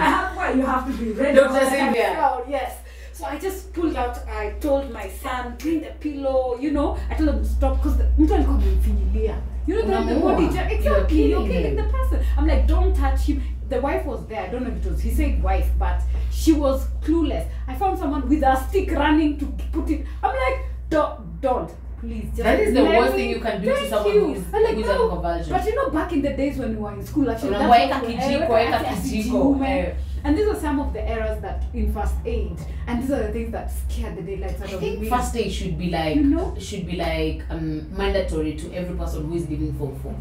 I 0.00 0.04
have 0.04 0.36
what 0.36 0.56
you 0.56 0.62
have 0.62 0.86
to 0.86 0.92
be 0.92 1.12
ready. 1.12 1.36
Dr. 1.36 1.48
all 1.48 1.54
the 1.54 1.60
time. 1.60 1.94
Sylvia. 1.94 2.40
Yes. 2.48 2.78
So 3.12 3.24
I 3.26 3.38
just 3.38 3.72
pulled 3.72 3.96
out. 3.96 4.18
I 4.28 4.54
told 4.60 4.90
my 4.90 5.08
son, 5.08 5.56
clean 5.58 5.82
the 5.82 5.92
pillow. 6.00 6.58
You 6.58 6.70
know, 6.70 6.98
I 7.10 7.14
told 7.14 7.28
him 7.28 7.38
to 7.38 7.44
stop 7.48 7.82
because 7.82 7.98
mtu 8.18 8.34
alikuwa 8.34 8.56
amemfinyilia. 8.56 9.36
You 9.66 9.82
know, 9.82 10.04
the, 10.04 10.14
body. 10.20 10.42
You're 10.42 10.50
Exactly. 10.50 10.84
You're 10.84 11.04
killing 11.06 11.46
killing 11.46 11.76
the 11.76 11.84
person. 11.84 12.20
I'm 12.36 12.46
like, 12.46 12.66
don't 12.66 12.96
touch 12.96 13.20
him. 13.20 13.42
The 13.68 13.80
wife 13.80 14.04
was 14.04 14.26
there. 14.26 14.42
I 14.42 14.48
don't 14.48 14.64
know 14.64 14.70
if 14.70 14.84
it 14.84 14.90
was. 14.90 15.00
He 15.00 15.10
said 15.10 15.42
wife, 15.42 15.70
but 15.78 16.02
she 16.30 16.52
was 16.52 16.86
clueless. 17.00 17.46
I 17.68 17.74
found 17.74 17.98
someone 17.98 18.28
with 18.28 18.42
a 18.42 18.56
stick 18.68 18.90
running 18.90 19.38
to 19.38 19.46
put 19.72 19.88
it. 19.90 20.04
I'm 20.22 20.34
like, 20.34 20.66
don't, 20.90 21.40
don't. 21.40 21.70
Please, 22.02 22.24
just 22.30 22.42
That 22.42 22.58
is 22.60 22.74
the 22.74 22.84
worst 22.84 23.12
me- 23.12 23.18
thing 23.18 23.30
you 23.30 23.40
can 23.40 23.62
do 23.62 23.68
to 23.72 23.88
someone 23.88 24.14
you. 24.14 24.20
who 24.26 24.34
is- 24.34 24.44
I'm 24.52 24.62
like, 24.64 24.76
is 24.76 24.86
no. 24.86 24.92
having 24.92 25.08
convulsion. 25.10 25.52
But 25.52 25.64
you 25.66 25.74
know, 25.76 25.90
back 25.90 26.12
in 26.12 26.22
the 26.22 26.32
days 26.40 26.58
when 26.58 26.70
we 26.70 26.76
were 26.82 26.92
in 26.94 27.06
school, 27.06 27.30
actually, 27.30 27.50
that's 27.50 27.62
what 27.92 28.06
we- 28.08 28.14
kijiko, 28.14 28.48
weka 28.48 28.78
weka 28.78 28.94
kijiko. 29.02 29.94
And 30.24 30.36
these 30.38 30.46
are 30.48 30.60
some 30.60 30.78
of 30.80 30.92
the 30.92 31.00
errors 31.08 31.40
that 31.42 31.64
in 31.74 31.92
first 31.92 32.14
aid, 32.24 32.56
and 32.88 33.02
these 33.02 33.10
are 33.10 33.22
the 33.26 33.32
things 33.32 33.50
that 33.52 33.70
scare 33.70 34.12
the 34.16 34.22
daylights 34.22 34.60
out 34.62 34.70
I 34.70 34.74
of 34.74 34.80
think 34.80 35.00
me. 35.00 35.08
first 35.08 35.36
aid 35.36 35.50
should 35.52 35.78
be 35.78 35.90
like 35.90 36.16
You 36.16 36.24
know? 36.24 36.54
should 36.58 36.86
be 36.86 36.96
like 36.96 37.42
um, 37.50 37.86
mandatory 37.96 38.52
to 38.54 38.72
every 38.74 38.96
person 38.96 39.26
who 39.26 39.34
is 39.36 39.48
living 39.50 39.72
for 39.78 39.90
four. 40.02 40.14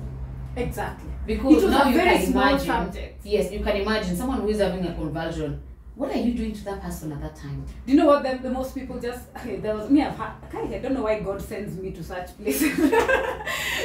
Exactly. 0.55 1.09
Because 1.25 1.63
now 1.65 1.83
a 1.83 1.89
you 1.91 1.97
can 1.99 2.23
imagine. 2.31 2.59
subject. 2.65 3.21
Yes, 3.25 3.51
you 3.51 3.59
can 3.59 3.75
imagine 3.77 4.15
someone 4.17 4.41
who 4.41 4.49
is 4.49 4.59
having 4.59 4.85
a 4.85 4.93
convulsion. 4.93 5.61
What 6.01 6.15
are 6.15 6.17
you 6.17 6.33
doing 6.33 6.51
to 6.53 6.63
that 6.65 6.81
person 6.81 7.11
at 7.11 7.21
that 7.21 7.35
time? 7.35 7.63
Do 7.85 7.91
you 7.91 7.99
know 7.99 8.07
what? 8.07 8.23
The, 8.23 8.39
the 8.41 8.49
most 8.49 8.73
people 8.73 8.99
just 8.99 9.25
okay, 9.37 9.57
there 9.57 9.75
was 9.75 9.87
me 9.91 10.01
I've 10.01 10.17
had 10.17 10.31
I 10.51 10.79
don't 10.79 10.95
know 10.95 11.03
why 11.03 11.19
God 11.19 11.39
sends 11.39 11.77
me 11.77 11.91
to 11.91 12.03
such 12.03 12.35
places. 12.39 12.71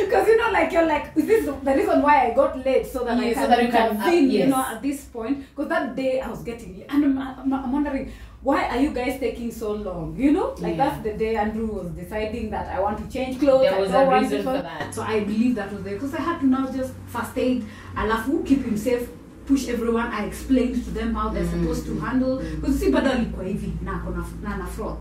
Because 0.00 0.26
you 0.26 0.38
know 0.38 0.50
like 0.50 0.72
you're 0.72 0.87
like 0.87 1.12
is 1.14 1.26
this 1.26 1.44
the, 1.44 1.52
the 1.52 1.74
reason 1.74 2.00
why 2.00 2.29
I 2.29 2.35
got 2.35 2.64
late? 2.64 2.87
So 2.87 3.05
that 3.05 3.18
I 3.18 3.35
can 3.35 3.42
so 3.42 3.48
that 3.48 3.62
you 3.62 3.68
can, 3.68 3.96
uh, 3.96 4.02
convene, 4.02 4.31
you 4.31 4.46
know 4.46 4.64
at 4.66 4.81
this 4.83 5.05
point? 5.16 5.44
Because 5.50 5.68
that 5.68 5.94
day 5.94 6.20
I 6.20 6.31
was 6.31 6.42
getting 6.42 6.85
and 6.88 7.05
I'm, 7.05 7.18
I'm, 7.18 7.52
I'm 7.52 7.72
wondering 7.72 8.11
why 8.40 8.64
are 8.68 8.81
you 8.81 8.92
guys 8.92 9.20
taking 9.20 9.52
so 9.52 9.72
long? 9.72 10.16
You 10.16 10.33
know? 10.33 10.55
Like 10.59 10.76
Yeah. 10.76 10.88
that's 10.88 11.05
the 11.05 11.12
day 11.24 11.37
Andrew 11.37 11.66
was 11.66 11.90
deciding 11.90 12.48
that 12.48 12.74
I 12.74 12.81
want 12.81 12.96
to 13.02 13.07
change 13.12 13.38
clothes 13.40 13.68
There 13.68 13.79
was 13.79 13.90
a 13.90 14.07
reason 14.09 14.42
for 14.42 14.62
that. 14.68 14.94
so 14.94 15.02
I 15.02 15.20
believe 15.20 15.55
that 15.57 15.70
was 15.70 15.83
there 15.83 15.94
because 15.96 16.14
I 16.14 16.22
had 16.22 16.40
to 16.40 16.46
now 16.46 16.66
just 16.81 16.94
first 17.09 17.37
aid. 17.37 17.66
Alafu 17.94 18.46
keep 18.46 18.64
him 18.64 18.79
safe 18.79 19.07
push 19.46 19.68
everyone 19.68 20.09
I 20.12 20.26
explained 20.26 20.85
to 20.85 20.90
them 20.90 21.14
how 21.14 21.30
they're 21.30 21.44
Mm. 21.46 21.61
supposed 21.61 21.87
to 21.87 22.06
handle. 22.06 22.38
Because 22.61 22.78
see 22.78 22.90
bado 22.90 23.11
alikuwa 23.11 23.44
hivi 23.44 23.72
na 23.85 23.92
akona 23.94 24.24
na 24.42 24.56
na 24.56 24.66
fraud. 24.66 24.96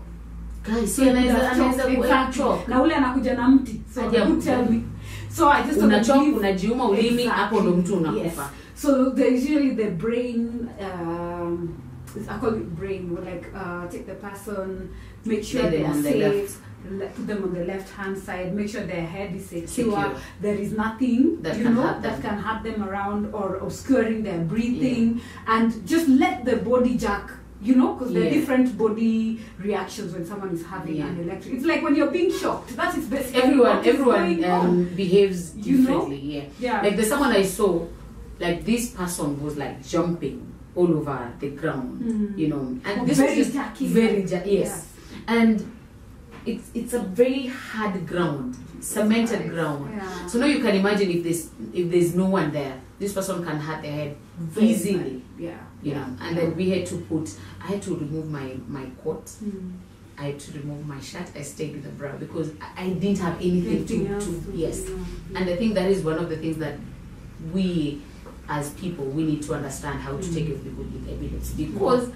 Guys, 0.64 0.96
So 0.96 1.02
anaweza 1.02 1.50
anaweza 1.52 1.84
na 2.68 2.82
ule 2.82 2.94
anakuja 2.94 3.34
na 3.34 3.48
mti. 3.48 3.80
So 3.94 4.00
you 4.02 4.40
tell 4.42 4.64
me? 4.70 4.82
So 5.30 5.48
I 5.50 5.62
just 5.62 5.78
Unachoka, 5.82 6.20
unajiuma 6.36 6.88
ulimi, 6.88 7.24
hapo 7.26 7.60
ndo 7.60 7.70
mtu 7.76 7.96
unakufa. 7.96 8.24
Yes. 8.24 8.34
So 8.74 9.10
the 9.10 9.28
usually 9.34 9.74
the 9.74 9.90
brain 9.90 10.68
um 10.80 11.68
I 12.28 12.38
call 12.40 12.56
it 12.56 12.62
brain 12.78 13.10
like 13.24 13.46
uh 13.54 13.90
take 13.90 14.04
the 14.06 14.14
person 14.14 14.88
make 15.26 15.42
sure 15.42 15.70
they 15.70 15.84
are 15.86 16.02
safe 16.02 16.58
put 17.16 17.26
them 17.26 17.42
on 17.44 17.52
the 17.54 17.64
left 17.64 17.88
hand 17.94 18.16
side 18.18 18.54
make 18.54 18.68
sure 18.68 18.82
their 18.86 19.06
head 19.06 19.34
is 19.34 19.46
secure, 19.46 19.66
Secure. 19.68 20.16
there 20.40 20.54
is 20.54 20.72
nothing 20.72 21.42
That 21.42 21.56
you 21.56 21.64
can 21.64 21.74
know 21.74 21.82
hurt 21.82 22.02
that 22.02 22.22
them. 22.22 22.30
can 22.30 22.38
hurt 22.38 22.62
them 22.62 22.82
around 22.88 23.34
or 23.34 23.56
obscuring 23.56 24.22
their 24.22 24.38
breathing 24.38 25.20
and 25.46 25.86
just 25.86 26.08
let 26.08 26.44
the 26.44 26.56
body 26.56 26.96
jack 26.96 27.30
you 27.62 27.74
know 27.74 27.94
because 27.94 28.12
there 28.12 28.26
are 28.26 28.30
different 28.30 28.76
body 28.76 29.40
reactions 29.58 30.12
when 30.12 30.24
someone 30.26 30.50
is 30.50 30.64
having 30.66 30.96
Yeah. 30.96 31.06
an 31.08 31.20
electric 31.20 31.54
it's 31.54 31.64
like 31.64 31.82
when 31.82 31.94
you're 31.96 32.10
being 32.10 32.30
shocked 32.30 32.76
that 32.76 32.96
is 32.96 33.06
basically 33.06 33.42
Everyone, 33.42 33.78
everyone 33.78 34.20
going 34.40 34.44
on. 34.44 34.66
um, 34.66 34.84
behaves 34.94 35.56
You 35.56 35.78
know? 35.78 35.86
differently. 35.86 36.20
Yeah. 36.36 36.44
yeah 36.60 36.82
Like 36.82 36.96
there's 36.96 37.08
someone 37.08 37.32
I 37.32 37.42
saw, 37.42 37.86
like 38.38 38.64
this 38.64 38.90
person 38.90 39.42
was 39.42 39.56
like 39.56 39.76
jumping 39.86 40.52
all 40.74 40.90
over 40.98 41.32
the 41.40 41.50
ground, 41.52 42.02
Mm. 42.02 42.38
you 42.38 42.48
know, 42.48 42.60
and 42.84 43.00
Oh, 43.00 43.04
this 43.06 43.16
very 43.16 43.38
was 43.38 43.46
just 43.46 43.56
tacky. 43.56 43.86
very 43.88 44.22
yes. 44.44 44.88
and 45.26 45.64
it's 46.46 46.70
it's 46.74 46.92
a 46.94 47.00
very 47.00 47.46
hard 47.46 48.06
ground, 48.06 48.56
cemented 48.80 49.48
ground. 49.50 49.90
Yeah. 49.96 50.26
So 50.26 50.38
now 50.38 50.46
you 50.46 50.60
can 50.60 50.74
imagine 50.76 51.10
if 51.10 51.22
there's 51.24 51.50
if 51.74 51.90
there's 51.90 52.14
no 52.14 52.26
one 52.26 52.52
there, 52.52 52.80
this 52.98 53.12
person 53.12 53.44
can 53.44 53.58
hurt 53.58 53.82
their 53.82 53.92
head 53.92 54.16
Very 54.38 54.68
easily, 54.68 55.22
yeah 55.38 55.58
you 55.82 55.94
know. 55.94 56.06
And 56.20 56.36
then 56.36 56.56
we 56.56 56.70
had 56.70 56.86
to 56.86 56.96
put, 57.02 57.30
I 57.62 57.66
had 57.68 57.82
to 57.82 57.96
remove 57.96 58.30
my 58.30 58.56
my 58.68 58.86
coat. 59.02 59.26
Mm. 59.44 59.72
I 60.18 60.22
had 60.28 60.38
to 60.40 60.52
remove 60.58 60.86
my 60.86 60.98
shirt. 61.00 61.28
I 61.36 61.42
stayed 61.42 61.72
with 61.74 61.82
the 61.84 61.90
bra 61.90 62.12
because 62.16 62.50
I, 62.60 62.84
I 62.84 62.88
didn't 62.90 63.18
have 63.18 63.36
anything 63.36 63.76
Anything 63.76 64.08
to, 64.08 64.20
to 64.20 64.26
to- 64.26 64.52
yes. 64.56 64.82
yeah. 64.88 65.38
And 65.40 65.50
I 65.50 65.56
think 65.56 65.74
that 65.74 65.90
is 65.90 66.02
one 66.02 66.18
of 66.18 66.28
the 66.30 66.36
things 66.38 66.56
that 66.58 66.78
we, 67.52 68.00
as 68.48 68.70
people, 68.70 69.04
we 69.04 69.24
need 69.24 69.42
to 69.42 69.54
understand 69.54 70.00
how 70.00 70.12
to 70.12 70.22
Mm. 70.22 70.34
take 70.34 70.46
care 70.46 70.54
of 70.54 70.64
people 70.64 70.84
with 70.84 71.06
epilepsy. 71.08 71.66
Because 71.66 72.08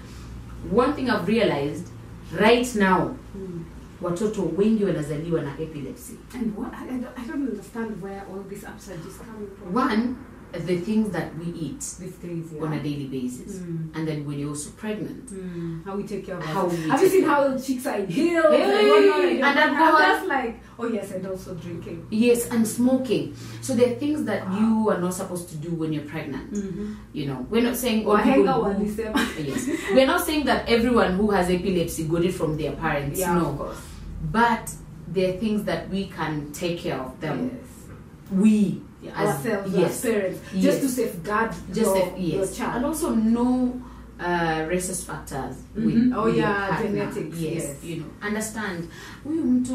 one 0.69 0.93
thing 0.95 1.09
I've 1.11 1.27
realized 1.27 1.87
right 2.33 2.67
now, 2.75 3.15
Mm. 3.37 3.63
Watoto 4.01 4.51
wengi 4.57 4.83
wanazaliwa 4.83 5.41
na 5.41 5.59
epilepsy. 5.59 6.13
And 6.35 6.57
what 6.57 6.73
I, 6.73 6.87
don't- 6.87 7.17
I 7.17 7.27
don't 7.27 7.49
understand 7.49 8.03
where 8.03 8.21
all 8.33 8.43
this 8.49 8.63
upside 8.63 8.99
is 9.07 9.17
coming 9.17 9.49
from. 9.59 9.75
One, 9.75 10.15
the 10.67 10.77
things 10.77 11.09
that 11.11 11.27
we 11.39 11.45
eat 11.45 11.79
These 11.79 12.17
days, 12.27 12.45
yeah. 12.53 12.63
on 12.63 12.73
a 12.73 12.79
daily 12.83 13.05
basis, 13.07 13.55
Mm. 13.61 13.95
and 13.95 14.05
then 14.07 14.25
when 14.27 14.37
you're 14.39 14.49
also 14.49 14.69
pregnant. 14.71 15.31
Mm. 15.31 15.85
How 15.85 15.95
we 15.95 16.03
take 16.03 16.25
care 16.25 16.35
of 16.37 16.43
How 16.43 16.65
we 16.67 16.75
Have 16.89 17.01
you 17.01 17.07
seen 17.09 17.23
how 17.23 17.57
chicks 17.57 17.85
are 17.87 18.05
healed? 18.05 18.53
Hey, 18.53 18.61
and 18.63 18.89
whatnot? 18.89 19.49
and 19.49 19.59
I'm 19.59 19.97
just 19.97 20.27
like, 20.27 20.59
oh 20.77 20.87
yes, 20.87 21.11
and 21.11 21.25
also 21.27 21.53
drinking. 21.55 22.05
Yes, 22.09 22.49
and 22.51 22.67
smoking. 22.67 23.33
So 23.61 23.75
there 23.75 23.91
are 23.93 23.95
things 23.95 24.25
that 24.25 24.43
you 24.59 24.89
are 24.89 24.99
not 24.99 25.13
supposed 25.13 25.47
to 25.49 25.55
do 25.57 25.69
when 25.69 25.93
you're 25.93 26.03
pregnant. 26.09 26.51
Mm-hmm. 26.53 26.93
You 27.13 27.27
know, 27.27 27.47
we're 27.49 27.63
not 27.63 27.77
saying 27.77 27.99
people 27.99 28.17
who- 28.43 28.73
walisema. 28.73 29.25
yes. 29.47 29.69
We're 29.93 30.07
not 30.07 30.25
saying 30.25 30.45
that 30.45 30.67
everyone 30.67 31.13
who 31.15 31.31
has 31.31 31.49
epilepsy 31.49 32.03
got 32.03 32.25
it 32.25 32.33
from 32.33 32.57
their 32.57 32.73
parents. 32.73 33.19
Yeah, 33.19 33.35
no. 33.35 33.51
of 33.51 33.57
course. 33.57 33.77
But 34.31 34.71
there 35.07 35.33
are 35.33 35.37
things 35.39 35.63
that 35.65 35.89
we 35.89 36.05
can 36.07 36.51
take 36.51 36.79
care 36.79 36.99
of 36.99 37.19
them. 37.21 37.49
Yes. 37.53 37.69
We 38.31 38.81
as- 39.15 39.27
Ourselves, 39.45 39.73
yes. 39.73 39.91
as 40.05 40.11
parents, 40.11 40.39
Yes. 40.53 40.63
just 40.63 40.81
to 40.81 40.87
safeguard 40.89 41.51
Just 41.73 41.95
your, 41.95 42.17
your 42.17 42.75
And 42.75 42.85
also 42.85 43.15
know 43.15 43.81
uh, 44.19 44.67
rhesus 44.69 45.03
factors. 45.03 45.55
Mhm. 45.75 45.85
with- 45.85 46.13
Oh, 46.15 46.23
with 46.25 46.37
yeah, 46.37 46.81
genetics, 46.81 47.37
Yes, 47.39 47.83
you 47.83 47.95
know, 47.95 48.05
understand 48.27 48.87
huyu 49.23 49.43
mtu 49.43 49.73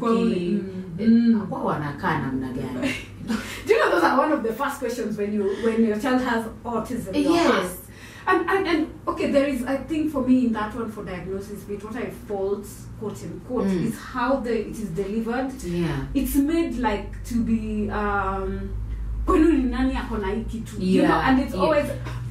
Kwa 0.00 0.10
ule- 0.10 0.34
tuki 0.34 0.50
mm, 0.50 0.84
eh, 0.98 1.08
mm. 1.08 1.46
wao 1.52 1.64
wanakaa 1.64 2.18
namna 2.18 2.48
gani? 2.48 2.94
Do 3.66 3.74
you 3.74 3.78
know 3.80 3.90
those 3.90 4.06
are 4.06 4.20
one 4.20 4.32
of 4.34 4.42
the 4.42 4.52
first 4.52 4.78
questions 4.78 5.18
when 5.18 5.34
you 5.34 5.44
when 5.64 5.84
your 5.84 6.00
child 6.00 6.22
has 6.22 6.44
autism? 6.64 7.14
Yes. 7.16 7.81
And, 8.26 8.48
and 8.50 8.66
and 8.68 8.86
okay, 9.08 9.30
there 9.32 9.48
is 9.48 9.64
I 9.64 9.76
think 9.76 10.12
for 10.12 10.22
me 10.22 10.46
in 10.46 10.52
that 10.52 10.74
one 10.74 10.90
for 10.92 11.04
diagnosis, 11.04 11.62
bit 11.64 11.82
what 11.84 11.96
I 11.96 12.10
fault 12.28 12.66
quote 13.00 13.22
unquote 13.24 13.66
Mm. 13.66 13.86
is 13.86 13.98
how 13.98 14.36
the 14.36 14.52
it 14.68 14.76
is 14.78 14.90
delivered. 14.90 15.52
Yeah. 15.64 16.06
It's 16.14 16.36
made 16.36 16.76
like 16.78 17.10
to 17.24 17.34
be 17.42 17.90
um 17.90 18.70
kwenu 19.26 19.52
ni 19.52 19.62
nani 19.70 19.96
ako 19.96 20.16
na 20.18 20.28
hii 20.32 20.44
kitu 20.44 20.76
you 20.80 21.02
know 21.02 21.16
Yeah, 21.16 21.28
and 21.28 21.40
it's 21.40 21.54
yeah. 21.54 21.62
always 21.64 21.86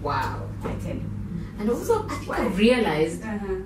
Wow. 0.02 0.48
I 0.64 0.72
tell 0.74 0.96
you. 0.96 1.10
And 1.58 1.70
also, 1.70 2.06
I 2.08 2.14
think 2.14 2.30
I've 2.38 2.58
realized 2.58 3.22
Uh-huh. 3.24 3.56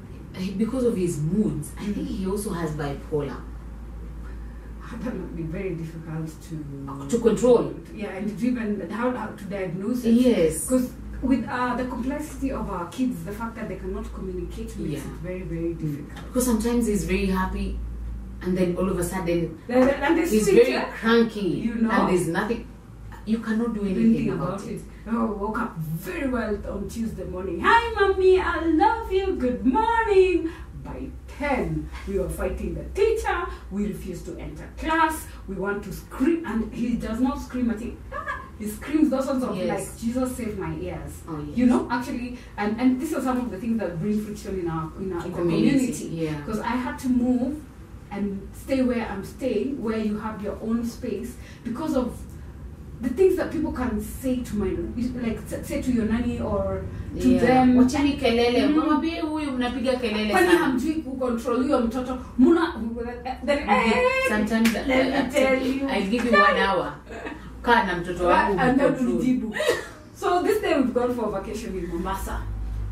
because 0.59 0.85
of 0.85 0.97
his 0.97 1.21
moods, 1.21 1.73
I 1.79 1.85
think 1.85 1.97
Mm-hmm. 1.97 2.25
he 2.25 2.27
also 2.27 2.51
has 2.51 2.71
bipolar. 2.73 3.41
That 5.03 5.13
would 5.13 5.37
be 5.37 5.43
very 5.43 5.75
difficult 5.75 6.31
to 6.49 7.09
To 7.09 7.19
control. 7.19 7.75
Yeah, 7.95 8.11
and 8.11 8.41
even 8.43 8.89
how, 8.91 9.11
how 9.11 9.27
to 9.29 9.45
diagnose 9.45 10.05
it. 10.05 10.13
Yes. 10.13 10.67
Because 10.67 10.93
with 11.23 11.45
uh, 11.49 11.75
the 11.77 11.85
complexity 11.87 12.53
of 12.53 12.69
our 12.71 12.87
kids, 12.91 13.25
the 13.25 13.33
fact 13.33 13.57
that 13.57 13.69
they 13.69 13.77
cannot 13.77 14.13
communicate 14.15 14.77
makes 14.79 15.03
Yeah. 15.03 15.11
it 15.11 15.19
very, 15.23 15.43
very 15.43 15.75
difficult. 15.75 16.27
Because 16.27 16.45
sometimes 16.47 16.87
he's 16.87 17.05
very 17.05 17.27
happy, 17.27 17.79
and 18.43 18.57
then 18.57 18.77
all 18.77 18.89
of 18.89 18.99
a 18.99 19.03
sudden 19.05 19.59
And, 19.69 19.91
and 19.91 20.19
he's 20.19 20.49
very 20.49 20.75
eh? 20.75 20.85
cranky, 21.01 21.41
You 21.67 21.75
know. 21.77 21.91
and 21.91 22.09
there's 22.11 22.29
nothing. 22.29 22.67
You 23.27 23.39
cannot 23.39 23.75
do 23.75 23.81
anything, 23.81 24.05
anything 24.05 24.29
about, 24.33 24.61
about 24.61 24.69
it. 24.69 24.75
it. 24.77 24.83
Oh, 25.11 25.27
woke 25.33 25.59
up 25.59 25.77
very 25.79 26.29
well 26.29 26.55
on 26.71 26.89
Tuesday 26.89 27.25
morning. 27.25 27.61
Hi, 27.65 27.93
mommy, 27.99 28.39
I 28.39 28.65
love 28.67 29.11
you. 29.13 29.37
Good 29.37 29.65
morning. 29.65 30.51
By 30.83 31.09
10, 31.39 31.89
we 32.07 32.19
were 32.19 32.29
fighting 32.29 32.75
the 32.75 32.85
teacher. 33.01 33.47
We 33.71 33.87
refused 33.87 34.27
to 34.27 34.37
enter 34.39 34.69
class. 34.77 35.27
We 35.49 35.55
want 35.55 35.83
to 35.85 35.93
scream, 35.95 36.45
and 36.45 36.73
he 36.75 36.97
does 36.97 37.21
not 37.21 37.41
scream 37.41 37.71
at 37.71 37.81
it. 37.81 37.95
Ah, 38.13 38.43
He 38.59 38.69
screams 38.69 39.09
those 39.09 39.25
sorts 39.25 39.43
of 39.43 39.57
Yes. 39.57 39.69
like, 39.93 39.99
Jesus 40.01 40.37
save 40.37 40.59
my 40.59 40.75
ears. 40.77 41.23
Oh, 41.27 41.43
yes. 41.49 41.57
You 41.57 41.67
know, 41.67 41.89
actually, 41.91 42.39
and, 42.59 42.79
and 42.79 43.01
these 43.01 43.15
are 43.15 43.23
some 43.23 43.39
of 43.41 43.51
the 43.51 43.57
things 43.59 43.79
that 43.81 43.99
bring 43.99 44.21
friction 44.23 44.61
in 44.61 44.69
our 44.69 44.93
in 45.01 45.13
our 45.15 45.25
in 45.25 45.33
Community, 45.33 45.71
community. 45.71 46.05
yeah. 46.27 46.37
Because 46.41 46.61
I 46.61 46.77
had 46.77 46.99
to 47.01 47.09
move 47.09 47.65
and 48.11 48.47
stay 48.53 48.83
where 48.83 49.07
I'm 49.09 49.25
staying, 49.25 49.83
where 49.83 49.99
you 49.99 50.19
have 50.19 50.43
your 50.43 50.59
own 50.63 50.85
space, 50.85 51.37
because 51.65 51.97
of 51.97 52.15
the 53.05 53.11
things 53.11 53.37
that 53.37 53.51
people 53.53 53.73
can 53.73 54.01
say 54.01 54.37
to 54.37 54.57
my 54.57 54.69
like 55.27 55.39
say 55.65 55.83
to 55.83 55.91
your 55.93 56.07
nanny 56.07 56.41
or 56.41 56.83
to 57.21 57.29
Yeah. 57.29 57.41
them. 57.47 57.77
Wachani 57.77 58.13
kelele, 58.13 58.67
Mm. 58.67 58.79
mwambie 58.85 59.21
huyu 59.21 59.51
mnapiga 59.53 59.97
kelele 59.97 60.31
Kwani 60.31 60.49
hamjui 60.49 60.95
ku 60.95 61.17
control 61.17 61.57
huyo 61.63 61.81
mtoto 61.81 62.19
muna 62.39 62.75
then 63.47 63.59
eh, 63.59 63.93
Sometimes 64.29 64.73
let 64.73 64.89
me 64.89 65.31
tell 65.33 65.67
you. 65.67 65.89
I 65.89 66.03
give 66.03 66.25
you 66.27 66.33
one 66.33 66.59
hour. 66.61 66.93
Kaa 67.63 67.85
na 67.85 67.97
mtoto 67.97 68.27
wangu 68.27 68.61
and 68.61 68.81
then 68.81 69.53
So 70.15 70.43
this 70.43 70.61
day 70.63 70.75
we've 70.75 70.95
gone 70.95 71.15
for 71.15 71.31
vacation 71.33 71.79
in 71.79 71.87
Mombasa. 71.89 72.41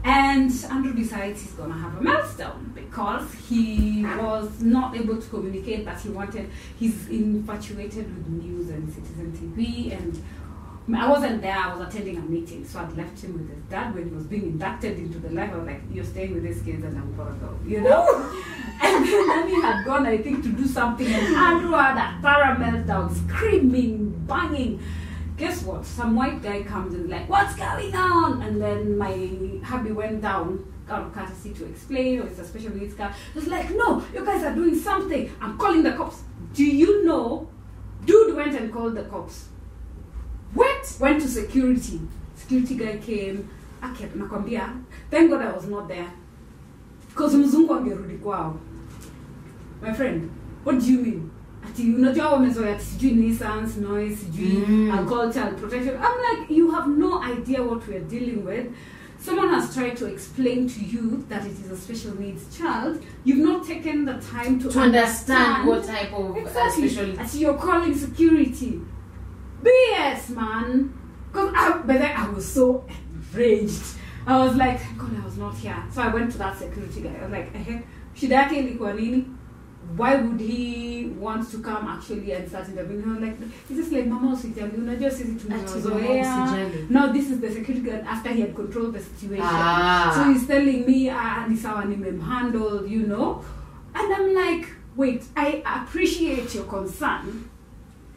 And 0.04 0.50
Andrew 0.70 0.94
decides 0.94 1.42
he's 1.42 1.52
gonna 1.52 1.78
have 1.78 1.96
a 1.96 2.00
meltdown 2.00 2.74
because 2.74 3.32
he 3.48 4.04
was 4.04 4.60
not 4.60 4.96
able 4.96 5.20
to 5.20 5.28
communicate 5.28 5.84
that 5.84 6.00
he 6.00 6.08
wanted. 6.08 6.50
He's 6.78 7.08
infatuated 7.08 8.16
with 8.16 8.26
news 8.26 8.68
and 8.70 8.92
Citizen 8.92 9.32
TV, 9.32 9.92
and 9.92 10.20
I 10.96 11.08
wasn't 11.08 11.40
there. 11.42 11.56
I 11.56 11.72
was 11.72 11.86
attending 11.86 12.16
a 12.16 12.22
meeting, 12.22 12.66
so 12.66 12.80
I'd 12.80 12.96
left 12.96 13.22
him 13.22 13.34
with 13.34 13.48
his 13.54 13.62
dad 13.70 13.94
when 13.94 14.08
he 14.08 14.14
was 14.14 14.26
being 14.26 14.42
inducted 14.42 14.98
into 14.98 15.20
the 15.20 15.30
life. 15.30 15.52
I 15.52 15.56
was 15.56 15.66
like, 15.66 15.82
"You're 15.92 16.04
staying 16.04 16.34
with 16.34 16.42
these 16.42 16.60
kids, 16.62 16.82
and 16.82 16.98
I'm 16.98 17.16
gonna 17.16 17.36
go," 17.36 17.56
you 17.64 17.82
know. 17.82 18.04
and 18.82 19.06
then 19.06 19.28
Nanny 19.28 19.60
had 19.60 19.84
gone, 19.84 20.06
I 20.06 20.18
think, 20.18 20.42
to 20.42 20.48
do 20.48 20.66
something, 20.66 21.06
and 21.06 21.36
Andrew 21.36 21.72
had 21.72 21.96
a 21.96 22.20
thorough 22.20 22.56
meltdown, 22.56 23.14
screaming, 23.14 24.10
banging. 24.26 24.80
Guess 25.42 25.64
what? 25.64 25.84
Some 25.84 26.14
white 26.14 26.40
guy 26.40 26.62
comes 26.62 26.94
and 26.94 27.10
like, 27.10 27.28
what's 27.28 27.56
going 27.56 27.92
on? 27.96 28.42
And 28.42 28.62
then 28.62 28.96
my 28.96 29.12
hubby 29.64 29.90
went 29.90 30.22
down 30.22 30.72
out 30.88 31.06
of 31.06 31.12
courtesy 31.12 31.52
to 31.54 31.64
explain, 31.64 32.20
or 32.20 32.28
it's 32.28 32.38
a 32.38 32.44
special 32.44 32.72
needs 32.76 32.94
car. 32.94 33.12
He 33.32 33.40
was 33.40 33.48
like, 33.48 33.68
no, 33.72 34.04
you 34.14 34.24
guys 34.24 34.44
are 34.44 34.54
doing 34.54 34.78
something. 34.78 35.28
I'm 35.40 35.58
calling 35.58 35.82
the 35.82 35.94
cops. 35.94 36.22
Do 36.54 36.64
you 36.64 37.04
know? 37.04 37.48
Dude 38.04 38.36
went 38.36 38.54
and 38.54 38.72
called 38.72 38.94
the 38.94 39.02
cops. 39.02 39.48
What? 40.54 40.96
Went 41.00 41.20
to 41.22 41.26
security. 41.26 42.00
Security 42.36 42.76
guy 42.76 42.98
came. 42.98 43.50
Okay, 43.82 44.06
nakwambia. 44.14 44.80
Thank 45.10 45.32
God 45.32 45.42
I 45.42 45.50
was 45.50 45.66
not 45.66 45.88
there. 45.88 46.12
Because 47.08 47.34
mzungu 47.34 47.74
angerudi 47.74 48.18
kwao. 48.18 48.60
My 49.80 49.92
friend, 49.92 50.30
what 50.62 50.78
do 50.78 50.86
you 50.86 50.98
mean? 51.00 51.30
Ati 51.68 51.94
unajua 51.94 52.28
wamezoea 52.32 52.80
sijui 52.80 53.10
nuisance, 53.12 53.80
noise, 53.80 54.16
sijui 54.16 54.64
Mm. 54.68 54.90
alcohol, 54.90 55.32
child 55.32 55.54
protection. 55.60 55.94
I'm 55.94 56.38
like, 56.40 56.54
you 56.54 56.70
have 56.70 56.90
no 56.90 57.22
idea 57.38 57.62
what 57.62 57.88
we're 57.88 58.04
dealing 58.04 58.46
with. 58.46 58.66
Someone 59.24 59.48
has 59.48 59.74
tried 59.74 59.96
to 59.98 60.06
explain 60.08 60.68
to 60.68 60.80
you 60.92 61.24
that 61.28 61.46
it 61.46 61.52
is 61.64 61.70
a 61.72 61.76
special 61.76 62.12
needs 62.20 62.58
child. 62.58 63.00
You've 63.24 63.44
not 63.48 63.66
taken 63.66 64.04
the 64.04 64.14
time 64.14 64.58
to, 64.60 64.68
To 64.68 64.80
understand 64.80 65.66
what 65.68 65.84
type 65.86 66.12
of 66.12 66.36
uh, 66.36 66.40
exactly. 66.40 66.88
special 66.88 67.20
Ati 67.20 67.38
you're 67.38 67.58
calling 67.58 67.94
security. 67.94 68.80
BS, 69.62 70.28
man. 70.34 70.90
Because 71.32 71.52
I, 71.56 71.70
but 71.86 71.98
then 71.98 72.16
I 72.16 72.28
was 72.34 72.44
so 72.54 72.84
enraged. 73.34 73.82
I 74.26 74.38
was 74.46 74.56
like, 74.56 74.80
God 74.98 75.10
I 75.22 75.24
was 75.24 75.36
not 75.36 75.54
here. 75.56 75.76
So 75.94 76.02
I 76.02 76.08
went 76.14 76.32
to 76.32 76.38
that 76.38 76.58
security 76.58 77.00
guy. 77.00 77.14
I 77.20 77.22
was 77.22 77.30
like, 77.32 77.50
eh, 77.54 77.80
shida 78.14 78.34
yake 78.36 78.56
ilikuwa 78.58 78.92
nini? 78.92 79.24
Why 79.96 80.16
would 80.16 80.40
he 80.40 81.10
want 81.20 81.50
to 81.50 81.58
come 81.58 81.86
actually 81.88 82.32
and 82.32 82.48
start 82.48 82.68
interviewing? 82.68 83.08
Was 83.14 83.20
like, 83.20 83.36
he's 83.68 83.76
just 83.78 83.92
like, 83.92 84.06
mama 84.06 84.32
usijali, 84.32 84.72
unajua 84.78 85.10
sisi 85.10 85.32
Ati 85.32 85.48
mama 85.48 85.62
tumewazoea. 85.62 86.44
usijali. 86.44 86.86
No, 86.90 87.12
this 87.12 87.30
is 87.30 87.40
the 87.40 87.50
security 87.50 87.80
guard 87.90 88.06
after 88.06 88.32
he 88.32 88.40
had 88.42 88.54
controlled 88.54 88.94
the 88.94 89.00
situation. 89.00 89.46
Ah. 89.48 90.12
So 90.14 90.32
he's 90.32 90.46
telling 90.46 90.86
me, 90.86 91.10
ah, 91.10 91.46
ni 91.48 91.56
sawa 91.56 91.84
nimemhandle, 91.84 92.86
you 92.90 93.02
know? 93.06 93.44
And 93.94 94.12
I'm 94.14 94.34
like, 94.34 94.66
wait, 94.96 95.22
I 95.36 95.62
appreciate 95.64 96.54
your 96.54 96.64
concern, 96.64 97.48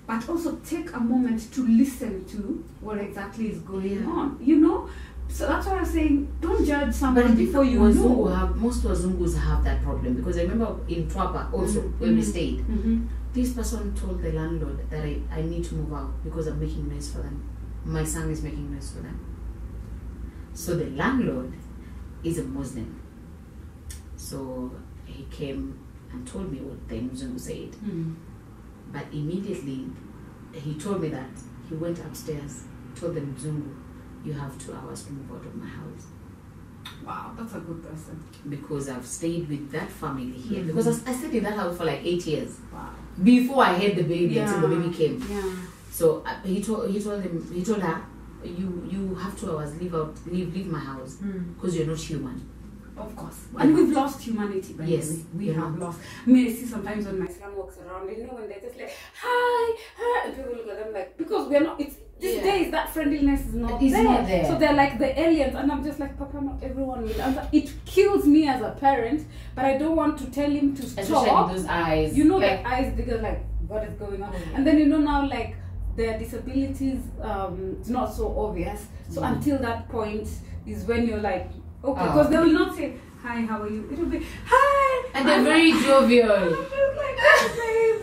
but 0.08 0.30
also 0.30 0.56
take 0.70 0.94
a 0.94 1.00
moment 1.00 1.52
to 1.54 1.68
listen 1.68 2.24
to 2.26 2.64
what 2.82 2.98
exactly 3.00 3.50
is 3.50 3.60
going 3.60 4.02
Yeah. 4.02 4.12
on, 4.12 4.38
you 4.42 4.56
know? 4.56 4.88
So 5.28 5.48
that's 5.48 5.68
why 5.68 5.74
I'm 5.80 5.86
saying, 5.86 6.28
don't 6.40 6.66
judge 6.66 6.94
somebody 6.94 7.28
But 7.28 7.32
I 7.32 7.36
someone 7.36 7.36
think 7.38 7.50
before 7.50 7.64
you 7.66 7.80
Wazungu 7.80 8.18
know. 8.18 8.26
have 8.28 8.56
most 8.56 8.84
Wazungus 8.84 9.38
have 9.38 9.64
that 9.66 9.84
problem 9.84 10.14
because 10.16 10.38
I 10.38 10.44
remember 10.44 10.78
in 10.88 11.08
Mtwapa 11.08 11.52
also 11.52 11.82
Mhm. 11.82 12.00
where 12.00 12.12
we 12.14 12.22
Mhm. 12.22 12.24
stayed, 12.24 12.60
Mhm. 12.68 13.08
this 13.34 13.54
person 13.54 13.94
told 13.94 14.22
the 14.22 14.32
landlord 14.32 14.80
that 14.90 15.04
I, 15.04 15.20
I 15.30 15.42
need 15.42 15.64
to 15.66 15.76
move 15.76 15.92
out 15.94 16.24
because 16.24 16.48
I'm 16.48 16.60
making 16.60 16.88
noise 16.90 17.10
for 17.12 17.20
them. 17.22 17.42
My 17.86 18.04
son 18.06 18.30
is 18.30 18.42
making 18.44 18.72
noise 18.72 18.92
for 18.92 19.02
them. 19.02 19.20
So 20.54 20.78
the 20.78 20.90
landlord 20.92 21.52
is 22.24 22.38
a 22.40 22.44
Muslim. 22.46 22.96
So 24.16 24.72
he 25.06 25.26
came 25.30 25.78
and 26.14 26.26
told 26.26 26.52
me 26.52 26.60
what 26.60 26.88
the 26.88 26.96
Mzungu 26.96 27.40
said. 27.40 27.72
Mm. 27.86 28.16
But 28.94 29.06
immediately 29.12 29.88
he 30.54 30.76
told 30.76 31.02
me 31.02 31.10
that 31.10 31.30
he 31.70 31.76
went 31.76 32.00
upstairs, 32.00 32.64
told 32.96 33.16
the 33.16 33.22
Mzungu, 33.22 33.70
you 34.26 34.34
have 34.34 34.58
two 34.64 34.74
hours 34.74 35.04
to 35.04 35.12
move 35.14 35.32
out 35.32 35.46
of 35.46 35.56
my 35.56 35.68
house. 35.68 36.06
Wow, 37.06 37.34
that's 37.38 37.54
a 37.56 37.60
good 37.60 37.84
person. 37.84 38.24
because 38.50 38.90
I've 38.90 39.06
stayed 39.06 39.50
with 39.50 39.72
that 39.72 39.90
family 39.90 40.32
here. 40.32 40.64
Mhm. 40.64 40.68
Because 40.68 40.88
I, 41.08 41.12
I 41.12 41.14
stayed 41.16 41.34
in 41.36 41.44
that 41.44 41.56
house 41.56 41.78
for 41.78 41.86
like 41.86 42.02
eight 42.04 42.26
years 42.26 42.58
Wow. 42.74 42.90
before 43.24 43.64
I 43.64 43.74
had 43.74 43.96
the 43.96 44.04
baby 44.04 44.38
until 44.40 44.62
the 44.68 44.76
baby 44.76 44.94
came. 44.94 45.24
Yeah. 45.30 45.42
So 45.92 46.24
uh, 46.26 46.42
he 46.44 46.62
told 46.62 46.90
he 46.90 47.02
told 47.02 47.22
him 47.24 47.34
he 47.54 47.64
told 47.64 47.82
her, 47.82 48.02
you 48.44 48.88
you 48.92 49.16
have 49.16 49.40
two 49.40 49.52
hours 49.52 49.76
leave 49.82 49.96
out 49.96 50.14
leave 50.28 50.54
leave 50.56 50.68
my 50.68 50.80
house 50.80 51.16
Mm. 51.24 51.56
because 51.56 51.76
you're 51.78 51.88
not 51.88 51.98
human. 52.00 52.38
Of 52.98 53.14
course. 53.16 53.40
And 53.58 53.76
we've 53.76 53.90
lost 53.92 54.22
humanity, 54.22 54.72
by 54.74 54.86
Yes, 54.86 55.10
the 55.10 55.16
way. 55.16 55.24
We 55.38 55.48
have 55.50 55.78
lost. 55.78 56.00
I 56.26 56.30
mean, 56.30 56.48
I 56.48 56.52
see 56.54 56.66
sometimes 56.66 57.06
when 57.06 57.20
my 57.20 57.28
son 57.28 57.54
walks 57.56 57.78
around, 57.80 58.08
you 58.10 58.26
know, 58.26 58.34
when 58.36 58.48
they're 58.48 58.62
just 58.62 58.78
like, 58.78 58.94
hi, 59.22 59.76
hi, 59.98 60.28
and 60.28 60.36
people 60.36 60.54
look 60.56 60.70
at 60.70 60.78
them 60.82 60.94
like, 60.94 61.18
because 61.18 61.50
we're 61.50 61.60
not, 61.60 61.82
it's, 61.82 61.96
these 62.20 62.38
Yeah. 62.38 62.44
days 62.44 62.72
that 62.72 62.90
friendliness 62.90 63.42
is 63.48 63.54
not, 63.56 63.82
It's 63.82 63.92
there. 63.94 64.04
not 64.04 64.26
there. 64.26 64.46
So 64.46 64.58
they're 64.58 64.74
like 64.74 64.98
the 65.00 65.20
aliens, 65.20 65.56
and 65.56 65.72
I'm 65.72 65.84
just 65.84 66.00
like, 66.00 66.18
Papa, 66.18 66.40
not 66.42 66.64
everyone 66.64 67.04
will 67.04 67.22
answer. 67.22 67.48
It 67.52 67.72
kills 67.86 68.26
me 68.26 68.48
as 68.48 68.62
a 68.62 68.72
parent, 68.80 69.26
but 69.56 69.66
I 69.66 69.78
don't 69.78 69.96
want 69.96 70.18
to 70.20 70.26
tell 70.32 70.50
him 70.50 70.74
to 70.76 70.84
Especially 70.84 71.16
stop. 71.26 71.52
with 71.52 71.58
those 71.58 71.66
eyes. 71.70 72.18
You 72.18 72.24
know, 72.26 72.38
like, 72.38 72.64
the 72.64 72.70
eyes 72.70 72.94
bigger, 72.96 73.18
like, 73.18 73.44
what 73.68 73.84
is 73.84 73.94
going 73.96 74.24
on? 74.24 74.32
Oh, 74.34 74.38
yeah. 74.38 74.56
And 74.58 74.66
then, 74.68 74.78
you 74.80 74.86
know, 74.86 75.00
now, 75.00 75.28
like, 75.28 75.56
their 75.98 76.18
disabilities 76.20 77.00
um, 77.22 77.78
is 77.82 77.90
not 77.90 78.14
so 78.14 78.38
obvious. 78.38 78.86
So 79.10 79.22
Mm. 79.22 79.34
until 79.34 79.58
that 79.60 79.88
point 79.90 80.28
is 80.66 80.86
when 80.86 81.08
you're 81.08 81.22
like, 81.22 81.50
okay, 81.84 82.02
Oh, 82.02 82.06
because 82.08 82.30
they 82.30 82.38
will 82.38 82.52
not 82.52 82.76
say, 82.76 82.94
hi, 83.22 83.42
how 83.42 83.62
are 83.62 83.70
you? 83.70 83.88
It'll 83.92 84.06
be, 84.06 84.22
hi. 84.46 85.10
And 85.14 85.28
they're 85.28 85.38
I'm 85.40 85.44
very 85.44 85.72
like- 85.72 85.84
jovial. 85.90 86.56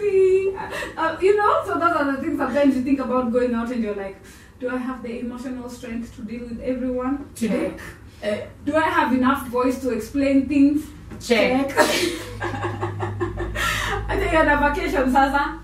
Oh. 0.03 0.69
Uh, 0.97 1.17
you 1.21 1.37
know, 1.37 1.63
so 1.65 1.75
those 1.75 1.83
are 1.97 2.13
the 2.17 2.23
things 2.23 2.39
sometimes 2.39 2.77
you 2.77 2.83
think 2.83 3.01
about 3.01 3.33
going 3.33 3.55
out 3.55 3.71
and 3.71 3.83
you're 3.83 3.95
like, 3.95 4.17
do 4.61 4.69
I 4.69 4.77
have 4.77 5.03
the 5.03 5.21
emotional 5.21 5.69
strength 5.69 6.15
to 6.17 6.23
deal 6.23 6.41
with 6.49 6.61
everyone? 6.61 7.29
Do- 7.35 7.75
Uh, 8.23 8.37
Do 8.65 8.77
I 8.77 8.83
have 8.99 9.13
enough 9.13 9.49
voice 9.49 9.81
to 9.81 9.91
explain 9.91 10.47
things? 10.49 10.87
check. 11.21 11.73
I 12.43 14.17
think 14.19 14.33
on 14.35 14.49
a 14.49 14.57
vacation, 14.69 15.11
Sasa, 15.13 15.59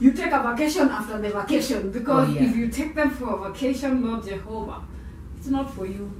you 0.00 0.12
take 0.12 0.32
a 0.32 0.42
vacation 0.50 0.88
after 0.88 1.18
the 1.18 1.30
vacation 1.30 1.90
because 1.90 2.28
Oh, 2.28 2.32
yeah. 2.32 2.42
if 2.44 2.56
you 2.56 2.68
take 2.68 2.94
them 2.94 3.10
for 3.10 3.28
a 3.46 3.50
vacation, 3.52 4.04
Lord 4.04 4.24
Jehovah, 4.24 4.82
it's 5.36 5.46
not 5.48 5.72
for 5.74 5.86
you. 5.86 6.10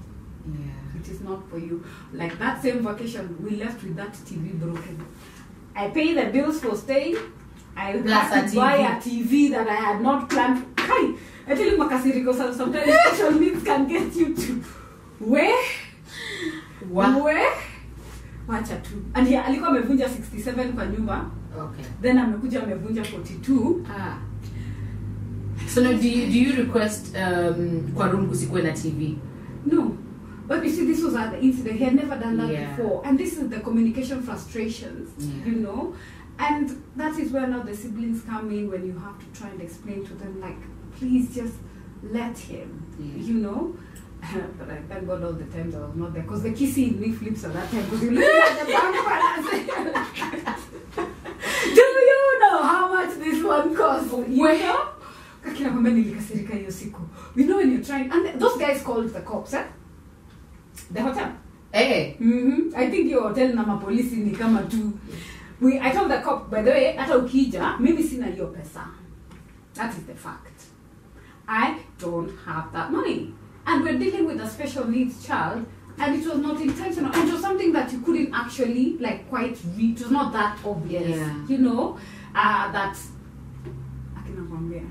Yeah. 0.46 1.00
It 1.00 1.08
is 1.08 1.20
not 1.20 1.48
for 1.50 1.58
you. 1.58 1.84
Like 2.12 2.38
that 2.38 2.62
same 2.62 2.82
vacation, 2.86 3.36
we 3.42 3.56
left 3.56 3.82
with 3.82 3.96
that 3.96 4.12
TV 4.12 4.52
broken. 4.58 5.04
I 5.74 5.88
pay 5.88 6.14
the 6.14 6.26
bills 6.30 6.60
for 6.60 6.76
staying. 6.76 7.16
I 7.76 7.92
had 7.92 8.44
a 8.46 8.48
to 8.50 8.56
buy 8.56 8.76
a 8.76 9.00
TV 9.00 9.50
that 9.50 9.68
I 9.68 9.74
had 9.74 10.00
not 10.02 10.28
planned. 10.28 10.64
Kai, 10.76 11.14
I 11.46 11.54
tell 11.54 11.66
you, 11.66 11.76
Makasiriko, 11.78 12.34
sometimes 12.54 12.92
special 13.06 13.32
needs 13.40 13.62
can 13.64 13.88
get 13.88 14.14
you 14.14 14.34
to 14.34 14.52
where 15.20 15.56
where 16.90 17.52
wacha 18.48 18.82
tu 18.82 19.04
and 19.14 19.28
yeah, 19.28 19.46
alikuwa 19.46 19.68
amevunja 19.70 20.06
67 20.08 20.72
kwa 20.72 20.86
nyumba 20.86 21.30
Okay. 21.58 21.84
then 22.02 22.18
amekuja 22.18 22.62
amevunja 22.62 23.02
42 23.02 23.84
Ah. 23.90 24.18
So 25.68 25.80
now, 25.82 25.92
do 25.92 26.08
you 26.08 26.26
do 26.26 26.38
you 26.38 26.56
request 26.64 27.16
um, 27.16 27.92
kwa 27.94 28.08
room 28.08 28.26
kusikuwe 28.28 28.62
na 28.62 28.72
TV? 28.72 29.16
no 29.66 29.96
but 30.48 30.64
you 30.64 30.70
see 30.70 30.86
this 30.86 31.02
was 31.04 31.14
at 31.14 31.42
incident 31.42 31.78
he 31.78 31.84
had 31.84 31.94
never 31.94 32.18
done 32.18 32.36
that 32.36 32.50
Yeah. 32.50 32.76
before 32.76 33.00
and 33.08 33.18
this 33.18 33.32
is 33.38 33.48
the 33.48 33.60
communication 33.60 34.22
frustrations 34.22 35.08
Yeah. 35.18 35.46
you 35.46 35.54
know 35.60 35.94
and 36.42 36.82
that 36.96 37.18
is 37.18 37.32
where 37.32 37.46
now 37.46 37.62
the 37.62 37.74
siblings 37.76 38.22
come 38.22 38.50
in 38.50 38.70
when 38.70 38.84
you 38.86 38.98
have 38.98 39.18
to 39.18 39.26
try 39.40 39.48
and 39.50 39.60
explain 39.62 40.04
to 40.04 40.14
them 40.14 40.40
like 40.40 40.60
please 40.98 41.34
just 41.34 41.54
let 42.02 42.36
him 42.38 42.68
Yeah. 42.98 43.22
you 43.28 43.34
know 43.34 43.74
but 44.58 44.70
I 44.70 44.76
thank 44.88 45.06
God 45.06 45.24
all 45.24 45.32
the 45.32 45.44
times 45.46 45.74
I 45.74 45.80
was 45.80 45.96
not 45.96 46.12
there 46.14 46.22
because 46.22 46.42
the 46.44 46.52
kissing 46.52 46.88
in 46.94 47.00
me 47.00 47.10
flips 47.12 47.44
at 47.44 47.52
that 47.54 47.70
time 47.70 47.82
because 47.84 48.02
you 48.04 48.10
look 48.12 48.24
at 48.24 48.66
the 48.66 48.72
bank. 48.72 48.96
Do 51.74 51.80
you 51.80 52.38
know 52.40 52.62
how 52.62 52.88
much 52.94 53.18
this 53.18 53.42
one 53.42 53.74
costs? 53.74 54.12
Where? 54.12 54.58
know? 54.58 54.88
Kakina 55.44 55.70
kwamba 55.70 55.90
nilikasirika 55.90 56.54
hiyo 56.54 56.70
siku. 56.72 57.00
You 57.36 57.46
know 57.46 57.56
when 57.56 57.72
you're 57.72 57.84
trying 57.84 58.12
and 58.12 58.40
those 58.40 58.58
guys 58.58 58.82
called 58.82 59.12
the 59.12 59.20
cops, 59.20 59.54
eh? 59.54 59.64
The 60.94 61.02
hotel. 61.02 61.32
Hey. 61.72 62.16
Mm-hmm. 62.20 62.76
I 62.76 62.90
think 62.90 63.10
your 63.10 63.22
hotel 63.28 63.54
na 63.54 63.64
mapolisi 63.64 64.16
ni 64.16 64.30
kama 64.30 64.62
tu. 64.62 64.92
We, 65.62 65.78
I 65.78 65.92
told 65.92 66.10
the 66.10 66.18
cop, 66.18 66.50
by 66.50 66.62
the 66.62 66.70
way, 66.70 66.96
hata 66.96 67.18
ukija, 67.18 67.78
mimi 67.78 68.02
sina 68.02 68.26
hiyo 68.26 68.46
pesa. 68.46 68.84
That 69.74 69.94
is 69.94 70.02
the 70.06 70.14
fact. 70.14 70.62
I 71.46 71.78
don't 72.00 72.30
have 72.44 72.72
that 72.72 72.90
money. 72.90 73.32
And 73.64 73.84
we're 73.84 73.96
dealing 73.98 74.26
with 74.26 74.40
a 74.40 74.48
special 74.48 74.88
needs 74.88 75.24
child, 75.24 75.64
and 75.98 76.16
it 76.16 76.26
was 76.26 76.38
not 76.38 76.60
intentional. 76.60 77.12
It 77.14 77.32
was 77.32 77.40
something 77.40 77.72
that 77.72 77.92
you 77.92 78.00
couldn't 78.00 78.34
actually, 78.34 78.98
like, 78.98 79.28
quite 79.30 79.56
read. 79.76 80.00
It 80.00 80.02
was 80.02 80.10
not 80.10 80.32
that 80.32 80.58
obvious. 80.64 81.16
Yeah. 81.16 81.46
You 81.46 81.58
know? 81.58 81.96
Uh, 82.34 82.72
that. 82.72 82.96
Akina 84.16 84.42
kwambia. 84.48 84.82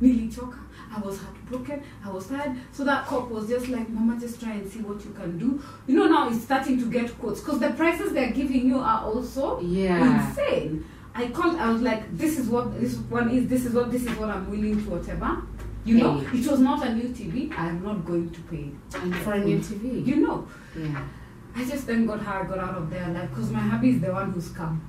Nilichoka. 0.00 0.58
I 0.94 1.00
was 1.00 1.18
heartbroken. 1.20 1.82
I 2.04 2.10
was 2.10 2.26
tired. 2.28 2.56
So 2.72 2.84
that 2.84 3.06
cop 3.06 3.28
was 3.30 3.48
just 3.48 3.68
like, 3.68 3.88
Mama, 3.88 4.20
just 4.20 4.40
try 4.40 4.52
and 4.52 4.70
see 4.70 4.80
what 4.80 5.02
you 5.04 5.10
can 5.12 5.38
do. 5.38 5.62
You 5.86 5.96
know, 5.98 6.06
now 6.06 6.28
it's 6.28 6.42
starting 6.42 6.78
to 6.78 6.90
get 6.90 7.18
quotes 7.18 7.40
because 7.40 7.60
the 7.60 7.70
prices 7.70 8.12
they're 8.12 8.30
giving 8.32 8.66
you 8.66 8.78
are 8.78 9.02
also 9.04 9.60
Yeah. 9.60 10.28
insane. 10.28 10.84
I 11.14 11.28
called. 11.28 11.56
I 11.56 11.70
was 11.70 11.82
like, 11.82 12.16
"This 12.16 12.38
is 12.38 12.48
what 12.48 12.80
this 12.80 12.96
one 13.10 13.30
is. 13.30 13.46
This 13.46 13.66
is 13.66 13.74
what 13.74 13.90
this 13.90 14.02
is 14.04 14.16
what 14.18 14.30
I'm 14.30 14.50
willing 14.50 14.82
to 14.82 14.90
whatever." 14.90 15.42
You 15.84 15.98
know, 15.98 16.18
Hey. 16.18 16.38
it 16.38 16.46
was 16.50 16.60
not 16.60 16.86
a 16.86 16.94
new 16.94 17.08
TV. 17.08 17.50
I 17.56 17.68
am 17.68 17.82
not 17.82 18.04
going 18.06 18.30
to 18.30 18.40
pay. 18.42 18.70
And 19.00 19.14
for 19.16 19.32
a 19.32 19.44
new 19.44 19.58
TV. 19.58 20.06
You 20.06 20.16
know, 20.16 20.46
Yeah. 20.78 21.02
I 21.54 21.64
just 21.64 21.84
thank 21.84 22.06
God 22.06 22.20
how 22.20 22.40
I 22.40 22.44
got 22.44 22.58
out 22.60 22.76
of 22.76 22.88
there 22.88 23.04
alive 23.10 23.28
because 23.30 23.50
my 23.50 23.58
hubby 23.58 23.90
is 23.90 24.00
the 24.00 24.10
one 24.12 24.30
who's 24.32 24.48
come. 24.50 24.80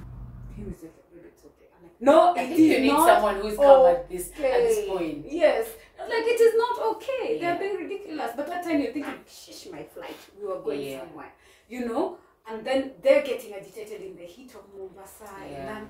He 0.55 0.63
was 0.63 0.75
like, 0.83 0.93
"Babe, 1.13 1.23
it's 1.27 1.43
okay." 1.43 1.65
I'm 1.75 1.83
like, 1.83 1.99
no, 1.99 2.31
I 2.35 2.47
think 2.47 2.59
you 2.71 2.79
need 2.79 2.87
not 2.87 3.07
someone 3.07 3.35
who's 3.41 3.57
come 3.57 3.85
at 3.87 4.09
this 4.09 4.29
at 4.29 4.37
this 4.37 4.87
point. 4.87 5.25
Yes, 5.29 5.65
I 5.67 5.69
was 5.69 5.77
like 6.09 6.25
it 6.25 6.39
is 6.41 6.53
not 6.57 6.79
okay. 6.95 7.37
Yeah. 7.39 7.41
They're 7.41 7.59
being 7.59 7.77
ridiculous. 7.83 8.31
But 8.35 8.47
that 8.47 8.63
time 8.63 8.81
you're 8.81 8.91
thinking, 8.93 9.13
ah, 9.15 9.29
"Shish, 9.29 9.67
my 9.71 9.83
flight. 9.83 10.15
We 10.39 10.47
were 10.47 10.61
going 10.61 10.81
Yeah. 10.81 10.99
somewhere." 11.01 11.31
You 11.69 11.85
know, 11.87 12.17
and 12.49 12.65
then 12.65 12.91
they're 13.01 13.23
getting 13.23 13.53
agitated 13.53 14.01
in 14.01 14.15
the 14.15 14.23
heat 14.23 14.53
of 14.55 14.63
Mombasa. 14.77 15.29
Yeah. 15.49 15.77
And 15.77 15.87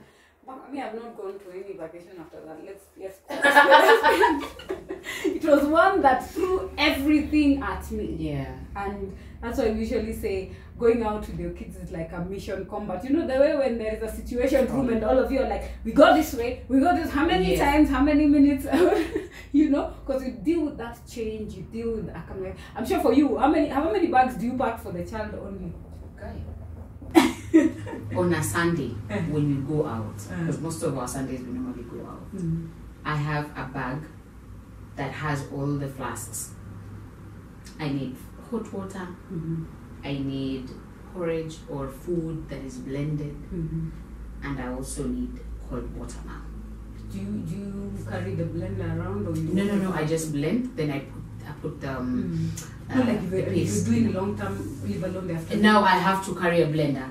I 0.48 0.72
mean, 0.72 0.82
I've 0.82 0.94
not 0.94 1.16
gone 1.16 1.40
to 1.40 1.52
any 1.52 1.74
vacation 1.74 2.20
after 2.20 2.42
that. 2.46 2.64
Let's 2.66 2.86
yes. 2.98 3.20
it 5.26 5.44
was 5.46 5.64
one 5.64 6.02
that 6.02 6.30
threw 6.30 6.70
everything 6.78 7.62
at 7.64 7.90
me. 7.92 8.16
Yeah. 8.20 8.54
And 8.76 9.16
that's 9.42 9.58
why 9.60 9.66
I 9.66 9.70
usually 9.70 10.14
say 10.14 10.52
going 10.78 11.04
out 11.04 11.22
with 11.28 11.40
your 11.40 11.52
kids 11.52 11.78
is 11.78 11.92
like 11.92 12.12
a 12.12 12.20
mission 12.20 12.66
combat. 12.66 13.04
You 13.04 13.12
know, 13.12 13.28
the 13.28 13.40
way 13.40 13.56
when 13.56 13.78
there 13.78 13.96
is 13.96 14.02
a 14.04 14.12
situation 14.16 14.68
room 14.74 14.90
and 14.90 15.04
all 15.04 15.18
of 15.18 15.32
you 15.32 15.40
are 15.42 15.48
like, 15.50 15.72
we 15.86 15.92
go 15.92 16.14
this 16.16 16.34
way, 16.34 16.64
we 16.68 16.80
go 16.80 16.96
this, 16.96 17.10
how 17.12 17.26
many 17.26 17.52
Yes. 17.52 17.60
times, 17.60 17.90
how 17.90 18.02
many 18.02 18.26
minutes, 18.26 18.66
you 19.52 19.70
know, 19.70 19.94
because 20.06 20.24
you 20.26 20.32
deal 20.44 20.62
with 20.66 20.78
that 20.78 21.00
change, 21.08 21.54
you 21.54 21.64
deal 21.64 21.92
with 21.92 22.08
that. 22.08 22.28
I'm 22.76 22.86
sure 22.86 23.00
for 23.00 23.14
you, 23.14 23.38
how 23.38 23.50
many 23.50 23.70
how 23.70 23.92
many 23.92 24.08
bags 24.08 24.36
do 24.36 24.46
you 24.48 24.58
pack 24.58 24.80
for 24.82 24.92
the 24.92 25.06
child 25.06 25.36
only? 25.36 25.74
Okay. 26.18 26.42
On 28.16 28.34
a 28.34 28.44
Sunday, 28.44 28.96
Eh. 29.10 29.20
when 29.30 29.48
we 29.48 29.76
go 29.76 29.86
out, 29.86 30.16
Eh. 30.32 30.36
because 30.40 30.60
most 30.60 30.82
of 30.84 30.98
our 30.98 31.08
Sundays 31.08 31.42
we 31.42 31.52
normally 31.54 31.84
go 31.84 32.00
out, 32.08 32.28
I 33.06 33.16
have 33.16 33.46
a 33.56 33.70
bag 33.72 34.00
that 34.96 35.12
has 35.12 35.46
all 35.54 35.68
the 35.78 35.88
flasks. 35.88 36.52
I 37.80 37.90
need 37.90 38.16
hot 38.50 38.72
water, 38.74 39.08
Mhm. 39.32 39.66
I 40.04 40.14
need 40.14 40.70
porridge 41.14 41.56
or 41.70 41.88
food 41.88 42.50
that 42.50 42.62
is 42.66 42.78
blended, 42.80 43.36
Mhm. 43.54 43.90
and 44.44 44.60
I 44.60 44.68
also 44.74 45.08
need 45.08 45.40
cold 45.70 45.88
water 45.96 46.20
now. 46.26 46.42
Do 47.12 47.18
you 47.20 47.32
do 47.50 47.56
you 47.56 48.06
carry 48.10 48.34
the 48.36 48.44
blender 48.46 48.88
around 48.98 49.28
or 49.28 49.36
you? 49.38 49.54
No, 49.54 49.64
no, 49.64 49.76
no, 49.76 49.94
I 49.94 50.04
just 50.06 50.32
blend, 50.34 50.72
then 50.76 50.90
I 50.92 51.00
put, 51.00 51.24
I 51.48 51.52
put 51.62 51.84
um, 51.86 52.08
Mm. 52.10 52.92
uh, 52.92 52.96
Not 52.96 53.08
like 53.08 53.24
if 53.24 53.30
the 53.32 53.42
paste. 53.44 53.88
you're 53.88 53.96
doing 53.96 54.14
long 54.14 54.38
term, 54.38 54.56
leave 54.88 55.04
alone 55.04 55.28
the 55.28 55.34
And 55.34 55.42
afternoon. 55.44 55.62
now 55.64 55.84
I 55.84 55.96
have 56.08 56.26
to 56.26 56.36
carry 56.36 56.62
a 56.64 56.68
blender. 56.68 57.08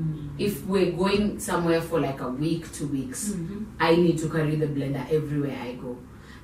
Mm. 0.00 0.28
If 0.38 0.66
we're 0.66 0.92
going 0.92 1.38
somewhere 1.38 1.80
for 1.80 2.00
like 2.00 2.20
a 2.20 2.28
week, 2.28 2.70
two 2.72 2.88
weeks, 2.88 3.30
Mhm. 3.34 3.64
I 3.78 3.94
need 3.94 4.18
to 4.18 4.28
carry 4.28 4.56
the 4.56 4.66
blender 4.66 5.04
everywhere 5.10 5.56
I 5.62 5.74
go. 5.80 5.96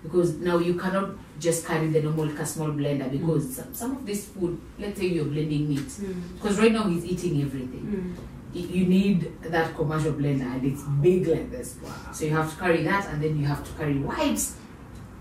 Because 0.03 0.35
now 0.37 0.59
you 0.59 0.75
cannot 0.75 1.11
just 1.39 1.67
carry 1.67 1.89
the 1.89 2.03
normal 2.03 2.29
small 2.47 2.69
blender 2.69 3.11
because 3.11 3.57
some, 3.57 3.75
some 3.75 3.97
of 3.97 4.07
this 4.07 4.29
food, 4.29 4.61
let's 4.79 4.99
say 4.99 5.07
you're 5.07 5.25
blending 5.27 5.69
meat, 5.69 5.81
Mm. 5.81 6.23
because 6.35 6.59
right 6.59 6.73
now 6.73 6.85
he's 6.85 7.05
eating 7.05 7.43
everything. 7.43 8.17
Mm. 8.17 8.25
You 8.53 8.87
need 8.87 9.41
that 9.43 9.75
commercial 9.77 10.13
blender 10.13 10.43
and 10.55 10.65
it's 10.65 10.83
big 11.01 11.27
like 11.29 11.51
this. 11.51 11.77
So 12.13 12.25
you 12.25 12.33
have 12.33 12.53
to 12.53 12.59
carry 12.61 12.83
that 12.85 13.07
and 13.09 13.23
then 13.23 13.39
you 13.39 13.47
have 13.47 13.63
to 13.65 13.71
carry 13.79 13.99
wipes. 13.99 14.57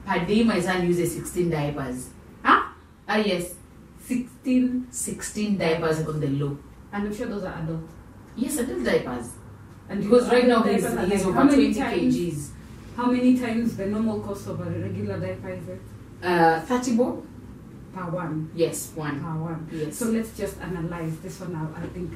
Per 0.05 0.25
day, 0.25 0.43
my 0.43 0.59
son 0.59 0.87
uses 0.87 1.13
16 1.13 1.49
diapers. 1.49 2.09
Ah, 2.43 2.73
Ah, 3.07 3.17
yes, 3.17 3.53
16 4.07 4.87
16 4.89 5.57
diapers 5.57 6.07
on 6.07 6.19
the 6.19 6.27
low. 6.27 6.57
And 6.91 7.07
I'm 7.07 7.15
sure 7.15 7.27
those 7.27 7.43
are 7.43 7.53
adult. 7.53 7.81
Yes, 8.35 8.57
adult 8.57 8.83
diapers. 8.83 9.29
And 9.89 10.01
Because 10.01 10.29
right 10.31 10.47
now 10.47 10.63
he's, 10.63 10.83
he's 10.83 10.95
like 10.95 11.21
over 11.25 11.33
how 11.33 11.43
many 11.43 11.73
20 11.73 11.73
times, 11.73 12.15
kgs. 12.17 12.49
How 12.95 13.11
many 13.11 13.37
times 13.37 13.77
the 13.77 13.85
normal 13.85 14.19
cost 14.21 14.47
of 14.47 14.59
a 14.59 14.69
regular 14.69 15.19
diaper 15.19 15.49
is 15.49 15.67
it? 15.69 15.81
Uh, 16.21 16.59
30 16.61 16.95
bob? 16.97 17.25
Per 17.93 18.05
one. 18.11 18.51
Yes, 18.53 18.91
one. 18.95 19.19
Per 19.21 19.35
one. 19.35 19.67
Yes. 19.71 19.95
So 19.97 20.05
let's 20.07 20.35
just 20.37 20.59
analyze 20.61 21.17
this 21.19 21.39
one 21.39 21.53
now, 21.53 21.69
I 21.75 21.87
think. 21.87 22.11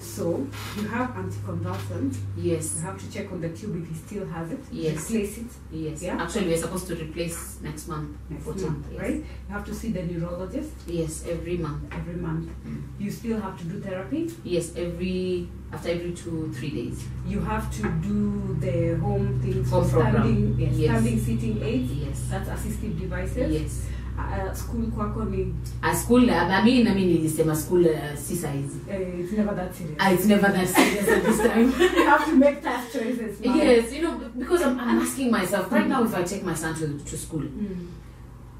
So 0.00 0.46
you 0.76 0.88
have 0.88 1.10
anticonvulsant. 1.10 2.16
yes. 2.36 2.76
You 2.76 2.82
have 2.86 2.98
to 2.98 3.12
check 3.12 3.30
on 3.32 3.40
the 3.40 3.50
tube 3.50 3.82
if 3.82 3.88
he 3.88 3.94
still 3.94 4.26
has 4.26 4.50
it. 4.50 4.60
Yes. 4.72 5.10
Replace 5.10 5.38
it 5.38 5.46
Yes. 5.70 6.02
Yeah. 6.02 6.22
Actually, 6.22 6.48
we're 6.48 6.56
supposed 6.56 6.86
to 6.88 6.94
replace 6.96 7.58
next 7.62 7.86
month. 7.88 8.16
next 8.30 8.44
14th, 8.44 8.62
month, 8.62 8.86
yes. 8.92 9.00
right? 9.02 9.14
You 9.16 9.24
have 9.50 9.64
to 9.66 9.74
see 9.74 9.92
the 9.92 10.02
neurologist 10.02 10.70
Yes, 10.86 11.26
every 11.28 11.58
month. 11.58 11.82
every 11.92 12.14
month. 12.16 12.48
Mm. 12.66 12.82
You 12.98 13.10
still 13.10 13.40
have 13.40 13.58
to 13.58 13.64
do 13.64 13.80
therapy. 13.80 14.30
Yes, 14.42 14.74
every 14.76 15.48
after 15.72 15.90
every 15.90 16.12
two 16.12 16.52
three 16.52 16.70
days. 16.70 17.04
You 17.26 17.40
have 17.40 17.70
to 17.76 17.82
do 18.00 18.56
the 18.58 18.96
home 19.00 19.38
things, 19.40 19.70
Home 19.70 19.84
for 19.88 20.00
standing, 20.00 20.56
yes, 20.58 20.72
Yes. 20.74 20.90
standing, 20.90 21.20
sitting 21.20 21.62
aids. 21.62 21.92
Yes. 21.92 22.26
That's 22.30 22.48
assistive 22.48 22.98
devices. 22.98 23.52
Yes. 23.52 23.86
Uh, 24.18 24.52
school 24.54 24.86
kwako 24.86 25.24
ni 25.24 25.54
a 25.82 25.96
school 25.96 26.24
uh, 26.30 26.64
mi 26.64 26.82
nami 26.84 27.06
nilisema 27.06 27.56
school 27.56 27.86
uh, 27.86 28.16
si 28.18 28.36
saizi 28.36 28.78
uh, 28.88 29.20
it's 29.20 29.32
never 29.32 29.56
that 29.56 29.74
serious 29.74 29.96
uh, 30.00 30.12
it's 30.14 30.26
never 30.26 30.52
that 30.52 30.68
serious 30.68 31.08
at 31.08 31.22
this 31.24 31.38
time 31.38 31.72
you 31.96 32.06
have 32.06 32.24
to 32.24 32.36
make 32.36 32.60
tough 32.62 32.92
choices 32.92 33.40
now. 33.40 33.56
yes 33.56 33.92
you 33.92 34.02
know 34.02 34.18
because 34.38 34.62
I'm, 34.66 34.78
I'm 34.80 34.98
asking 35.02 35.30
myself 35.30 35.72
right 35.72 35.88
now 35.88 36.04
if 36.04 36.14
i 36.14 36.22
take 36.22 36.44
my 36.44 36.54
son 36.54 36.74
to, 36.74 36.98
to 36.98 37.16
school 37.18 37.42
Mm. 37.42 37.86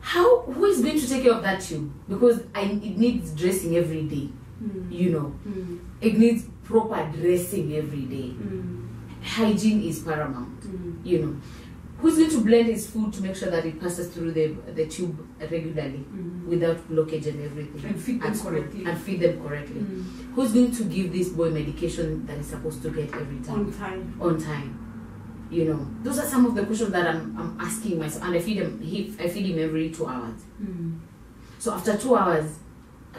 how 0.01 0.41
who 0.41 0.65
is 0.65 0.81
going 0.81 0.99
to 1.01 1.07
take 1.09 1.23
care 1.23 1.33
of 1.35 1.43
that 1.43 1.61
tube 1.61 1.91
because 2.09 2.41
I, 2.55 2.63
it 2.63 2.97
needs 2.99 3.31
dressing 3.35 3.77
every 3.77 4.03
day 4.03 4.29
Mm. 4.63 4.93
you 4.93 5.11
know 5.11 5.33
Mm. 5.49 5.79
it 6.01 6.19
needs 6.19 6.45
proper 6.65 7.11
dressing 7.21 7.73
every 7.75 8.03
day 8.17 8.35
Mm. 8.37 8.77
hygiene 9.23 9.83
is 9.83 9.99
paramount 10.01 10.61
Mm. 10.63 10.95
you 11.05 11.19
know 11.23 11.35
who's 12.01 12.17
going 12.19 12.31
to 12.31 12.41
blend 12.41 12.67
his 12.69 12.91
food 12.91 13.13
to 13.13 13.23
make 13.23 13.37
sure 13.37 13.51
that 13.51 13.65
it 13.67 13.81
passes 13.81 14.09
through 14.15 14.33
the 14.33 14.47
the 14.75 14.87
tube 14.87 15.17
regularly 15.41 16.05
Mm. 16.15 16.47
without 16.47 16.77
blockage 16.91 17.27
and 17.27 17.41
everything 17.45 17.85
And 17.91 18.01
feed 18.01 18.21
them 18.23 18.35
correctly. 18.39 18.85
and 18.87 18.99
feed 18.99 19.21
them 19.21 19.41
correctly 19.45 19.81
Mm. 19.81 20.05
who's 20.35 20.53
going 20.53 20.71
to 20.73 20.85
give 20.85 21.13
this 21.13 21.29
boy 21.29 21.51
medication 21.51 22.27
that 22.27 22.37
he's 22.37 22.47
supposed 22.47 22.83
to 22.83 22.91
get 22.91 23.15
every 23.15 23.41
time 23.47 23.59
on 23.67 23.73
time 23.73 24.15
on 24.21 24.39
time 24.39 24.71
you 25.51 25.65
know 25.65 25.87
those 26.05 26.19
are 26.23 26.29
some 26.29 26.47
of 26.47 26.55
the 26.55 26.65
questions 26.67 26.91
that 26.93 27.07
i'm, 27.07 27.37
I'm 27.39 27.57
asking 27.61 27.99
myself 27.99 28.25
and 28.25 28.35
i 28.37 28.41
feed 28.41 28.57
him 28.59 28.81
he, 28.81 29.15
i 29.19 29.29
feed 29.29 29.47
him 29.47 29.59
every 29.59 29.91
two 29.91 30.07
hours 30.07 30.41
Mm. 30.63 30.99
so 31.59 31.73
after 31.73 31.97
two 31.97 32.15
hours 32.17 32.47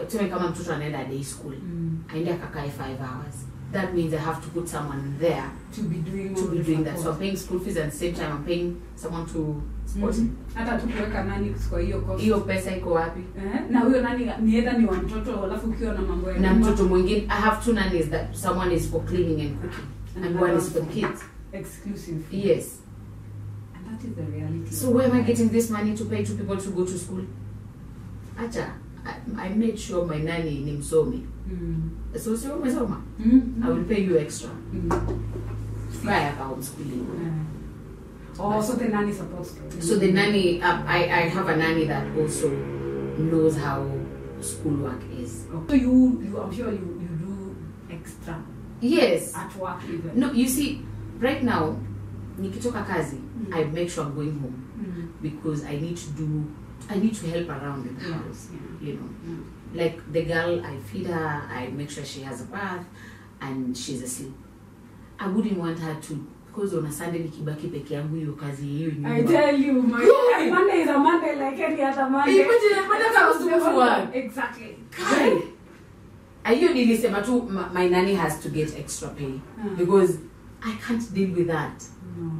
tuseme 0.10 0.30
kama 0.30 0.50
mtoto 0.50 0.74
anaenda 0.74 1.06
day 1.06 1.24
school 1.24 1.54
Mm. 1.54 1.98
aende 2.14 2.34
akakae 2.34 2.70
five 2.70 3.00
hours 3.02 3.36
that 3.72 3.94
means 3.94 4.14
i 4.14 4.18
have 4.18 4.42
to 4.42 4.48
put 4.50 4.68
someone 4.68 5.02
there 5.20 5.44
to 5.76 5.82
be 5.82 5.96
doing 6.12 6.36
to 6.36 6.48
be 6.48 6.60
doing 6.60 6.84
that. 6.84 6.98
So 7.00 7.12
i'm 7.12 7.18
paying 7.20 7.38
school 7.38 7.60
fees 7.60 7.78
at 7.78 7.92
the 7.92 7.98
same 7.98 8.14
time 8.14 8.32
i'm 8.32 8.44
paying 8.46 8.76
someone 8.96 9.26
to 9.26 9.62
support 9.86 10.16
him 10.16 10.24
Mhm. 10.26 10.56
hata 10.56 10.78
tu 10.78 10.88
kuweka 10.88 11.24
nani 11.24 11.56
kwa 11.70 11.80
hiyo 11.82 12.02
cost. 12.02 12.22
hiyo 12.24 12.40
pesa 12.40 12.76
iko 12.78 12.92
wapi? 12.92 13.20
Eh, 13.38 13.62
na 13.70 13.80
huyo 13.80 14.02
nani 14.02 14.32
ni 14.42 14.56
either 14.56 14.78
ni 14.80 14.86
wa 14.86 14.98
mtoto 14.98 15.44
alafu 15.44 15.68
ukiwa 15.68 15.94
na 15.94 16.02
mambo 16.02 16.32
ya 16.32 16.40
na 16.40 16.54
mtoto 16.54 16.84
mwingine 16.86 17.20
i 17.30 17.42
have 17.42 17.66
two 17.66 17.74
nannies 17.74 18.10
that 18.10 18.36
someone 18.36 18.76
is 18.76 18.90
for 18.90 19.06
cleaning 19.06 19.42
and 19.42 19.56
cooking. 19.62 20.26
And 20.26 20.42
one 20.42 20.58
is 20.58 20.70
for 20.72 20.82
kids. 20.88 21.22
exclusive. 21.54 22.18
Yes. 22.32 22.80
And 23.76 23.86
that 23.88 24.04
is 24.10 24.16
the 24.16 24.38
reality. 24.38 24.72
So 24.76 24.90
where 24.92 25.12
am 25.12 25.18
i 25.18 25.22
getting 25.24 25.50
this 25.50 25.70
money 25.70 25.98
to 25.98 26.06
pay 26.06 26.24
two 26.26 26.34
people 26.36 26.58
to 26.58 26.70
go 26.72 26.86
to 26.86 26.98
school? 26.98 27.22
Acha 28.38 28.66
i, 29.06 29.46
I 29.48 29.50
made 29.56 29.78
sure 29.78 30.06
my 30.06 30.24
nanny 30.24 30.60
ni 30.60 30.72
msomi 30.72 31.26
mm. 31.52 31.90
so 32.24 32.38
sio 32.38 32.56
umesoma 32.56 33.02
Mm. 33.26 33.42
i 33.64 33.72
will 33.72 33.84
pay 33.86 34.04
you 34.06 34.18
extra 34.18 34.50
Mm. 34.74 34.90
kaya 36.06 36.32
ka 36.34 36.44
homeschooling 36.44 37.06
Eh. 37.26 38.40
oh 38.40 38.62
so 38.64 38.74
the 38.74 38.88
nanny 38.88 39.14
supports 39.14 39.54
so 39.80 39.96
the 39.98 40.12
nanny 40.12 40.62
uh, 40.62 40.80
I, 40.88 41.04
I 41.04 41.30
have 41.30 41.50
a 41.54 41.56
nanny 41.58 41.86
that 41.86 42.08
also 42.18 42.50
knows 43.20 43.58
how 43.58 43.86
schoolwork 44.42 45.02
is 45.24 45.46
so 45.68 45.76
you, 45.76 46.22
you 46.26 46.38
i'm 46.42 46.52
sure 46.54 46.72
you, 46.72 47.02
you 47.02 47.10
do 47.20 47.56
extra 47.94 48.42
yes 48.82 49.36
at 49.36 49.56
work 49.60 49.82
even 49.94 50.20
no 50.20 50.32
you 50.32 50.48
see 50.48 50.82
right 51.20 51.44
now 51.44 51.76
nikitoka 52.40 52.84
kazi 52.84 53.18
Mm. 53.18 53.54
i 53.54 53.64
make 53.66 53.90
sure 53.90 54.06
i'm 54.08 54.14
going 54.16 54.32
home 54.42 54.54
Mm. 54.80 55.08
because 55.22 55.66
i 55.68 55.78
need 55.80 55.98
to 55.98 56.10
do 56.18 56.44
i 56.90 56.96
need 57.00 57.14
to 57.16 57.28
help 57.28 57.50
around 57.50 57.88
in 57.88 57.96
the 57.98 58.06
Yeah, 58.10 58.14
house 58.16 58.50
yeah. 58.54 58.88
you 58.90 58.94
know 58.96 59.10
Mm. 59.28 59.44
like 59.76 59.98
the 60.12 60.22
girl 60.22 60.66
i 60.66 60.78
feed 60.92 61.08
her 61.08 61.42
i 61.60 61.68
make 61.68 61.90
sure 61.90 62.06
she 62.06 62.22
has 62.24 62.42
a 62.42 62.46
bath 62.46 62.86
and 63.42 63.78
she's 63.78 64.04
asleep 64.04 64.34
i 65.20 65.28
wouldn't 65.28 65.58
want 65.58 65.80
her 65.80 65.96
to 66.02 66.14
because 66.48 66.78
on 66.78 66.86
a 66.86 66.92
sunday 66.92 67.20
nikibaki 67.20 67.68
peke 67.68 67.94
yangu 67.94 68.16
hiyo 68.16 68.34
kazi 68.34 68.66
hiyo 68.66 68.92
I 69.06 69.24
tell 69.24 69.66
you, 69.66 69.74
my 69.84 70.00
Good. 70.06 70.54
Monday 70.54 70.82
is 70.82 70.90
a 70.90 70.98
Monday 71.00 71.36
like 71.36 71.64
any 71.66 71.82
other 71.82 72.10
Monday. 72.10 72.36
Imagine 72.36 72.88
Monday 72.88 73.60
to 73.60 73.60
the 73.60 73.78
work. 73.78 74.16
Exactly. 74.16 74.76
Kai. 74.90 75.42
Ah, 76.44 76.50
hiyo 76.52 76.74
nilisema 76.74 77.22
tu 77.22 77.50
my 77.74 77.90
nanny 77.90 78.16
has 78.16 78.40
to 78.44 78.50
get 78.50 78.80
extra 78.80 79.10
pay 79.10 79.26
Mm. 79.64 79.76
because 79.78 80.18
i 80.62 80.74
can't 80.88 81.14
deal 81.14 81.30
with 81.36 81.48
that 81.48 81.84
No. 82.20 82.32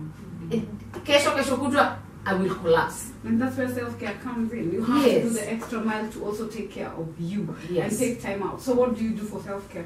It- 0.50 1.04
kesho 1.04 1.32
kesho 1.32 1.58
kutwa 1.58 1.98
i 2.26 2.34
will 2.34 2.54
collapse 2.56 3.12
And 3.26 3.42
that's 3.42 3.58
where 3.58 3.68
self 3.70 4.00
care 4.00 4.14
comes 4.24 4.52
in. 4.54 4.72
You 4.72 4.84
have 4.84 5.04
to 5.04 5.22
do 5.22 5.30
the 5.30 5.52
extra 5.52 5.80
mile 5.82 6.08
to 6.12 6.26
also 6.26 6.48
take 6.48 6.72
care 6.72 6.90
of 6.90 7.08
you 7.20 7.56
Yes. 7.70 7.92
and 7.92 8.00
take 8.00 8.22
time 8.22 8.44
out. 8.44 8.62
So, 8.62 8.74
what 8.76 8.96
do 8.96 9.04
you 9.04 9.12
do 9.12 9.24
for 9.24 9.42
self 9.42 9.70
care? 9.74 9.86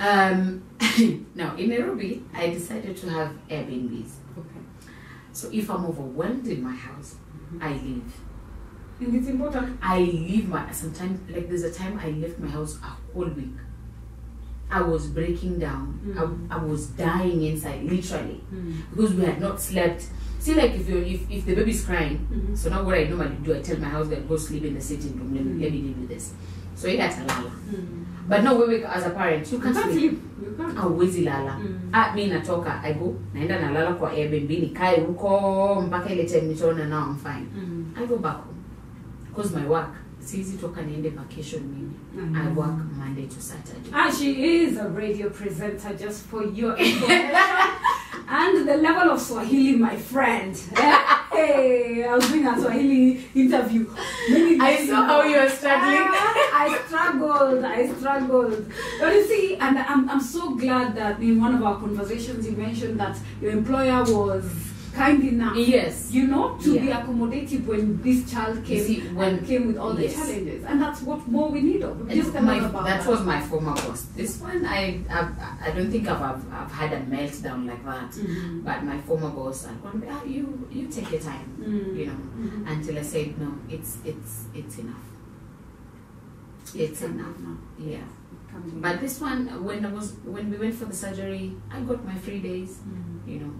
um 0.00 0.62
now 1.34 1.54
in 1.56 1.68
nairobi 1.68 2.24
i 2.34 2.48
decided 2.48 2.96
to 2.96 3.08
have 3.10 3.30
airbnbs 3.48 4.12
Okay. 4.38 4.62
so 5.32 5.48
if 5.52 5.70
i'm 5.70 5.84
overwhelmed 5.84 6.46
in 6.48 6.62
my 6.62 6.74
house 6.74 7.16
i 7.60 7.72
leave 7.74 8.12
And 9.00 9.14
it's 9.18 9.28
important. 9.28 9.78
I 9.82 9.98
leave 9.98 10.48
my 10.48 10.70
sometimes 10.72 11.18
like 11.34 11.46
there's 11.48 11.64
a 11.64 11.72
time 11.72 11.94
I 12.06 12.10
left 12.22 12.38
my 12.38 12.48
house 12.56 12.74
a 12.90 12.90
whole 13.12 13.30
week. 13.38 13.56
I 14.70 14.80
was 14.90 15.06
breaking 15.16 15.58
down. 15.58 15.86
Mm. 16.06 16.14
I, 16.50 16.56
I 16.56 16.58
was 16.64 16.86
dying 17.00 17.42
inside, 17.50 17.82
literally, 17.94 18.40
because 18.90 19.12
we 19.14 19.24
had 19.30 19.40
not 19.46 19.60
slept. 19.60 20.06
See, 20.42 20.54
like 20.58 20.74
if 20.74 20.88
you 20.90 20.98
if, 20.98 21.30
if 21.30 21.46
the 21.46 21.54
baby's 21.54 21.84
crying, 21.86 22.18
Mhm. 22.26 22.56
so 22.58 22.68
now 22.70 22.82
what 22.82 22.98
I 22.98 23.04
normally 23.06 23.36
do, 23.44 23.54
I 23.54 23.60
tell 23.62 23.78
my 23.78 23.86
husband, 23.88 24.26
go 24.28 24.36
sleep 24.36 24.64
in 24.64 24.74
the 24.74 24.80
sitting 24.80 25.14
room. 25.18 25.30
Let, 25.34 25.44
me 25.44 25.52
Mm. 25.52 25.60
let 25.62 25.70
me 25.72 25.80
deal 25.86 25.94
with 26.00 26.08
this. 26.08 26.32
So 26.74 26.88
it 26.88 26.98
had 26.98 27.14
lala. 27.28 27.50
Mm. 27.70 28.02
But 28.28 28.42
no, 28.42 28.56
we 28.66 28.82
as 28.82 29.06
a 29.06 29.10
parent, 29.10 29.46
you 29.52 29.58
You 29.58 29.62
can't 29.62 29.76
can't 29.76 29.92
sleep. 29.92 30.18
can't. 30.58 30.74
Hauwezi 30.76 31.22
lala. 31.24 31.58
Mm. 31.62 31.90
Ah, 31.94 32.12
mi 32.14 32.26
natoka, 32.28 32.80
I 32.82 32.92
go 32.94 33.14
naenda 33.34 33.60
nalala 33.60 33.92
kwa 33.94 34.10
Airbnb 34.10 34.50
nikae 34.50 35.00
huko 35.00 35.82
mpaka 35.86 36.10
ile 36.12 36.24
time 36.24 36.42
nitaona 36.42 36.84
now 36.88 37.02
I'm 37.10 37.16
fine. 37.16 37.46
Mm. 37.54 37.84
I 38.02 38.06
go 38.06 38.16
back 38.16 38.36
home 38.42 38.58
because 39.28 39.54
my 39.54 39.66
work 39.68 39.90
siwezi 40.18 40.58
toka 40.58 40.82
niende 40.82 41.08
vacation 41.10 41.62
mimi 41.62 41.92
Mm. 42.16 42.36
I 42.36 42.48
work 42.58 42.76
Monday 42.98 43.26
to 43.26 43.40
Saturday 43.40 43.90
And 43.92 44.12
she 44.14 44.32
is 44.64 44.76
a 44.78 44.88
radio 44.88 45.30
presenter, 45.30 45.94
just 45.96 46.26
for 46.26 46.42
your 46.44 46.76
information. 46.76 47.30
and 48.28 48.68
the 48.68 48.76
level 48.76 49.10
of 49.12 49.20
Swahili, 49.20 49.76
my 49.76 49.96
friend. 49.96 50.56
hey, 50.76 52.04
I 52.04 52.14
was 52.14 52.28
doing 52.28 52.46
a 52.46 52.58
Swahili 52.58 53.24
interview. 53.34 53.86
I 53.94 54.84
saw 54.86 55.04
how 55.04 55.22
you 55.22 55.36
were 55.40 55.48
struggling. 55.48 56.08
Ah, 56.08 56.64
I 56.64 56.82
struggled. 56.86 57.64
I 57.64 57.92
struggled. 57.94 58.72
But 59.00 59.14
you 59.14 59.26
see, 59.26 59.56
and 59.56 59.78
I'm, 59.78 60.08
I'm 60.08 60.20
so 60.20 60.54
glad 60.54 60.94
that 60.96 61.20
in 61.20 61.40
one 61.40 61.54
of 61.54 61.62
our 61.62 61.78
conversations 61.78 62.46
you 62.46 62.52
mentioned 62.52 63.00
that 63.00 63.18
your 63.40 63.52
employer 63.52 64.02
was 64.04 64.71
kind 64.94 65.22
enough. 65.24 65.56
yes 65.56 66.10
You 66.12 66.26
know, 66.26 66.56
to 66.64 66.78
be 66.80 66.88
accommodative 66.88 67.64
when 67.66 68.00
this 68.02 68.30
child 68.30 68.62
came 68.64 68.84
see, 68.84 69.00
when- 69.18 69.36
and 69.38 69.46
came 69.46 69.66
with 69.68 69.78
all 69.78 69.94
the 69.94 70.08
challenges, 70.08 70.64
and 70.64 70.80
that's 70.82 71.00
what 71.02 71.26
more 71.26 71.48
we 71.50 71.60
need 71.62 71.82
of. 71.82 71.96
Just 72.08 72.34
my, 72.34 72.40
another 72.56 72.60
that 72.68 72.72
balance. 72.72 73.06
was 73.06 73.20
my 73.24 73.40
former 73.40 73.74
boss 73.74 74.02
this 74.16 74.38
one 74.40 74.64
I 74.66 75.00
I've, 75.10 75.32
I 75.66 75.70
don't 75.76 75.90
think 75.90 76.08
I've, 76.08 76.22
I've, 76.30 76.44
I've 76.52 76.72
had 76.80 76.92
a 76.92 77.00
meltdown 77.14 77.66
like 77.66 77.84
that 77.84 78.10
Mhm. 78.12 78.64
but 78.64 78.84
my 78.84 78.98
former 79.08 79.30
boss 79.30 79.66
I 79.66 79.72
would 79.82 80.04
ah, 80.10 80.22
you 80.24 80.44
you 80.70 80.86
take 80.88 81.10
your 81.10 81.20
time 81.20 81.48
Mm. 81.60 81.96
you 81.98 82.06
know 82.06 82.20
Mhm. 82.40 82.70
until 82.72 82.98
I 82.98 83.02
said 83.02 83.38
no 83.40 83.50
it's 83.68 83.98
it's 84.04 84.44
it's 84.54 84.78
enough 84.78 85.06
it's 86.74 87.00
Come 87.00 87.12
enough 87.18 87.36
on 87.50 87.58
yeah 87.78 87.98
now. 88.52 88.60
But 88.84 89.00
this 89.00 89.20
one 89.20 89.40
when 89.64 89.84
I 89.86 89.90
was 89.92 90.12
when 90.24 90.50
we 90.50 90.56
went 90.58 90.74
for 90.74 90.84
the 90.84 90.94
surgery 90.94 91.52
I 91.70 91.80
got 91.80 92.04
my 92.04 92.14
free 92.26 92.40
days 92.40 92.72
Mm. 92.86 93.30
you 93.32 93.38
know 93.40 93.52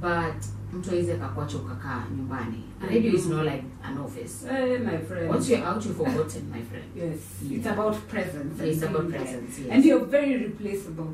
but 0.00 0.44
mtu 0.72 0.90
awezi 0.90 1.12
akakuacha 1.12 1.56
ukakaa 1.56 2.02
nyumbani 2.16 2.62
radio 2.90 3.12
is 3.12 3.26
not 3.26 3.42
like 3.44 3.64
an 3.84 3.98
office 3.98 4.46
Eh, 4.50 4.80
my 4.80 4.98
friend. 4.98 5.30
once 5.30 5.52
you're 5.52 5.68
out 5.68 5.86
you've 5.86 6.04
forgotten 6.04 6.42
my 6.52 6.62
friend 6.62 6.84
Yes, 6.96 7.20
it's 7.52 7.66
about 7.66 7.96
presence. 7.96 8.62
yeah, 8.62 8.72
it's 8.74 8.82
about 8.82 9.08
presence 9.10 9.60
yes. 9.62 9.70
And 9.72 9.84
you're 9.84 10.04
very 10.06 10.36
replaceable. 10.36 11.06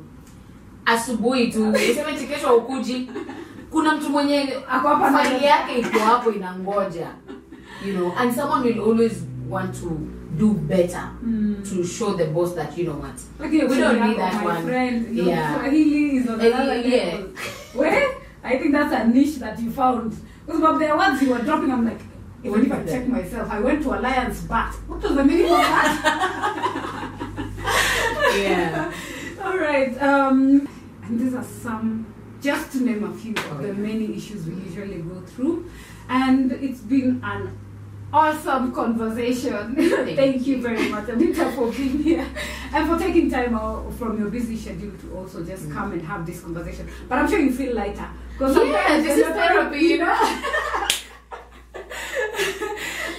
asubuhi 0.85 1.47
tu 1.51 1.73
sema 1.95 2.11
tikesho 2.19 2.57
ukuji 2.57 3.09
kuna 3.71 3.95
mtu 3.95 4.09
mwenye 4.09 4.53
Ako 4.69 4.87
hapa 4.87 5.11
na- 5.11 5.17
faili 5.23 5.45
yake 5.45 5.79
iko 5.79 5.99
hapo 5.99 6.31
inangoja 6.31 7.07
you 7.87 7.93
know 7.93 8.11
and 8.17 8.35
someone 8.35 8.67
will 8.69 8.79
always 8.91 9.13
want 9.49 9.79
to 9.81 9.89
do 10.37 10.47
better 10.47 11.09
Mm. 11.23 11.55
to 11.69 11.83
show 11.87 12.13
the 12.17 12.25
boss 12.25 12.55
that 12.55 12.77
you 12.77 12.83
know 12.85 12.99
what 13.01 13.15
Okay, 13.39 13.65
We 13.67 13.81
don't 13.81 14.01
need 14.07 14.17
that 14.17 14.45
one. 14.45 14.63
friend. 14.63 15.17
Yeah. 15.17 15.55
Swahili 15.59 16.15
is 16.17 16.29
on 16.29 16.41
Eh, 16.41 16.55
another 16.55 16.87
yeah. 16.87 17.05
level. 17.13 17.29
Where? 17.75 18.07
I 18.43 18.57
think 18.57 18.71
that's 18.73 18.93
a 18.93 19.07
niche 19.07 19.35
that 19.37 19.59
you 19.59 19.71
found. 19.71 20.15
Because 20.45 20.59
about 20.59 20.79
the 20.79 20.87
words 20.95 21.21
you 21.21 21.29
were 21.29 21.39
dropping, 21.39 21.71
I'm 21.71 21.85
like, 21.85 22.01
even 22.43 22.65
if 22.65 22.71
I 22.71 22.83
check 22.85 23.07
myself, 23.07 23.49
I 23.49 23.59
went 23.59 23.81
to 23.83 23.97
Alliance 23.97 24.41
Bat. 24.41 24.73
What 24.87 25.01
was 25.01 25.15
the 25.15 25.23
meaning 25.23 25.45
of 25.45 25.51
that? 25.51 27.13
yeah 28.37 28.91
All 29.43 29.57
right. 29.57 30.01
Um, 30.01 30.67
and 31.03 31.19
these 31.19 31.33
are 31.33 31.43
some, 31.43 32.05
just 32.41 32.71
to 32.73 32.83
name 32.83 33.03
a 33.03 33.13
few 33.13 33.33
of 33.33 33.51
Oh, 33.59 33.61
the 33.61 33.73
many 33.73 34.15
issues 34.15 34.45
we 34.45 34.55
usually 34.55 35.01
go 35.01 35.21
through. 35.21 35.69
And 36.09 36.51
it's 36.53 36.79
been 36.81 37.19
an 37.23 37.57
awesome 38.11 38.71
conversation. 38.73 39.75
Thank 40.15 40.45
you 40.47 40.61
very 40.61 40.87
much, 40.89 41.09
Anita, 41.09 41.51
for 41.53 41.71
being 41.71 41.99
here 42.03 42.27
and 42.73 42.87
for 42.89 42.97
taking 42.97 43.29
time 43.29 43.55
out 43.55 43.91
from 43.95 44.17
your 44.19 44.29
busy 44.29 44.55
schedule 44.57 44.91
to 45.01 45.17
also 45.17 45.43
just 45.43 45.63
Mm. 45.69 45.73
come 45.73 45.91
and 45.93 46.01
have 46.03 46.25
this 46.25 46.41
conversation. 46.41 46.89
But 47.09 47.19
I'm 47.19 47.29
sure 47.29 47.39
you 47.39 47.51
feel 47.53 47.73
lighter. 47.75 48.07
Because 48.33 48.55
Yeah, 48.57 48.97
this 49.01 49.17
is 49.17 49.25
therapy, 49.25 49.79
you 49.79 49.97
know? 49.99 50.13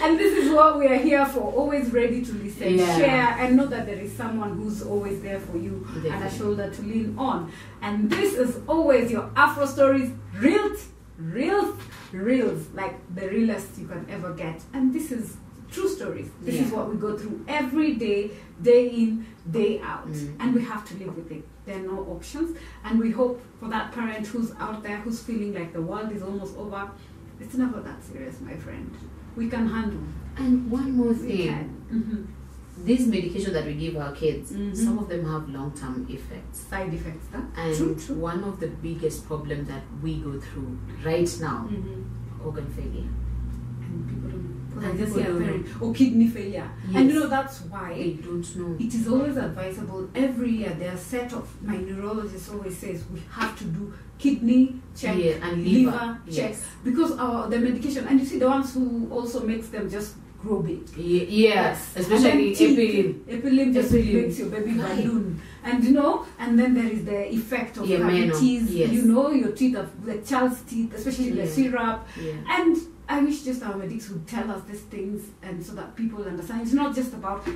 and 0.03 0.19
this 0.19 0.37
is 0.37 0.53
what 0.53 0.79
we 0.79 0.87
are 0.87 0.97
here 0.97 1.25
for. 1.27 1.41
Always 1.41 1.93
ready 1.93 2.25
to 2.25 2.33
listen, 2.33 2.75
Yeah. 2.75 2.97
share, 2.97 3.37
and 3.39 3.57
know 3.57 3.67
that 3.67 3.87
there 3.87 3.99
is 3.99 4.13
someone 4.13 4.57
who's 4.57 4.83
always 4.83 5.23
there 5.23 5.41
for 5.41 5.57
you 5.57 5.87
and 6.11 6.25
a 6.25 6.31
shoulder 6.31 6.71
to 6.71 6.83
lean 6.83 7.15
on. 7.19 7.51
And 7.81 8.11
this 8.11 8.35
is 8.35 8.61
always 8.67 9.11
your 9.11 9.31
Afro 9.37 9.67
stories, 9.67 10.11
real, 10.37 10.75
real, 11.19 11.77
reels, 12.13 12.69
like 12.75 12.95
the 13.15 13.29
realest 13.29 13.79
you 13.79 13.87
can 13.87 14.07
ever 14.11 14.33
get. 14.33 14.63
And 14.73 14.93
this 14.93 15.11
is 15.13 15.37
true 15.75 15.89
stories. 15.89 16.29
This 16.41 16.61
is 16.61 16.73
what 16.73 16.89
we 16.91 16.97
go 16.97 17.17
through 17.19 17.45
every 17.49 17.95
day, 17.95 18.31
day 18.63 18.89
in, 18.89 19.27
day 19.51 19.81
out, 19.81 20.07
Mm. 20.09 20.37
and 20.41 20.55
we 20.55 20.63
have 20.63 20.83
to 20.89 20.95
live 21.05 21.17
with 21.17 21.31
it. 21.33 21.45
There 21.67 21.77
are 21.81 21.87
no 21.95 21.99
options, 22.15 22.57
and 22.85 23.01
we 23.01 23.11
hope 23.11 23.41
for 23.61 23.69
that 23.75 23.93
parent 23.93 24.27
who's 24.27 24.53
out 24.59 24.83
there 24.83 24.99
who's 24.99 25.21
feeling 25.23 25.53
like 25.55 25.73
the 25.73 25.83
world 25.83 26.13
is 26.13 26.23
almost 26.23 26.57
over. 26.57 26.91
It's 27.41 27.55
never 27.55 27.81
that 27.81 28.03
serious, 28.05 28.41
my 28.41 28.57
friend. 28.57 28.91
We 29.37 29.49
can 29.49 29.67
handle. 29.69 30.01
And 30.37 30.71
one 30.71 30.93
more 30.93 31.15
thing. 31.15 31.51
Mhm. 31.93 32.27
These 32.85 33.07
medication 33.07 33.53
that 33.53 33.67
we 33.67 33.75
give 33.75 33.97
our 33.97 34.13
kids, 34.13 34.53
Mhm. 34.53 34.77
some 34.77 34.99
of 34.99 35.09
them 35.09 35.25
have 35.33 35.49
long 35.49 35.71
term 35.73 36.07
effects. 36.09 36.59
Side 36.71 36.93
effects, 36.93 37.27
huh? 37.33 37.43
And 37.57 37.75
true, 37.77 37.95
true. 37.95 38.17
one 38.17 38.43
of 38.45 38.59
the 38.61 38.69
biggest 38.87 39.27
problems 39.27 39.69
that 39.69 39.83
we 40.03 40.13
go 40.27 40.33
through 40.47 40.77
right 41.05 41.31
now, 41.41 41.69
Mhm. 41.71 42.45
organ 42.47 42.67
failure. 42.79 43.09
And 43.85 44.09
people 44.09 44.31
don't. 44.75 44.85
And 44.85 44.93
I 45.01 45.05
just 45.05 45.17
parent 45.17 45.67
or 45.81 45.93
kidney 45.95 46.29
failure, 46.29 46.71
and 46.95 47.09
you 47.11 47.21
know 47.21 47.27
that's 47.29 47.61
why. 47.63 47.95
They 47.95 48.13
don't 48.15 48.57
know. 48.57 48.77
It 48.79 48.95
is 48.95 49.09
always 49.09 49.37
advisable 49.37 50.09
every 50.15 50.51
year. 50.51 50.71
There 50.79 50.93
are 50.93 50.97
set 50.97 51.33
of 51.33 51.49
my 51.63 51.77
neurologist 51.77 52.51
always 52.53 52.77
says 52.77 53.05
we 53.13 53.23
have 53.31 53.57
to 53.59 53.65
do 53.65 53.93
kidney 54.19 54.81
check, 54.97 55.17
Yeah, 55.19 55.33
and 55.43 55.65
liver, 55.65 55.91
liver, 55.91 56.19
check 56.27 56.51
yes. 56.51 56.65
because 56.85 57.13
our 57.19 57.49
the 57.49 57.59
medication 57.59 58.07
and 58.07 58.21
you 58.21 58.27
see 58.27 58.39
the 58.39 58.49
ones 58.49 58.73
who 58.75 59.09
also 59.11 59.45
makes 59.47 59.69
them 59.69 59.89
just 59.91 60.15
grow 60.41 60.61
big. 60.61 60.87
Ye- 60.97 61.25
yes, 61.49 61.95
especially 61.97 62.55
epilim. 62.55 63.25
Epilim 63.25 63.73
just 63.73 63.93
Epilim. 63.93 64.15
makes 64.23 64.39
your 64.39 64.49
baby 64.51 64.73
Right. 64.79 64.97
balloon, 65.05 65.41
and 65.65 65.83
you 65.83 65.93
know, 65.93 66.25
and 66.39 66.59
then 66.59 66.75
there 66.75 66.85
is 66.87 67.05
the 67.05 67.33
effect 67.35 67.79
of 67.79 67.87
Yeah, 67.89 67.99
cavities. 67.99 68.71
yes. 68.71 68.93
You 68.93 69.03
know, 69.03 69.31
your 69.31 69.53
teeth 69.53 69.77
of 69.77 69.89
the 70.05 70.19
child's 70.19 70.61
teeth, 70.63 70.93
especially 70.95 71.31
the 71.31 71.47
syrup. 71.47 72.07
Yeah. 72.23 72.33
And 72.59 72.77
I 73.09 73.21
wish 73.21 73.43
just 73.43 73.63
our 73.63 73.77
medics 73.77 74.09
would 74.11 74.27
tell 74.27 74.51
us 74.51 74.63
these 74.67 74.81
things, 74.83 75.23
and 75.43 75.63
so 75.65 75.75
that 75.75 75.95
people 75.95 76.25
understand. 76.25 76.63
It's 76.63 76.73
not 76.73 76.95
just 76.95 77.13
about 77.15 77.47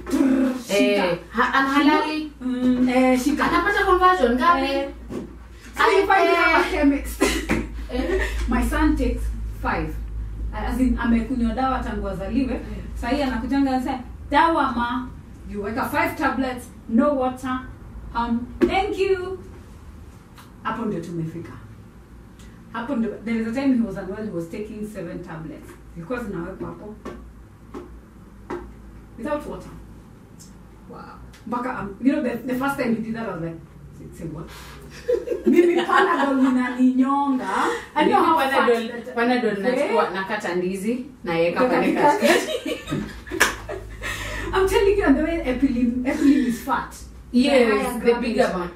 Eh, 0.70 1.16
ha- 1.32 1.52
and 1.54 1.68
halali. 1.74 2.30
Mm, 2.42 2.88
eh, 2.88 3.16
shika. 3.18 3.44
Anapata 3.44 3.84
conversion 3.84 4.38
Eh, 4.38 4.88
if 6.02 6.10
I 6.10 6.26
Eh. 6.26 6.34
have 6.34 6.66
a 6.66 6.70
chemist, 6.70 7.22
Eh, 7.90 8.20
my 8.48 8.62
son 8.68 8.94
takes 8.96 9.22
five. 9.62 9.94
As 10.52 10.78
in, 10.80 10.98
amekunywa 10.98 11.54
dawa 11.54 11.78
tangu 11.82 12.08
azaliwe. 12.08 12.60
Sahii 12.94 13.22
anakujanga 13.22 13.70
anasema, 13.70 14.00
dawa 14.30 14.72
ma, 14.72 15.08
you 15.50 15.62
weka 15.62 15.88
five 15.88 16.14
tablets, 16.16 16.66
no 16.88 17.14
water, 17.14 17.60
um, 18.14 18.46
thank 18.60 18.98
you. 18.98 19.38
Hapo 20.62 20.84
ndio 20.84 21.00
tumefika. 21.00 21.52
Hapo 22.78 22.96
ndo 22.96 23.08
there 23.24 23.40
is 23.40 23.46
a 23.48 23.52
time 23.52 23.74
he 23.74 23.82
was 23.86 23.96
unwell, 23.96 24.24
he 24.24 24.30
was 24.30 24.48
taking 24.50 24.86
seven 24.94 25.18
tablets. 25.22 25.70
Zilikuwa 25.94 26.24
zinawekwa 26.24 26.68
hapo. 26.68 26.94
Without 29.18 29.46
water. 29.46 29.70
Wow. 30.90 31.00
mpaka 31.46 31.80
um, 31.80 31.96
you 32.02 32.12
know 32.12 32.22
the, 32.22 32.36
the 32.46 32.54
first 32.54 32.76
time 32.78 32.94
he 32.94 33.00
did 33.02 33.14
that 33.14 33.28
I 33.28 33.32
was 33.32 33.42
like 33.42 33.56
say, 33.98 34.04
say 34.18 34.24
what 34.26 34.48
mimi 35.46 35.76
panadol 35.76 36.36
ninaninyonga 36.36 37.48
and 37.94 38.10
you 38.10 38.16
know 38.16 38.36
Panadol- 38.36 39.14
Panadol 39.14 39.56
Eh? 39.56 39.62
nachukua 39.62 40.10
nakata 40.10 40.54
ndizi 40.54 41.06
naweka 41.24 41.64
pale 41.64 41.92
katikati. 41.92 42.26
katikati. 42.26 43.04
I'm 44.54 44.68
telling 44.68 44.98
you 44.98 45.04
and 45.04 45.16
the 45.18 45.22
way 45.22 45.42
epilim 45.44 46.04
epilim 46.06 46.46
is 46.48 46.60
fat 46.64 46.94
Yes, 47.32 47.52
higher 47.52 48.00
the 48.00 48.20
bigger 48.20 48.50
one. 48.54 48.70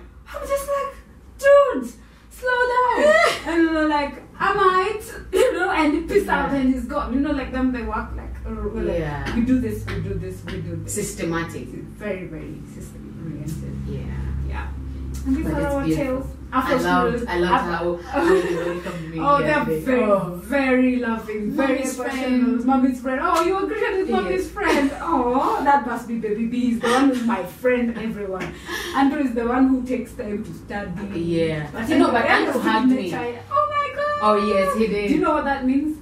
And 3.53 3.63
you 3.63 3.73
know 3.73 3.87
like 3.87 4.15
I 4.39 4.55
might 4.55 5.03
you 5.33 5.53
know 5.55 5.71
and 5.71 5.93
he 5.95 6.01
pissed 6.03 6.29
out 6.29 6.51
and 6.51 6.73
he's 6.75 6.85
gone 6.87 7.13
you 7.15 7.21
know 7.21 7.33
like 7.33 7.53
them 7.53 7.73
they 7.73 7.83
work 7.83 8.09
like, 8.17 8.35
uh, 8.47 8.51
like 8.75 8.99
Yeah. 8.99 9.35
we 9.37 9.43
do 9.43 9.61
this 9.61 9.85
we 9.87 10.01
do 10.09 10.15
this 10.15 10.43
we 10.45 10.61
do 10.69 10.77
this 10.77 10.95
Systematic. 10.95 11.69
very 12.05 12.27
very 12.27 12.55
system 12.75 13.03
oriented 13.25 13.75
Yeah. 13.87 14.01
Yeah. 14.49 14.69
And 15.27 15.37
these 15.37 15.45
But 15.47 15.55
are 15.55 15.61
it's 15.61 15.75
our 15.75 15.85
beautiful. 15.85 16.05
tales. 16.05 16.27
I 16.55 16.59
Afro 16.59 16.77
loved, 16.77 17.19
stories. 17.19 17.25
I 17.29 17.39
love 17.39 17.53
Af- 17.53 17.61
how, 17.63 17.97
how 18.13 18.25
they 18.29 18.55
welcomed 18.57 19.11
me. 19.11 19.19
Oh, 19.21 19.39
they're 19.39 19.65
today. 19.65 19.81
very, 19.81 20.03
Oh. 20.05 20.35
very 20.45 20.97
loving, 20.97 21.51
very 21.53 21.75
Mommy's 21.79 21.97
professional. 21.97 22.29
friend. 22.29 22.65
Mommy's 22.67 23.01
friend. 23.01 23.21
Oh, 23.23 23.43
you 23.43 23.59
agree 23.65 23.97
with 24.03 24.11
mommy's 24.11 24.43
Yes. 24.45 24.51
friend. 24.51 24.91
Oh, 25.01 25.65
that 25.65 25.87
must 25.87 26.07
be 26.09 26.17
baby 26.19 26.47
B. 26.47 26.61
He's 26.61 26.81
the 26.81 26.89
one 26.89 27.09
who's 27.09 27.23
my 27.25 27.43
friend, 27.45 27.97
everyone. 27.99 28.55
Andrew 28.95 29.23
is 29.23 29.35
the 29.35 29.47
one 29.47 29.69
who 29.69 29.83
takes 29.87 30.13
time 30.13 30.45
to 30.45 30.53
study. 30.55 31.21
Yeah. 31.21 31.71
But 31.73 31.89
You 31.89 31.99
know, 31.99 32.11
but 32.13 32.25
Andrew 32.27 32.61
I'm 32.61 32.69
hugged 32.69 32.91
me. 33.01 33.15
Oh 33.15 33.67
my 33.75 33.87
god. 33.97 34.19
Oh, 34.21 34.37
yes, 34.55 34.77
he 34.77 34.87
did. 34.89 35.09
Do 35.09 35.15
you 35.15 35.21
know 35.21 35.35
what 35.35 35.45
that 35.45 35.65
means? 35.65 35.99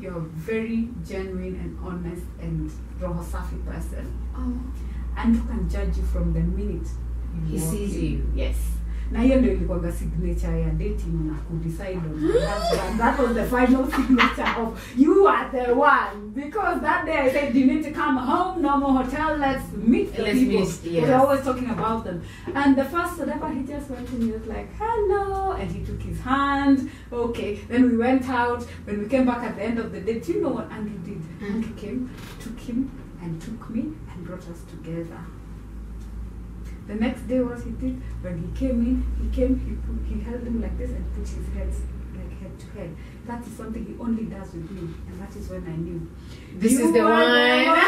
You're 0.00 0.16
a 0.16 0.20
very 0.20 0.88
genuine 1.06 1.56
and 1.62 1.78
honest 1.82 2.24
and 2.40 2.70
roho 3.00 3.22
safi 3.24 3.64
person. 3.66 4.04
Oh. 4.36 4.60
Andrew 5.16 5.46
can 5.46 5.68
judge 5.68 5.96
you 5.96 6.02
from 6.04 6.32
the 6.32 6.40
minute 6.40 6.88
He 7.48 7.58
sees 7.58 7.96
you. 7.96 8.30
Yes. 8.34 8.56
Na 9.10 9.20
hiyo 9.20 9.36
ndio 9.40 9.52
ilikuwanga 9.52 9.92
signature 9.92 10.60
ya 10.60 10.70
dating 10.70 11.14
na 11.26 11.34
kudecide 11.34 11.98
on 12.14 12.22
your 12.22 12.32
husband. 12.42 12.98
That 12.98 13.18
was 13.18 13.34
the 13.34 13.44
final 13.44 13.90
signature 13.96 14.60
of 14.62 14.98
you 14.98 15.26
are 15.28 15.48
the 15.50 15.72
one. 15.72 16.30
Because 16.34 16.80
that 16.80 17.04
day 17.06 17.18
I 17.18 17.30
said 17.32 17.54
you 17.56 17.66
need 17.66 17.82
to 17.84 17.90
come 17.90 18.16
home, 18.20 18.62
no 18.62 18.76
more 18.76 18.92
hotel, 19.04 19.36
let's 19.38 19.64
meet 19.72 20.14
the 20.16 20.22
Let's 20.22 20.38
people. 20.38 20.60
meet, 20.60 20.84
yes. 20.84 21.08
We're 21.08 21.16
always 21.16 21.42
talking 21.44 21.70
about 21.70 22.04
them. 22.04 22.22
And 22.54 22.76
the 22.76 22.84
first 22.84 23.18
whatever 23.18 23.48
he 23.48 23.62
just 23.64 23.90
went 23.90 24.08
and 24.10 24.22
he 24.22 24.30
was 24.30 24.46
like, 24.46 24.68
hello, 24.78 25.52
and 25.52 25.70
he 25.70 25.84
took 25.84 26.00
his 26.02 26.20
hand. 26.20 26.90
Okay. 27.12 27.54
Then 27.68 27.90
we 27.90 27.96
went 27.96 28.28
out. 28.28 28.62
When 28.84 29.00
we 29.00 29.08
came 29.08 29.26
back 29.26 29.42
at 29.42 29.56
the 29.56 29.62
end 29.62 29.78
of 29.78 29.90
the 29.92 30.00
day, 30.00 30.20
do 30.20 30.32
you 30.32 30.42
know 30.42 30.50
what 30.50 30.70
Andrew 30.70 30.98
did? 31.04 31.20
Mm. 31.40 31.50
Andrew 31.54 31.74
came, 31.74 32.10
took 32.44 32.58
him, 32.60 32.90
and 33.22 33.42
took 33.42 33.70
me 33.70 33.80
and 34.12 34.24
brought 34.26 34.46
us 34.48 34.60
together. 34.70 35.18
The 36.90 36.96
next 36.96 37.22
day, 37.28 37.38
was 37.38 37.62
he 37.62 37.70
did 37.70 38.02
when 38.20 38.34
he 38.42 38.48
came 38.58 38.80
in, 38.82 38.96
he 39.22 39.28
came, 39.36 39.54
he 39.62 39.78
put, 39.86 39.94
he 40.10 40.18
held 40.28 40.42
him 40.42 40.60
like 40.60 40.76
this 40.76 40.90
and 40.90 41.04
put 41.14 41.22
his 41.22 41.46
heads 41.54 41.76
like 42.18 42.32
head 42.40 42.50
to 42.58 42.66
head. 42.76 42.90
That 43.28 43.46
is 43.46 43.52
something 43.56 43.86
he 43.86 43.94
only 44.00 44.24
does 44.24 44.52
with 44.52 44.68
me, 44.72 44.90
and 45.06 45.20
that 45.22 45.30
is 45.36 45.48
when 45.48 45.62
I 45.70 45.76
knew. 45.76 46.00
This 46.58 46.72
You 46.72 46.86
is 46.86 46.92
the 46.92 47.04
one. 47.04 47.12
one. 47.14 47.78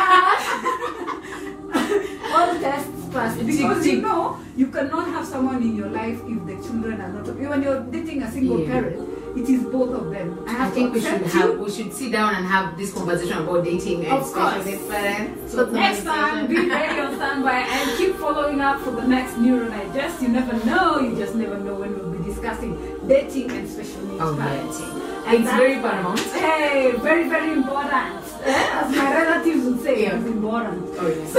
All 2.32 2.54
tests 2.60 3.06
passed 3.12 3.44
because 3.44 3.84
you 3.86 4.00
know 4.02 4.38
you 4.56 4.68
cannot 4.68 5.06
have 5.08 5.26
someone 5.26 5.60
in 5.62 5.76
your 5.76 5.88
life 5.90 6.20
if 6.24 6.46
the 6.46 6.54
children 6.66 7.00
are 7.00 7.08
not. 7.12 7.26
When 7.36 7.62
you're 7.62 7.80
dating 7.90 8.22
a 8.22 8.30
single 8.30 8.60
Yeah. 8.60 8.68
parent, 8.70 8.96
it 9.36 9.48
is 9.48 9.62
both 9.64 9.92
of 9.94 10.10
them. 10.10 10.38
I 10.46 10.66
I 10.66 10.70
think 10.70 10.92
to 10.92 10.98
we 10.98 11.00
should 11.00 11.22
accept 11.22 11.34
have 11.34 11.58
we 11.58 11.70
should 11.70 11.92
sit 11.92 12.12
down 12.12 12.34
and 12.36 12.46
have 12.46 12.76
this 12.76 12.92
conversation 12.92 13.38
about 13.38 13.64
dating 13.64 14.04
and 14.04 14.12
Of 14.12 14.32
course. 14.32 14.52
special 14.54 14.64
needs 14.64 14.86
parents. 14.88 15.52
So 15.52 15.64
next 15.70 16.04
time, 16.04 16.46
be 16.46 16.56
ready 16.76 17.00
on 17.00 17.14
standby 17.16 17.60
and 17.76 17.96
keep 17.98 18.14
following 18.16 18.60
up 18.60 18.80
for 18.82 18.90
the 18.90 19.06
next 19.06 19.36
Neuro 19.38 19.68
Digest. 19.68 20.20
You 20.22 20.28
never 20.28 20.54
know, 20.66 21.00
you 21.00 21.16
just 21.16 21.34
never 21.34 21.58
know 21.58 21.74
when 21.74 21.96
we'll 21.98 22.10
be 22.10 22.22
discussing 22.24 22.76
dating 23.08 23.50
and 23.52 23.68
special 23.68 24.02
needs 24.06 24.20
Oh, 24.22 24.34
parenting. 24.34 24.92
yes. 25.24 25.34
It's 25.34 25.50
very 25.62 25.76
paramount. 25.80 26.20
Hey, 26.20 26.92
very, 27.08 27.28
very 27.28 27.52
important. 27.52 28.20
Eh? 28.44 28.80
As 28.80 28.90
my 28.96 29.08
relatives 29.22 29.64
would 29.66 29.80
say, 29.82 30.02
Yeah. 30.02 30.16
it's 30.18 30.26
important. 30.26 30.88
Oh 30.98 31.08
yes. 31.08 31.32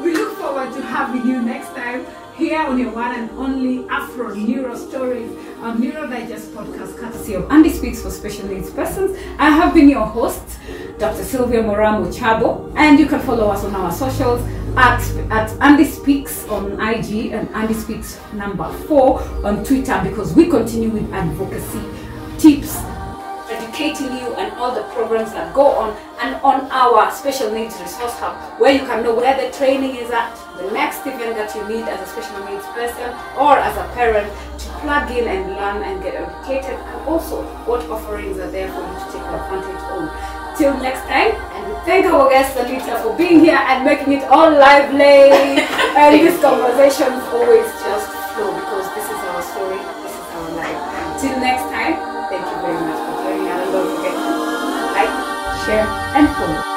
We 0.00 0.12
look 0.14 0.36
forward 0.38 0.72
to 0.74 0.82
having 0.82 1.26
you 1.26 1.40
next 1.42 1.74
time 1.74 2.06
here 2.36 2.60
on 2.60 2.78
your 2.78 2.90
one 2.92 3.14
and 3.14 3.30
only 3.32 3.88
Afro 3.88 4.34
Neuro 4.34 4.76
Stories, 4.76 5.30
Neuro 5.78 6.06
Digest 6.08 6.50
podcast, 6.52 6.98
courtesy 6.98 7.34
of 7.34 7.50
Andy 7.50 7.70
Speaks 7.70 8.02
for 8.02 8.10
Special 8.10 8.48
Needs 8.48 8.70
Persons. 8.70 9.16
I 9.38 9.50
have 9.50 9.72
been 9.72 9.88
your 9.88 10.04
host, 10.04 10.42
Dr. 10.98 11.22
Sylvia 11.22 11.62
Moramo 11.62 12.12
Chabo, 12.12 12.72
and 12.76 12.98
you 12.98 13.06
can 13.06 13.20
follow 13.20 13.48
us 13.48 13.64
on 13.64 13.74
our 13.74 13.92
socials 13.92 14.40
at, 14.76 15.00
at 15.30 15.50
Andy 15.60 15.84
Speaks 15.84 16.46
on 16.48 16.72
IG 16.80 17.32
and 17.32 17.48
Andy 17.50 17.74
Speaks 17.74 18.18
number 18.32 18.72
four 18.88 19.22
on 19.44 19.64
Twitter 19.64 20.00
because 20.02 20.34
we 20.34 20.48
continue 20.48 20.90
with 20.90 21.12
advocacy 21.12 21.80
tips 22.38 22.76
educating 23.48 24.06
you 24.06 24.34
and 24.34 24.52
all 24.54 24.74
the 24.74 24.82
programs 24.94 25.32
that 25.32 25.54
go 25.54 25.66
on 25.66 25.96
and 26.20 26.34
on 26.36 26.62
our 26.72 27.10
special 27.12 27.52
needs 27.52 27.78
resource 27.80 28.14
hub 28.18 28.34
where 28.60 28.72
you 28.72 28.80
can 28.80 29.04
know 29.04 29.14
where 29.14 29.36
the 29.36 29.56
training 29.56 29.94
is 29.96 30.10
at 30.10 30.34
the 30.56 30.70
next 30.70 31.02
event 31.02 31.34
that 31.34 31.50
you 31.54 31.62
need 31.66 31.82
as 31.82 31.98
a 31.98 32.06
special 32.06 32.38
needs 32.46 32.66
person 32.78 33.10
or 33.36 33.58
as 33.58 33.74
a 33.76 33.86
parent 33.94 34.30
to 34.58 34.66
plug 34.82 35.10
in 35.10 35.26
and 35.26 35.50
learn 35.58 35.82
and 35.82 36.02
get 36.02 36.14
educated 36.14 36.78
and 36.78 36.98
also 37.08 37.42
what 37.66 37.82
offerings 37.90 38.38
are 38.38 38.50
there 38.50 38.70
for 38.70 38.80
you 38.80 38.94
to 39.02 39.06
take 39.10 39.26
advantage 39.26 39.82
on 39.90 40.06
till 40.54 40.74
next 40.78 41.02
time 41.10 41.34
and 41.34 41.66
thank 41.82 42.06
our 42.06 42.30
guest 42.30 42.56
Anita 42.56 43.02
for 43.02 43.16
being 43.18 43.40
here 43.40 43.58
and 43.58 43.84
making 43.84 44.12
it 44.14 44.24
all 44.30 44.50
lively. 44.50 45.58
And 45.94 46.18
these 46.18 46.38
conversations 46.42 47.22
always 47.30 47.66
just 47.82 48.10
flow 48.34 48.50
because 48.50 48.86
this 48.94 49.06
is 49.06 49.20
our 49.30 49.42
story 49.42 49.78
this 50.02 50.14
is 50.14 50.26
our 50.38 50.50
life. 50.58 50.78
Till 51.20 51.38
next 51.38 51.66
time 51.70 51.94
thank 52.30 52.46
you 52.46 52.58
very 52.62 52.78
much 52.78 53.00
for 53.02 53.14
joining 53.26 53.46
us. 53.50 53.58
And 53.62 53.72
don't 53.74 53.90
forget 53.94 54.14
bye 54.94 55.34
share, 55.66 55.86
and 56.14 56.28
follow. 56.36 56.73